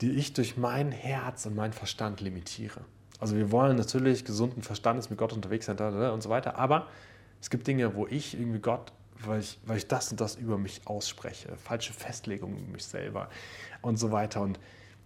die 0.00 0.10
ich 0.10 0.32
durch 0.34 0.56
mein 0.56 0.92
Herz 0.92 1.46
und 1.46 1.54
meinen 1.54 1.72
Verstand 1.72 2.20
limitiere. 2.20 2.84
Also 3.22 3.36
wir 3.36 3.52
wollen 3.52 3.76
natürlich 3.76 4.24
gesunden 4.24 4.64
Verstandes 4.64 5.08
mit 5.08 5.16
Gott 5.16 5.32
unterwegs 5.32 5.66
sein 5.66 5.78
und 5.78 6.24
so 6.24 6.28
weiter, 6.28 6.58
aber 6.58 6.88
es 7.40 7.50
gibt 7.50 7.68
Dinge, 7.68 7.94
wo 7.94 8.08
ich 8.08 8.34
irgendwie 8.34 8.58
Gott, 8.58 8.92
weil 9.24 9.38
ich, 9.38 9.60
weil 9.64 9.76
ich 9.76 9.86
das 9.86 10.10
und 10.10 10.20
das 10.20 10.34
über 10.34 10.58
mich 10.58 10.80
ausspreche, 10.86 11.56
falsche 11.56 11.92
Festlegungen 11.92 12.58
über 12.58 12.72
mich 12.72 12.84
selber 12.84 13.28
und 13.80 13.96
so 13.96 14.10
weiter 14.10 14.40
und 14.40 14.58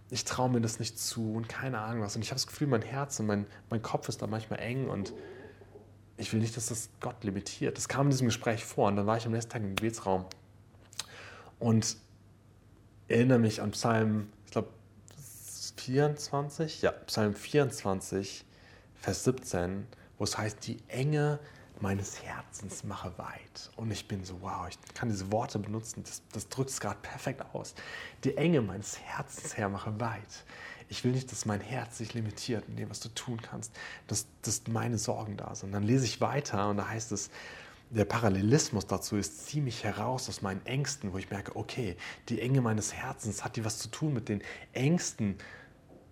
ich 0.09 0.25
traue 0.25 0.49
mir 0.49 0.61
das 0.61 0.79
nicht 0.79 0.97
zu 0.97 1.33
und 1.33 1.47
keine 1.47 1.77
Ahnung 1.77 2.01
was. 2.01 2.15
Und 2.15 2.23
ich 2.23 2.29
habe 2.29 2.37
das 2.37 2.47
Gefühl, 2.47 2.65
mein 2.65 2.81
Herz 2.81 3.19
und 3.19 3.27
mein, 3.27 3.45
mein 3.69 3.83
Kopf 3.83 4.09
ist 4.09 4.19
da 4.19 4.25
manchmal 4.25 4.61
eng 4.61 4.89
und 4.89 5.13
ich 6.17 6.33
will 6.33 6.39
nicht, 6.39 6.57
dass 6.57 6.65
das 6.67 6.89
Gott 6.99 7.23
limitiert. 7.23 7.77
Das 7.77 7.87
kam 7.87 8.07
in 8.07 8.09
diesem 8.09 8.25
Gespräch 8.25 8.65
vor 8.65 8.87
und 8.87 8.95
dann 8.95 9.05
war 9.05 9.17
ich 9.17 9.27
am 9.27 9.31
nächsten 9.31 9.51
Tag 9.51 9.61
im 9.61 9.75
Gebetsraum 9.75 10.25
und 11.59 11.97
erinnere 13.09 13.37
mich 13.37 13.61
an 13.61 13.69
Psalm, 13.71 14.29
24, 15.77 16.81
ja, 16.81 16.91
Psalm 16.91 17.33
24, 17.33 18.45
Vers 18.95 19.23
17, 19.23 19.87
wo 20.17 20.23
es 20.23 20.37
heißt, 20.37 20.65
die 20.67 20.77
Enge 20.87 21.39
meines 21.79 22.23
Herzens 22.23 22.83
mache 22.83 23.17
weit. 23.17 23.69
Und 23.75 23.91
ich 23.91 24.07
bin 24.07 24.23
so, 24.23 24.41
wow, 24.41 24.67
ich 24.67 24.77
kann 24.93 25.09
diese 25.09 25.31
Worte 25.31 25.59
benutzen, 25.59 26.03
das, 26.03 26.21
das 26.33 26.49
drückt 26.49 26.71
es 26.71 26.79
gerade 26.79 26.99
perfekt 27.01 27.43
aus. 27.53 27.75
Die 28.23 28.35
Enge 28.35 28.61
meines 28.61 28.99
Herzens, 28.99 29.57
Herr, 29.57 29.69
mache 29.69 29.99
weit. 29.99 30.45
Ich 30.89 31.03
will 31.03 31.11
nicht, 31.11 31.31
dass 31.31 31.45
mein 31.45 31.61
Herz 31.61 31.97
sich 31.97 32.13
limitiert 32.13 32.63
in 32.67 32.77
dem, 32.77 32.89
was 32.89 32.99
du 32.99 33.09
tun 33.09 33.41
kannst, 33.41 33.73
dass, 34.07 34.27
dass 34.41 34.63
meine 34.67 34.97
Sorgen 34.97 35.37
da 35.37 35.53
sind. 35.53 35.73
Dann 35.73 35.83
lese 35.83 36.05
ich 36.05 36.21
weiter 36.21 36.69
und 36.69 36.77
da 36.77 36.87
heißt 36.87 37.11
es, 37.11 37.29
der 37.89 38.05
Parallelismus 38.05 38.85
dazu 38.85 39.15
ist 39.15 39.47
ziemlich 39.47 39.83
heraus 39.83 40.27
aus 40.27 40.41
meinen 40.41 40.65
Ängsten, 40.65 41.13
wo 41.13 41.17
ich 41.17 41.29
merke, 41.29 41.55
okay, 41.55 41.95
die 42.27 42.41
Enge 42.41 42.61
meines 42.61 42.93
Herzens 42.93 43.45
hat 43.45 43.55
die 43.55 43.63
was 43.63 43.79
zu 43.79 43.87
tun 43.89 44.13
mit 44.13 44.27
den 44.27 44.41
Ängsten, 44.73 45.37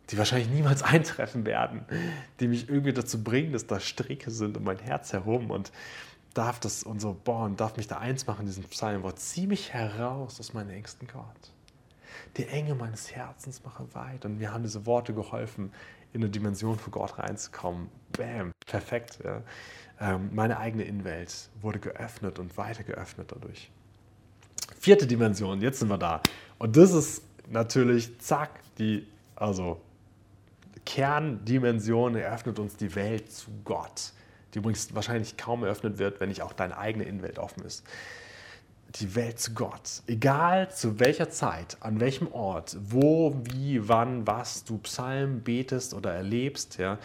die 0.10 0.18
wahrscheinlich 0.18 0.50
niemals 0.50 0.84
eintreffen 0.84 1.46
werden, 1.46 1.86
die 2.40 2.48
mich 2.48 2.70
irgendwie 2.70 2.94
dazu 2.94 3.24
bringen, 3.24 3.54
dass 3.54 3.68
da 3.68 3.80
Stricke 3.80 4.32
sind 4.32 4.58
um 4.58 4.64
mein 4.64 4.80
Herz 4.80 5.14
herum 5.14 5.52
und 5.52 5.72
darf 6.34 6.60
das 6.60 6.84
und 6.84 7.00
so, 7.00 7.16
boah, 7.24 7.46
und 7.46 7.60
darf 7.60 7.78
mich 7.78 7.88
da 7.88 7.98
eins 7.98 8.28
machen 8.28 8.42
in 8.42 8.48
diesem 8.48 8.66
Psalmwort. 8.66 9.20
Zieh 9.20 9.48
mich 9.48 9.74
heraus 9.74 10.40
aus 10.40 10.54
meinen 10.54 10.70
Ängsten, 10.70 11.08
Gott. 11.08 11.52
Die 12.38 12.48
Enge 12.48 12.76
meines 12.76 13.16
Herzens 13.16 13.64
mache 13.64 13.86
weit. 13.94 14.26
Und 14.26 14.38
mir 14.38 14.54
haben 14.54 14.64
diese 14.64 14.86
Worte 14.86 15.14
geholfen, 15.14 15.72
in 16.12 16.22
eine 16.22 16.30
Dimension 16.30 16.78
von 16.78 16.92
Gott 16.92 17.18
reinzukommen. 17.18 17.90
Bam, 18.18 18.52
perfekt. 18.66 19.20
Ja. 19.24 19.42
Ähm, 20.00 20.30
meine 20.34 20.58
eigene 20.58 20.84
Innenwelt 20.84 21.50
wurde 21.62 21.80
geöffnet 21.80 22.40
und 22.40 22.58
weiter 22.58 22.84
geöffnet 22.84 23.32
dadurch. 23.32 23.72
Vierte 24.80 25.08
Dimension, 25.08 25.62
jetzt 25.62 25.80
sind 25.80 25.90
wir 25.90 25.98
da. 25.98 26.22
Und 26.58 26.76
das 26.76 26.94
ist 26.94 27.24
natürlich, 27.50 28.20
zack, 28.20 28.62
die, 28.78 29.08
also 29.36 29.82
Kerndimension 30.86 32.16
eröffnet 32.16 32.60
uns 32.60 32.76
die 32.78 32.94
Welt 32.96 33.32
zu 33.32 33.50
Gott, 33.64 34.14
die 34.54 34.60
übrigens 34.60 34.94
wahrscheinlich 34.94 35.36
kaum 35.38 35.64
eröffnet 35.64 35.98
wird, 35.98 36.20
wenn 36.20 36.30
nicht 36.30 36.42
auch 36.42 36.54
deine 36.54 36.78
eigene 36.78 37.06
Innenwelt 37.06 37.40
offen 37.40 37.64
ist. 37.64 37.84
Die 38.96 39.14
Welt 39.16 39.40
zu 39.40 39.54
Gott. 39.54 40.04
Egal 40.08 40.72
zu 40.72 41.00
welcher 41.00 41.30
Zeit, 41.30 41.76
an 41.82 42.00
welchem 42.00 42.32
Ort, 42.32 42.78
wo, 42.80 43.36
wie, 43.44 43.90
wann, 43.90 44.26
was 44.26 44.64
du 44.64 44.78
Psalm 44.78 45.42
betest 45.42 45.94
oder 45.94 46.14
erlebst, 46.14 46.78
ja, 46.78 46.98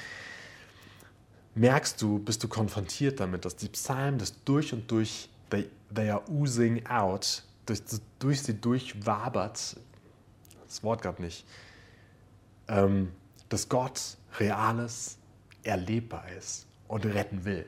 merkst 1.55 2.01
du, 2.01 2.19
bist 2.21 2.45
du 2.45 2.49
konfrontiert 2.49 3.19
damit, 3.19 3.45
dass 3.45 3.57
die 3.57 3.69
Psalmen 3.69 4.19
das 4.19 4.45
durch 4.45 4.73
und 4.73 4.91
durch, 4.91 5.29
they, 5.49 5.69
they 5.93 6.11
are 6.11 6.23
oozing 6.31 6.87
out, 6.87 7.43
durch, 7.67 7.81
durch 8.21 8.43
sie 8.43 8.55
durchwabert, 8.55 9.77
das 10.67 10.83
Wort 10.85 11.03
gab 11.03 11.19
nicht, 11.19 11.45
ähm, 12.69 13.11
dass 13.51 13.69
Gott 13.69 14.17
Reales 14.39 15.19
erlebbar 15.63 16.25
ist 16.39 16.67
und 16.89 17.05
retten 17.05 17.45
will. 17.45 17.67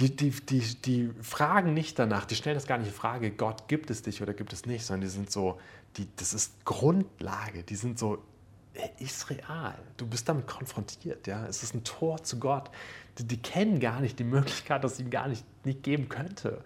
Die, 0.00 0.14
die, 0.14 0.30
die, 0.30 0.60
die 0.60 1.10
fragen 1.22 1.74
nicht 1.74 1.98
danach, 1.98 2.24
die 2.24 2.34
stellen 2.34 2.54
das 2.54 2.66
gar 2.66 2.78
nicht 2.78 2.88
in 2.88 2.94
Frage, 2.94 3.30
Gott 3.30 3.68
gibt 3.68 3.90
es 3.90 4.02
dich 4.02 4.22
oder 4.22 4.32
gibt 4.32 4.52
es 4.52 4.66
nicht, 4.66 4.84
sondern 4.84 5.02
die 5.02 5.12
sind 5.12 5.30
so, 5.30 5.60
die, 5.96 6.08
das 6.16 6.32
ist 6.32 6.64
Grundlage, 6.64 7.62
die 7.62 7.76
sind 7.76 7.98
so, 7.98 8.18
er 8.74 8.90
ist 9.00 9.28
real. 9.28 9.74
Du 9.98 10.06
bist 10.06 10.28
damit 10.28 10.46
konfrontiert, 10.46 11.26
ja. 11.26 11.46
Es 11.46 11.62
ist 11.62 11.74
ein 11.74 11.84
Tor 11.84 12.22
zu 12.22 12.38
Gott. 12.38 12.70
Die, 13.18 13.24
die 13.24 13.36
kennen 13.36 13.80
gar 13.80 14.00
nicht 14.00 14.18
die 14.18 14.24
Möglichkeit, 14.24 14.82
dass 14.82 14.94
es 14.94 15.00
ihm 15.00 15.10
gar 15.10 15.28
nicht, 15.28 15.44
nicht 15.66 15.82
geben 15.82 16.08
könnte. 16.08 16.62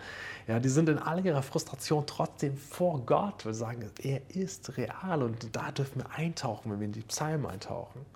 Ja, 0.46 0.60
die 0.60 0.68
sind 0.68 0.88
in 0.88 0.98
all 0.98 1.24
ihrer 1.24 1.42
Frustration 1.42 2.06
trotzdem 2.06 2.56
vor 2.56 3.04
Gott. 3.04 3.44
Wir 3.44 3.54
sagen, 3.54 3.90
er 4.00 4.20
ist 4.30 4.76
real 4.76 5.24
und 5.24 5.56
da 5.56 5.72
dürfen 5.72 6.02
wir 6.02 6.10
eintauchen, 6.10 6.70
wenn 6.70 6.78
wir 6.78 6.86
in 6.86 6.92
die 6.92 7.00
Psalmen 7.00 7.46
eintauchen. 7.46 8.06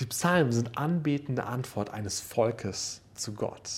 Die 0.00 0.06
Psalmen 0.06 0.52
sind 0.52 0.78
anbetende 0.78 1.44
Antwort 1.44 1.90
eines 1.90 2.20
Volkes 2.20 3.02
zu 3.14 3.34
Gott. 3.34 3.68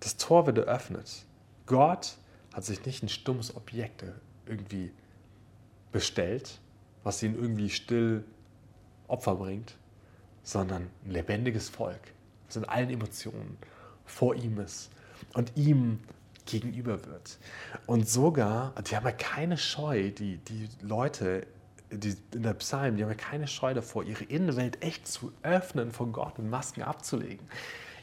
Das 0.00 0.18
Tor 0.18 0.46
wird 0.46 0.58
eröffnet. 0.58 1.24
Gott 1.64 2.18
hat 2.52 2.64
sich 2.64 2.84
nicht 2.84 3.02
ein 3.02 3.08
stummes 3.08 3.56
Objekt 3.56 4.04
irgendwie 4.44 4.92
bestellt, 5.92 6.60
was 7.04 7.22
ihn 7.22 7.34
irgendwie 7.34 7.70
still 7.70 8.24
Opfer 9.08 9.36
bringt, 9.36 9.76
sondern 10.42 10.90
ein 11.04 11.10
lebendiges 11.10 11.70
Volk, 11.70 12.12
das 12.46 12.56
in 12.56 12.66
allen 12.66 12.90
Emotionen 12.90 13.56
vor 14.04 14.34
ihm 14.34 14.60
ist 14.60 14.90
und 15.32 15.56
ihm 15.56 16.00
gegenüber 16.44 17.06
wird. 17.06 17.38
Und 17.86 18.06
sogar, 18.06 18.74
die 18.82 18.94
haben 18.94 19.06
ja 19.06 19.12
keine 19.12 19.56
Scheu, 19.56 20.10
die, 20.10 20.36
die 20.36 20.68
Leute 20.82 21.46
die, 21.98 22.16
in 22.34 22.42
der 22.42 22.54
Psalm, 22.54 22.96
die 22.96 23.02
haben 23.02 23.10
ja 23.10 23.16
keine 23.16 23.46
Scheu 23.46 23.74
davor, 23.74 24.04
ihre 24.04 24.24
Innenwelt 24.24 24.82
echt 24.82 25.06
zu 25.06 25.32
öffnen 25.42 25.92
von 25.92 26.12
Gott 26.12 26.38
und 26.38 26.50
Masken 26.50 26.82
abzulegen. 26.82 27.46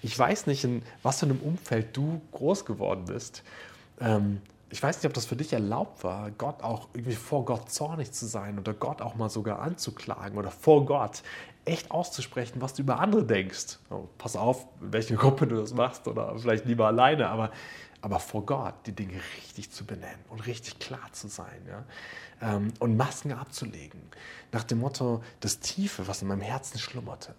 Ich 0.01 0.17
weiß 0.17 0.47
nicht, 0.47 0.63
in 0.63 0.81
was 1.03 1.19
für 1.19 1.25
einem 1.25 1.39
Umfeld 1.39 1.95
du 1.95 2.21
groß 2.31 2.65
geworden 2.65 3.05
bist. 3.05 3.43
Ähm, 3.99 4.41
ich 4.71 4.81
weiß 4.81 4.97
nicht, 4.97 5.05
ob 5.05 5.13
das 5.13 5.25
für 5.25 5.35
dich 5.35 5.51
erlaubt 5.51 6.03
war, 6.03 6.31
Gott 6.31 6.63
auch 6.63 6.87
irgendwie 6.93 7.15
vor 7.15 7.43
Gott 7.43 7.69
zornig 7.69 8.13
zu 8.13 8.25
sein 8.25 8.57
oder 8.57 8.73
Gott 8.73 9.01
auch 9.01 9.15
mal 9.15 9.29
sogar 9.29 9.59
anzuklagen 9.59 10.37
oder 10.37 10.49
vor 10.49 10.85
Gott 10.85 11.23
echt 11.65 11.91
auszusprechen, 11.91 12.61
was 12.61 12.73
du 12.73 12.81
über 12.81 12.99
andere 12.99 13.23
denkst. 13.23 13.77
Oh, 13.89 14.07
pass 14.17 14.35
auf, 14.35 14.65
in 14.81 14.93
welcher 14.93 15.15
Gruppe 15.15 15.45
du 15.45 15.57
das 15.57 15.73
machst 15.73 16.07
oder 16.07 16.37
vielleicht 16.39 16.65
lieber 16.65 16.87
alleine, 16.87 17.29
aber, 17.29 17.51
aber 18.01 18.19
vor 18.19 18.45
Gott 18.45 18.75
die 18.85 18.93
Dinge 18.93 19.19
richtig 19.37 19.71
zu 19.71 19.85
benennen 19.85 20.23
und 20.29 20.45
richtig 20.47 20.79
klar 20.79 21.11
zu 21.11 21.27
sein. 21.27 21.61
Ja? 21.67 21.83
ähm, 22.41 22.73
und 22.79 22.97
Masken 22.97 23.31
abzulegen. 23.31 24.01
Nach 24.51 24.63
dem 24.63 24.79
Motto, 24.79 25.23
das 25.39 25.59
Tiefe, 25.59 26.07
was 26.07 26.21
in 26.21 26.27
meinem 26.27 26.41
Herzen 26.41 26.79
schlummerte. 26.79 27.35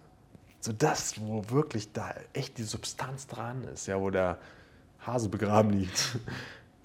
So 0.59 0.71
das, 0.71 1.19
wo 1.19 1.49
wirklich 1.49 1.91
da 1.91 2.13
echt 2.31 2.57
die 2.57 2.63
Substanz 2.63 3.27
dran 3.27 3.63
ist, 3.65 3.87
ja, 3.87 3.99
wo 3.99 4.09
der 4.09 4.37
Hase 5.05 5.29
begraben 5.29 5.71
liegt. 5.71 6.17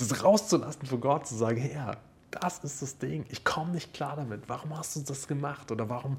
Das 0.01 0.23
rauszulassen 0.23 0.87
von 0.87 1.01
Gott, 1.01 1.27
zu 1.27 1.35
sagen, 1.35 1.61
Herr, 1.61 1.97
das 2.31 2.61
ist 2.61 2.83
das 2.83 2.99
Ding. 2.99 3.27
Ich 3.31 3.43
komme 3.43 3.73
nicht 3.73 3.93
klar 3.93 4.15
damit. 4.15 4.43
Warum 4.47 4.79
hast 4.79 4.95
du 4.95 5.01
das 5.01 5.27
gemacht? 5.27 5.73
Oder 5.73 5.89
warum 5.89 6.19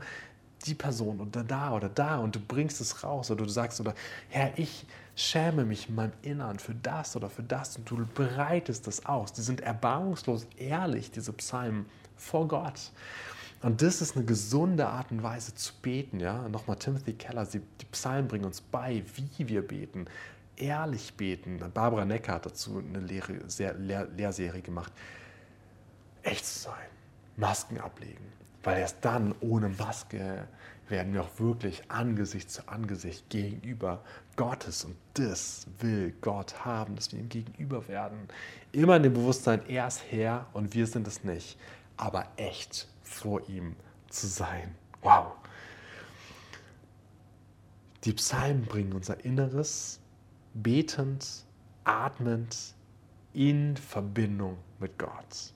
die 0.66 0.76
Person 0.76 1.22
oder 1.22 1.46
da 1.46 1.72
oder 1.72 1.88
da 1.88 2.18
und 2.18 2.36
du 2.36 2.42
bringst 2.42 2.82
es 2.82 3.06
raus 3.06 3.32
oder 3.32 3.46
du 3.46 3.50
sagst 3.50 3.80
oder 3.80 3.96
Herr, 4.28 4.52
ich 4.60 4.86
schäme 5.20 5.66
mich 5.66 5.90
in 5.90 5.96
meinem 5.96 6.14
Innern 6.22 6.60
für 6.60 6.74
das 6.74 7.16
oder 7.16 7.30
für 7.30 7.44
das 7.44 7.76
und 7.78 7.90
du 7.90 8.06
breitest 8.14 8.88
das 8.88 9.06
aus. 9.06 9.34
Die 9.34 9.42
sind 9.42 9.62
erbarmungslos 9.62 10.48
ehrlich, 10.58 11.12
diese 11.12 11.34
Psalmen 11.34 11.86
vor 12.16 12.48
Gott. 12.48 12.92
Und 13.62 13.82
das 13.82 14.02
ist 14.02 14.16
eine 14.16 14.24
gesunde 14.24 14.88
Art 14.88 15.12
und 15.12 15.22
Weise 15.22 15.54
zu 15.54 15.74
beten. 15.82 16.22
Ja? 16.22 16.48
Nochmal 16.48 16.78
Timothy 16.78 17.14
Keller, 17.14 17.46
die 17.46 17.60
Psalmen 17.92 18.30
bringen 18.30 18.46
uns 18.46 18.62
bei, 18.62 19.04
wie 19.38 19.50
wir 19.50 19.68
beten, 19.68 20.06
ehrlich 20.56 21.14
beten. 21.16 21.60
Barbara 21.74 22.06
Necker 22.06 22.36
hat 22.36 22.46
dazu 22.46 22.78
eine 22.80 23.00
Lehre, 23.00 23.50
sehr, 23.50 23.74
Lehr 23.74 24.08
Lehrserie 24.16 24.62
gemacht. 24.62 24.94
Echt 26.24 26.46
zu 26.46 26.60
sein, 26.60 26.88
Masken 27.36 27.80
ablegen, 27.80 28.24
weil 28.70 28.82
erst 28.82 29.04
dann 29.04 29.34
ohne 29.40 29.70
Maske 29.70 30.48
werden 30.90 31.12
wir 31.16 31.24
auch 31.24 31.40
wirklich 31.40 31.82
Angesicht 31.90 32.52
zu 32.52 32.68
Angesicht 32.68 33.28
gegenüber 33.32 34.04
Gottes. 34.36 34.86
Und 34.86 34.96
das 35.16 35.66
will 35.80 36.14
Gott 36.22 36.66
haben, 36.66 36.96
dass 36.96 37.12
wir 37.12 37.20
ihm 37.20 37.30
gegenüber 37.30 37.88
werden. 37.88 38.28
Immer 38.72 38.98
in 38.98 39.02
dem 39.02 39.16
Bewusstsein, 39.16 39.68
er 39.68 39.88
ist 39.88 40.04
Herr 40.12 40.46
und 40.54 40.76
wir 40.76 40.86
sind 40.86 41.08
es 41.08 41.24
nicht, 41.24 41.58
aber 41.98 42.28
echt 42.36 42.88
vor 43.02 43.42
ihm 43.50 43.76
zu 44.08 44.28
sein. 44.28 44.76
Wow. 45.02 45.32
Die 48.04 48.14
Psalmen 48.14 48.66
bringen 48.66 48.94
unser 48.94 49.26
Inneres 49.26 50.00
betend, 50.54 51.44
atmend 51.86 52.76
in 53.34 53.76
Verbindung 53.78 54.60
mit 54.80 55.00
Gott. 55.00 55.56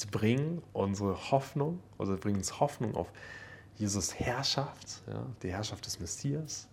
Sie 0.00 0.06
bringen 0.06 0.62
unsere 0.72 1.30
Hoffnung, 1.30 1.78
also 1.98 2.16
bringen 2.16 2.38
uns 2.38 2.58
Hoffnung 2.58 2.94
auf 2.94 3.12
Jesus 3.76 4.18
Herrschaft, 4.18 5.02
ja, 5.06 5.26
die 5.42 5.52
Herrschaft 5.52 5.84
des 5.84 6.00
Messias. 6.00 6.68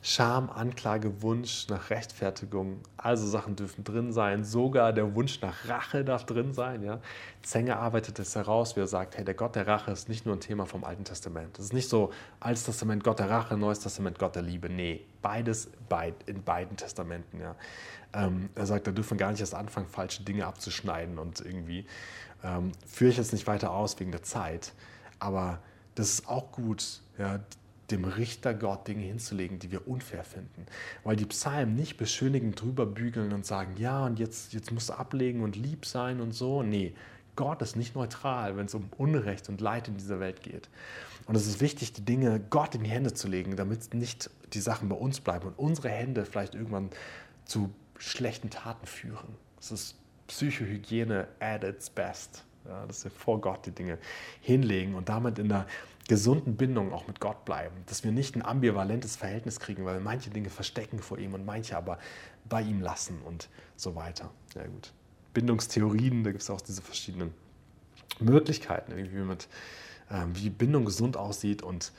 Scham, 0.00 0.48
Anklage, 0.48 1.22
Wunsch 1.22 1.66
nach 1.68 1.90
Rechtfertigung, 1.90 2.80
also 2.96 3.26
Sachen 3.26 3.56
dürfen 3.56 3.82
drin 3.82 4.12
sein. 4.12 4.44
Sogar 4.44 4.92
der 4.92 5.14
Wunsch 5.16 5.40
nach 5.40 5.68
Rache 5.68 6.04
darf 6.04 6.24
drin 6.24 6.54
sein. 6.54 6.84
Ja? 6.84 7.00
Zenger 7.42 7.80
arbeitet 7.80 8.18
es 8.20 8.36
heraus, 8.36 8.76
wie 8.76 8.80
er 8.80 8.86
sagt, 8.86 9.16
hey, 9.16 9.24
der 9.24 9.34
Gott 9.34 9.56
der 9.56 9.66
Rache 9.66 9.90
ist 9.90 10.08
nicht 10.08 10.24
nur 10.24 10.36
ein 10.36 10.40
Thema 10.40 10.66
vom 10.66 10.84
Alten 10.84 11.04
Testament. 11.04 11.58
Es 11.58 11.66
ist 11.66 11.72
nicht 11.72 11.88
so, 11.88 12.12
Altes 12.38 12.64
Testament 12.64 13.02
Gott 13.02 13.18
der 13.18 13.28
Rache, 13.28 13.56
Neues 13.56 13.80
Testament 13.80 14.20
Gott 14.20 14.36
der 14.36 14.42
Liebe. 14.42 14.70
Nee, 14.70 15.04
beides 15.20 15.68
in 16.26 16.44
beiden 16.44 16.76
Testamenten. 16.76 17.40
Ja? 17.40 17.56
Ähm, 18.12 18.50
er 18.54 18.66
sagt, 18.66 18.86
da 18.86 18.92
dürfen 18.92 19.18
wir 19.18 19.18
gar 19.18 19.32
nicht 19.32 19.40
erst 19.40 19.54
anfangen, 19.54 19.88
falsche 19.88 20.22
Dinge 20.22 20.46
abzuschneiden 20.46 21.18
und 21.18 21.40
irgendwie. 21.40 21.86
Ähm, 22.44 22.70
führe 22.86 23.10
ich 23.10 23.16
jetzt 23.16 23.32
nicht 23.32 23.48
weiter 23.48 23.72
aus 23.72 23.98
wegen 23.98 24.12
der 24.12 24.22
Zeit, 24.22 24.72
aber 25.18 25.58
das 25.96 26.10
ist 26.10 26.28
auch 26.28 26.52
gut, 26.52 27.00
ja, 27.18 27.40
dem 27.90 28.04
Richter 28.04 28.54
Gott 28.54 28.86
Dinge 28.86 29.04
hinzulegen, 29.04 29.58
die 29.58 29.70
wir 29.70 29.88
unfair 29.88 30.24
finden. 30.24 30.66
Weil 31.04 31.16
die 31.16 31.26
Psalmen 31.26 31.74
nicht 31.74 31.96
beschönigend 31.96 32.60
drüber 32.60 32.86
bügeln 32.86 33.32
und 33.32 33.46
sagen, 33.46 33.76
ja, 33.78 34.04
und 34.04 34.18
jetzt, 34.18 34.52
jetzt 34.52 34.72
musst 34.72 34.90
du 34.90 34.94
ablegen 34.94 35.42
und 35.42 35.56
lieb 35.56 35.86
sein 35.86 36.20
und 36.20 36.32
so. 36.32 36.62
Nee, 36.62 36.94
Gott 37.36 37.62
ist 37.62 37.76
nicht 37.76 37.94
neutral, 37.94 38.56
wenn 38.56 38.66
es 38.66 38.74
um 38.74 38.90
Unrecht 38.96 39.48
und 39.48 39.60
Leid 39.60 39.88
in 39.88 39.96
dieser 39.96 40.20
Welt 40.20 40.42
geht. 40.42 40.68
Und 41.26 41.36
es 41.36 41.46
ist 41.46 41.60
wichtig, 41.60 41.92
die 41.92 42.04
Dinge 42.04 42.40
Gott 42.50 42.74
in 42.74 42.84
die 42.84 42.90
Hände 42.90 43.14
zu 43.14 43.28
legen, 43.28 43.56
damit 43.56 43.94
nicht 43.94 44.30
die 44.52 44.60
Sachen 44.60 44.88
bei 44.88 44.96
uns 44.96 45.20
bleiben 45.20 45.46
und 45.46 45.58
unsere 45.58 45.88
Hände 45.88 46.24
vielleicht 46.24 46.54
irgendwann 46.54 46.90
zu 47.44 47.70
schlechten 47.96 48.50
Taten 48.50 48.86
führen. 48.86 49.36
Es 49.60 49.70
ist 49.70 49.96
Psychohygiene 50.26 51.28
at 51.40 51.64
its 51.64 51.90
best. 51.90 52.44
Ja, 52.66 52.84
dass 52.86 53.04
wir 53.04 53.10
vor 53.10 53.40
Gott 53.40 53.64
die 53.64 53.70
Dinge 53.70 53.98
hinlegen 54.40 54.94
und 54.94 55.08
damit 55.08 55.38
in 55.38 55.48
der 55.48 55.66
gesunden 56.08 56.56
Bindung 56.56 56.92
auch 56.92 57.06
mit 57.06 57.20
Gott 57.20 57.44
bleiben. 57.44 57.76
Dass 57.86 58.02
wir 58.02 58.10
nicht 58.10 58.34
ein 58.34 58.44
ambivalentes 58.44 59.14
Verhältnis 59.14 59.60
kriegen, 59.60 59.84
weil 59.84 59.96
wir 59.96 60.00
manche 60.00 60.30
Dinge 60.30 60.50
verstecken 60.50 60.98
vor 60.98 61.18
ihm 61.18 61.34
und 61.34 61.46
manche 61.46 61.76
aber 61.76 61.98
bei 62.48 62.62
ihm 62.62 62.80
lassen 62.80 63.20
und 63.24 63.48
so 63.76 63.94
weiter. 63.94 64.30
Ja 64.56 64.66
gut. 64.66 64.92
Bindungstheorien, 65.34 66.24
da 66.24 66.30
gibt 66.30 66.42
es 66.42 66.50
auch 66.50 66.60
diese 66.60 66.82
verschiedenen 66.82 67.32
Möglichkeiten, 68.18 68.96
wie, 68.96 69.08
mit, 69.18 69.48
äh, 70.10 70.24
wie 70.32 70.50
Bindung 70.50 70.86
gesund 70.86 71.16
aussieht. 71.16 71.62
Und 71.62 71.92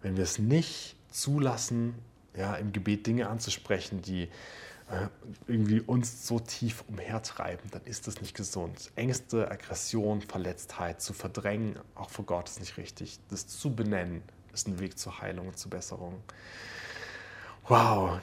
wenn 0.00 0.16
wir 0.16 0.24
es 0.24 0.38
nicht 0.38 0.96
zulassen, 1.10 1.94
ja, 2.36 2.54
im 2.54 2.72
Gebet 2.72 3.06
Dinge 3.06 3.28
anzusprechen, 3.28 4.00
die 4.00 4.28
irgendwie 5.48 5.80
uns 5.80 6.26
so 6.26 6.38
tief 6.38 6.84
umhertreiben, 6.86 7.70
dann 7.72 7.82
ist 7.84 8.06
das 8.06 8.20
nicht 8.20 8.36
gesund. 8.36 8.92
Ängste, 8.94 9.50
Aggression, 9.50 10.20
Verletztheit 10.20 11.00
zu 11.00 11.12
verdrängen, 11.12 11.78
auch 11.96 12.10
vor 12.10 12.24
Gott 12.24 12.48
ist 12.48 12.60
nicht 12.60 12.76
richtig. 12.76 13.18
Das 13.28 13.48
zu 13.48 13.74
benennen, 13.74 14.22
ist 14.52 14.68
ein 14.68 14.78
Weg 14.78 14.98
zur 14.98 15.20
Heilung 15.20 15.48
und 15.48 15.58
zur 15.58 15.70
Besserung. 15.70 16.22
Wow, 17.66 18.20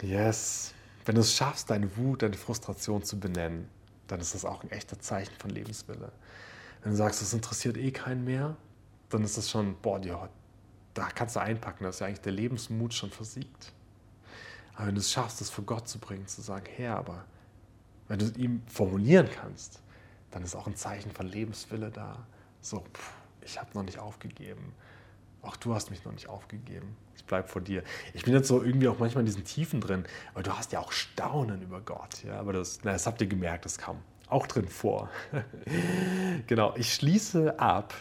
yes. 0.00 0.72
Wenn 1.04 1.16
du 1.16 1.22
es 1.22 1.34
schaffst, 1.34 1.70
deine 1.70 1.96
Wut, 1.96 2.22
deine 2.22 2.36
Frustration 2.36 3.02
zu 3.02 3.18
benennen, 3.18 3.68
dann 4.06 4.20
ist 4.20 4.34
das 4.34 4.44
auch 4.44 4.62
ein 4.62 4.70
echter 4.70 5.00
Zeichen 5.00 5.34
von 5.38 5.50
Lebenswille. 5.50 6.12
Wenn 6.82 6.92
du 6.92 6.96
sagst, 6.96 7.20
das 7.22 7.32
interessiert 7.32 7.76
eh 7.76 7.90
keinen 7.90 8.24
mehr, 8.24 8.56
dann 9.08 9.24
ist 9.24 9.36
das 9.36 9.50
schon, 9.50 9.76
boah, 9.80 10.00
da 10.94 11.08
kannst 11.08 11.34
du 11.34 11.40
einpacken, 11.40 11.84
dass 11.84 11.98
ja 11.98 12.06
eigentlich 12.06 12.20
der 12.20 12.32
Lebensmut 12.32 12.94
schon 12.94 13.10
versiegt. 13.10 13.72
Aber 14.78 14.86
wenn 14.86 14.94
du 14.94 15.00
es 15.00 15.10
schaffst, 15.10 15.40
es 15.40 15.50
vor 15.50 15.64
Gott 15.64 15.88
zu 15.88 15.98
bringen, 15.98 16.28
zu 16.28 16.40
sagen, 16.40 16.66
Herr, 16.76 16.96
aber 16.96 17.24
wenn 18.06 18.20
du 18.20 18.26
es 18.26 18.36
ihm 18.36 18.62
formulieren 18.68 19.28
kannst, 19.28 19.82
dann 20.30 20.44
ist 20.44 20.54
auch 20.54 20.68
ein 20.68 20.76
Zeichen 20.76 21.10
von 21.10 21.26
Lebenswille 21.26 21.90
da. 21.90 22.24
So, 22.60 22.84
pff, 22.94 23.12
ich 23.42 23.58
habe 23.58 23.70
noch 23.74 23.82
nicht 23.82 23.98
aufgegeben. 23.98 24.72
Auch 25.42 25.56
du 25.56 25.74
hast 25.74 25.90
mich 25.90 26.04
noch 26.04 26.12
nicht 26.12 26.28
aufgegeben. 26.28 26.96
Ich 27.16 27.24
bleibe 27.24 27.48
vor 27.48 27.60
dir. 27.60 27.82
Ich 28.14 28.22
bin 28.22 28.34
jetzt 28.34 28.46
so 28.46 28.62
irgendwie 28.62 28.86
auch 28.86 29.00
manchmal 29.00 29.22
in 29.22 29.26
diesen 29.26 29.44
Tiefen 29.44 29.80
drin, 29.80 30.04
aber 30.32 30.44
du 30.44 30.56
hast 30.56 30.70
ja 30.70 30.78
auch 30.78 30.92
Staunen 30.92 31.60
über 31.60 31.80
Gott. 31.80 32.22
Ja, 32.22 32.38
aber 32.38 32.52
das, 32.52 32.78
na, 32.84 32.92
das 32.92 33.04
habt 33.04 33.20
ihr 33.20 33.26
gemerkt, 33.26 33.64
das 33.64 33.78
kam 33.78 33.98
auch 34.28 34.46
drin 34.46 34.68
vor. 34.68 35.10
genau, 36.46 36.76
ich 36.76 36.94
schließe 36.94 37.58
ab 37.58 37.94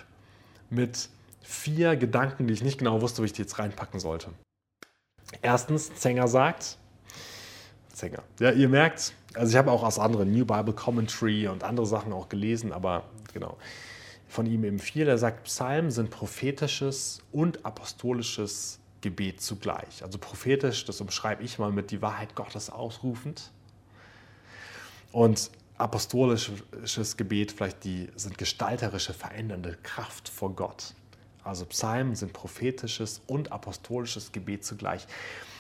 mit 0.69 1.09
vier 1.41 1.95
Gedanken, 1.95 2.45
die 2.45 2.53
ich 2.53 2.61
nicht 2.61 2.77
genau 2.77 3.01
wusste, 3.01 3.23
wo 3.23 3.25
ich 3.25 3.33
die 3.33 3.41
jetzt 3.41 3.57
reinpacken 3.57 3.99
sollte. 3.99 4.29
Erstens, 5.41 5.93
Zenger 5.95 6.27
sagt, 6.27 6.77
Zenger, 7.93 8.23
ja, 8.39 8.51
ihr 8.51 8.69
merkt, 8.69 9.13
also 9.33 9.51
ich 9.51 9.57
habe 9.57 9.71
auch 9.71 9.83
aus 9.83 9.99
anderen 9.99 10.31
New 10.31 10.45
Bible 10.45 10.73
Commentary 10.73 11.47
und 11.47 11.63
andere 11.63 11.85
Sachen 11.85 12.13
auch 12.13 12.29
gelesen, 12.29 12.71
aber 12.71 13.03
genau, 13.33 13.57
von 14.27 14.45
ihm 14.45 14.63
eben 14.63 14.79
viel. 14.79 15.07
Er 15.07 15.17
sagt, 15.17 15.45
Psalmen 15.45 15.91
sind 15.91 16.09
prophetisches 16.09 17.21
und 17.31 17.65
apostolisches 17.65 18.79
Gebet 19.01 19.41
zugleich. 19.41 20.03
Also 20.03 20.17
prophetisch, 20.17 20.85
das 20.85 21.01
umschreibe 21.01 21.43
ich 21.43 21.59
mal 21.59 21.71
mit 21.71 21.91
die 21.91 22.01
Wahrheit 22.01 22.35
Gottes 22.35 22.69
ausrufend. 22.69 23.51
Und 25.11 25.49
apostolisches 25.77 27.17
Gebet, 27.17 27.51
vielleicht 27.51 27.83
die 27.83 28.09
sind 28.15 28.37
gestalterische, 28.37 29.13
verändernde 29.13 29.77
Kraft 29.83 30.29
vor 30.29 30.55
Gott. 30.55 30.93
Also 31.47 31.65
Psalmen 31.65 32.15
sind 32.15 32.33
prophetisches 32.33 33.21
und 33.27 33.51
apostolisches 33.51 34.31
Gebet 34.31 34.65
zugleich. 34.65 35.07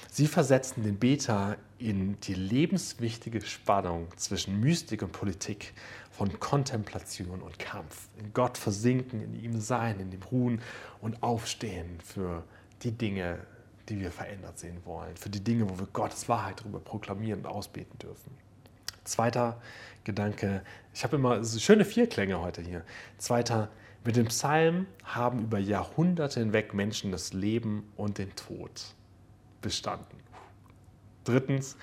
Sie 0.09 0.27
versetzen 0.27 0.83
den 0.83 0.97
Beter 0.97 1.57
in 1.79 2.19
die 2.21 2.33
lebenswichtige 2.33 3.41
Spannung 3.41 4.07
zwischen 4.15 4.59
Mystik 4.59 5.03
und 5.03 5.11
Politik, 5.11 5.73
von 6.17 6.39
Kontemplation 6.39 7.41
und 7.41 7.59
Kampf. 7.59 8.07
In 8.17 8.33
Gott 8.33 8.57
versinken, 8.57 9.21
in 9.21 9.35
ihm 9.35 9.61
sein, 9.61 9.99
in 9.99 10.09
dem 10.09 10.23
Ruhen 10.23 10.61
und 10.99 11.21
Aufstehen 11.21 11.99
für 12.03 12.43
die 12.81 12.91
Dinge, 12.91 13.37
die 13.87 13.99
wir 13.99 14.09
verändert 14.09 14.57
sehen 14.57 14.79
wollen, 14.83 15.15
für 15.15 15.29
die 15.29 15.43
Dinge, 15.43 15.69
wo 15.69 15.77
wir 15.77 15.85
Gottes 15.93 16.27
Wahrheit 16.27 16.61
darüber 16.61 16.79
proklamieren 16.79 17.41
und 17.41 17.45
ausbeten 17.45 17.99
dürfen. 17.99 18.31
Zweiter 19.03 19.61
Gedanke, 20.05 20.63
ich 20.91 21.03
habe 21.03 21.17
immer 21.17 21.45
schöne 21.45 21.85
Vierklänge 21.85 22.41
heute 22.41 22.63
hier. 22.63 22.83
Zweiter 23.19 23.69
mit 24.03 24.15
dem 24.15 24.27
Psalm 24.27 24.87
haben 25.03 25.43
über 25.43 25.59
Jahrhunderte 25.59 26.39
hinweg 26.39 26.73
Menschen 26.73 27.11
das 27.11 27.33
Leben 27.33 27.91
und 27.95 28.17
den 28.17 28.35
Tod 28.35 28.95
bestanden. 29.61 30.17
Drittens, 31.23 31.77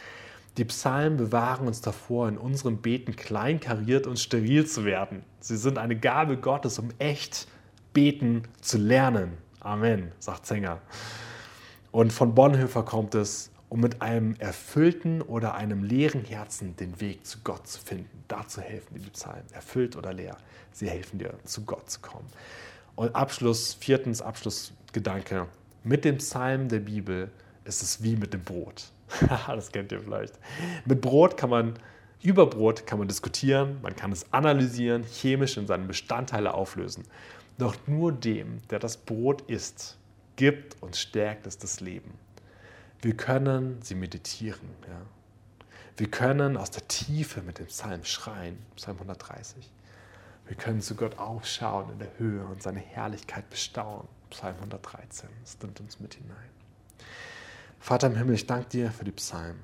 die 0.57 0.65
Psalmen 0.65 1.17
bewahren 1.17 1.67
uns 1.67 1.81
davor, 1.81 2.29
in 2.29 2.39
unserem 2.39 2.79
Beten 2.79 3.17
kleinkariert 3.17 4.07
und 4.07 4.19
steril 4.19 4.67
zu 4.67 4.85
werden. 4.85 5.25
Sie 5.41 5.57
sind 5.57 5.79
eine 5.79 5.97
Gabe 5.97 6.37
Gottes, 6.37 6.79
um 6.79 6.91
echt 6.99 7.49
beten 7.93 8.45
zu 8.61 8.79
lernen. 8.79 9.37
Amen, 9.61 10.13
sagt 10.19 10.47
Sänger. 10.47 10.81
Und 11.91 12.13
von 12.13 12.35
Bonhoeffer 12.35 12.85
kommt 12.85 13.15
es, 13.15 13.51
um 13.75 13.81
mit 13.81 14.03
einem 14.03 14.37
erfüllten 14.39 15.21
oder 15.21 15.57
einem 15.57 15.83
leeren 15.83 16.25
Herzen 16.25 16.77
den 16.77 17.01
Weg 17.01 17.27
zu 17.27 17.39
Gott 17.43 17.67
zu 17.67 17.81
finden. 17.81 18.23
Dazu 18.29 18.61
helfen 18.61 18.95
die 18.95 19.11
Psalmen, 19.11 19.43
erfüllt 19.51 19.97
oder 19.97 20.13
leer. 20.13 20.37
Sie 20.71 20.89
helfen 20.89 21.19
dir, 21.19 21.35
zu 21.43 21.63
Gott 21.63 21.91
zu 21.91 21.99
kommen. 21.99 22.29
Und 22.95 23.17
Abschluss, 23.17 23.75
viertens 23.75 24.23
Abschlussgedanke. 24.23 25.49
Mit 25.83 26.05
dem 26.05 26.19
Psalm 26.19 26.69
der 26.69 26.79
Bibel 26.79 27.33
ist 27.65 27.83
es 27.83 28.01
wie 28.01 28.15
mit 28.15 28.33
dem 28.33 28.45
Brot. 28.45 28.93
das 29.49 29.73
kennt 29.73 29.91
ihr 29.91 30.03
vielleicht. 30.03 30.39
Mit 30.85 31.01
Brot 31.01 31.37
kann 31.37 31.51
man, 31.51 31.75
über 32.23 32.47
Brot 32.47 32.87
kann 32.87 33.01
man 33.01 33.09
diskutieren, 33.09 33.81
man 33.83 33.97
kann 33.97 34.13
es 34.13 34.33
analysieren, 34.33 35.03
chemisch 35.03 35.57
in 35.57 35.67
seine 35.67 35.87
Bestandteile 35.87 36.55
auflösen. 36.55 37.03
Doch 37.59 37.75
nur 37.89 38.13
dem, 38.13 38.61
der 38.71 38.79
das 38.79 38.97
Brot 38.97 39.43
isst, 39.51 39.97
gibt 40.37 40.81
und 40.81 40.95
stärkt 40.95 41.49
es 41.49 41.59
das 41.59 41.81
Leben. 41.81 42.13
Wir 43.05 43.15
können 43.15 43.83
sie 43.83 43.95
meditieren. 43.95 44.71
Ja. 44.89 45.03
Wir 45.99 46.11
können 46.11 46.57
aus 46.57 46.71
der 46.71 46.89
Tiefe 46.89 47.43
mit 47.43 47.59
dem 47.59 47.67
Psalm 47.67 48.03
schreien, 48.03 48.57
Psalm 48.77 48.97
130. 48.97 49.71
Wir 50.47 50.57
können 50.57 50.81
zu 50.81 50.95
Gott 50.95 51.19
aufschauen 51.19 51.91
in 51.93 51.99
der 51.99 52.19
Höhe 52.19 52.43
und 52.47 52.63
seine 52.63 52.81
Herrlichkeit 52.81 53.51
bestaunen, 53.51 54.09
Psalm 54.31 54.55
113. 54.55 55.29
Das 55.43 55.59
nimmt 55.61 55.81
uns 55.81 56.01
mit 56.01 56.15
hinein. 56.15 56.49
Vater 57.79 58.07
im 58.07 58.17
Himmel, 58.17 58.37
ich 58.37 58.47
danke 58.47 58.71
dir 58.71 58.91
für 58.91 59.05
die 59.05 59.13
Psalmen. 59.13 59.61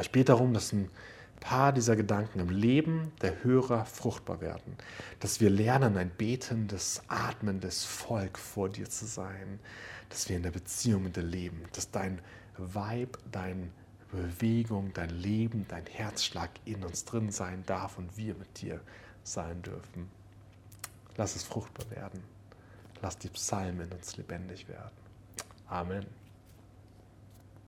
Ich 0.00 0.10
bete 0.10 0.32
darum, 0.32 0.52
dass 0.52 0.72
ein 0.72 0.90
paar 1.38 1.72
dieser 1.72 1.94
Gedanken 1.94 2.40
im 2.40 2.50
Leben 2.50 3.12
der 3.22 3.44
Hörer 3.44 3.84
fruchtbar 3.84 4.40
werden. 4.40 4.76
Dass 5.20 5.40
wir 5.40 5.48
lernen, 5.48 5.96
ein 5.96 6.10
betendes, 6.18 7.02
atmendes 7.06 7.84
Volk 7.84 8.36
vor 8.36 8.68
dir 8.68 8.90
zu 8.90 9.06
sein. 9.06 9.60
Dass 10.08 10.28
wir 10.28 10.36
in 10.36 10.42
der 10.42 10.50
Beziehung 10.50 11.04
mit 11.04 11.14
dir 11.14 11.22
leben. 11.22 11.62
Dass 11.72 11.92
dein 11.92 12.20
Weib, 12.56 13.18
deine 13.30 13.68
Bewegung, 14.10 14.92
dein 14.92 15.10
Leben, 15.10 15.66
dein 15.68 15.86
Herzschlag 15.86 16.50
in 16.64 16.84
uns 16.84 17.04
drin 17.04 17.30
sein 17.30 17.64
darf 17.66 17.98
und 17.98 18.16
wir 18.16 18.34
mit 18.34 18.60
dir 18.60 18.80
sein 19.24 19.60
dürfen. 19.62 20.08
Lass 21.16 21.36
es 21.36 21.42
fruchtbar 21.44 21.90
werden. 21.90 22.22
Lass 23.02 23.18
die 23.18 23.28
Psalmen 23.28 23.88
in 23.88 23.92
uns 23.92 24.16
lebendig 24.16 24.68
werden. 24.68 24.96
Amen. 25.66 26.06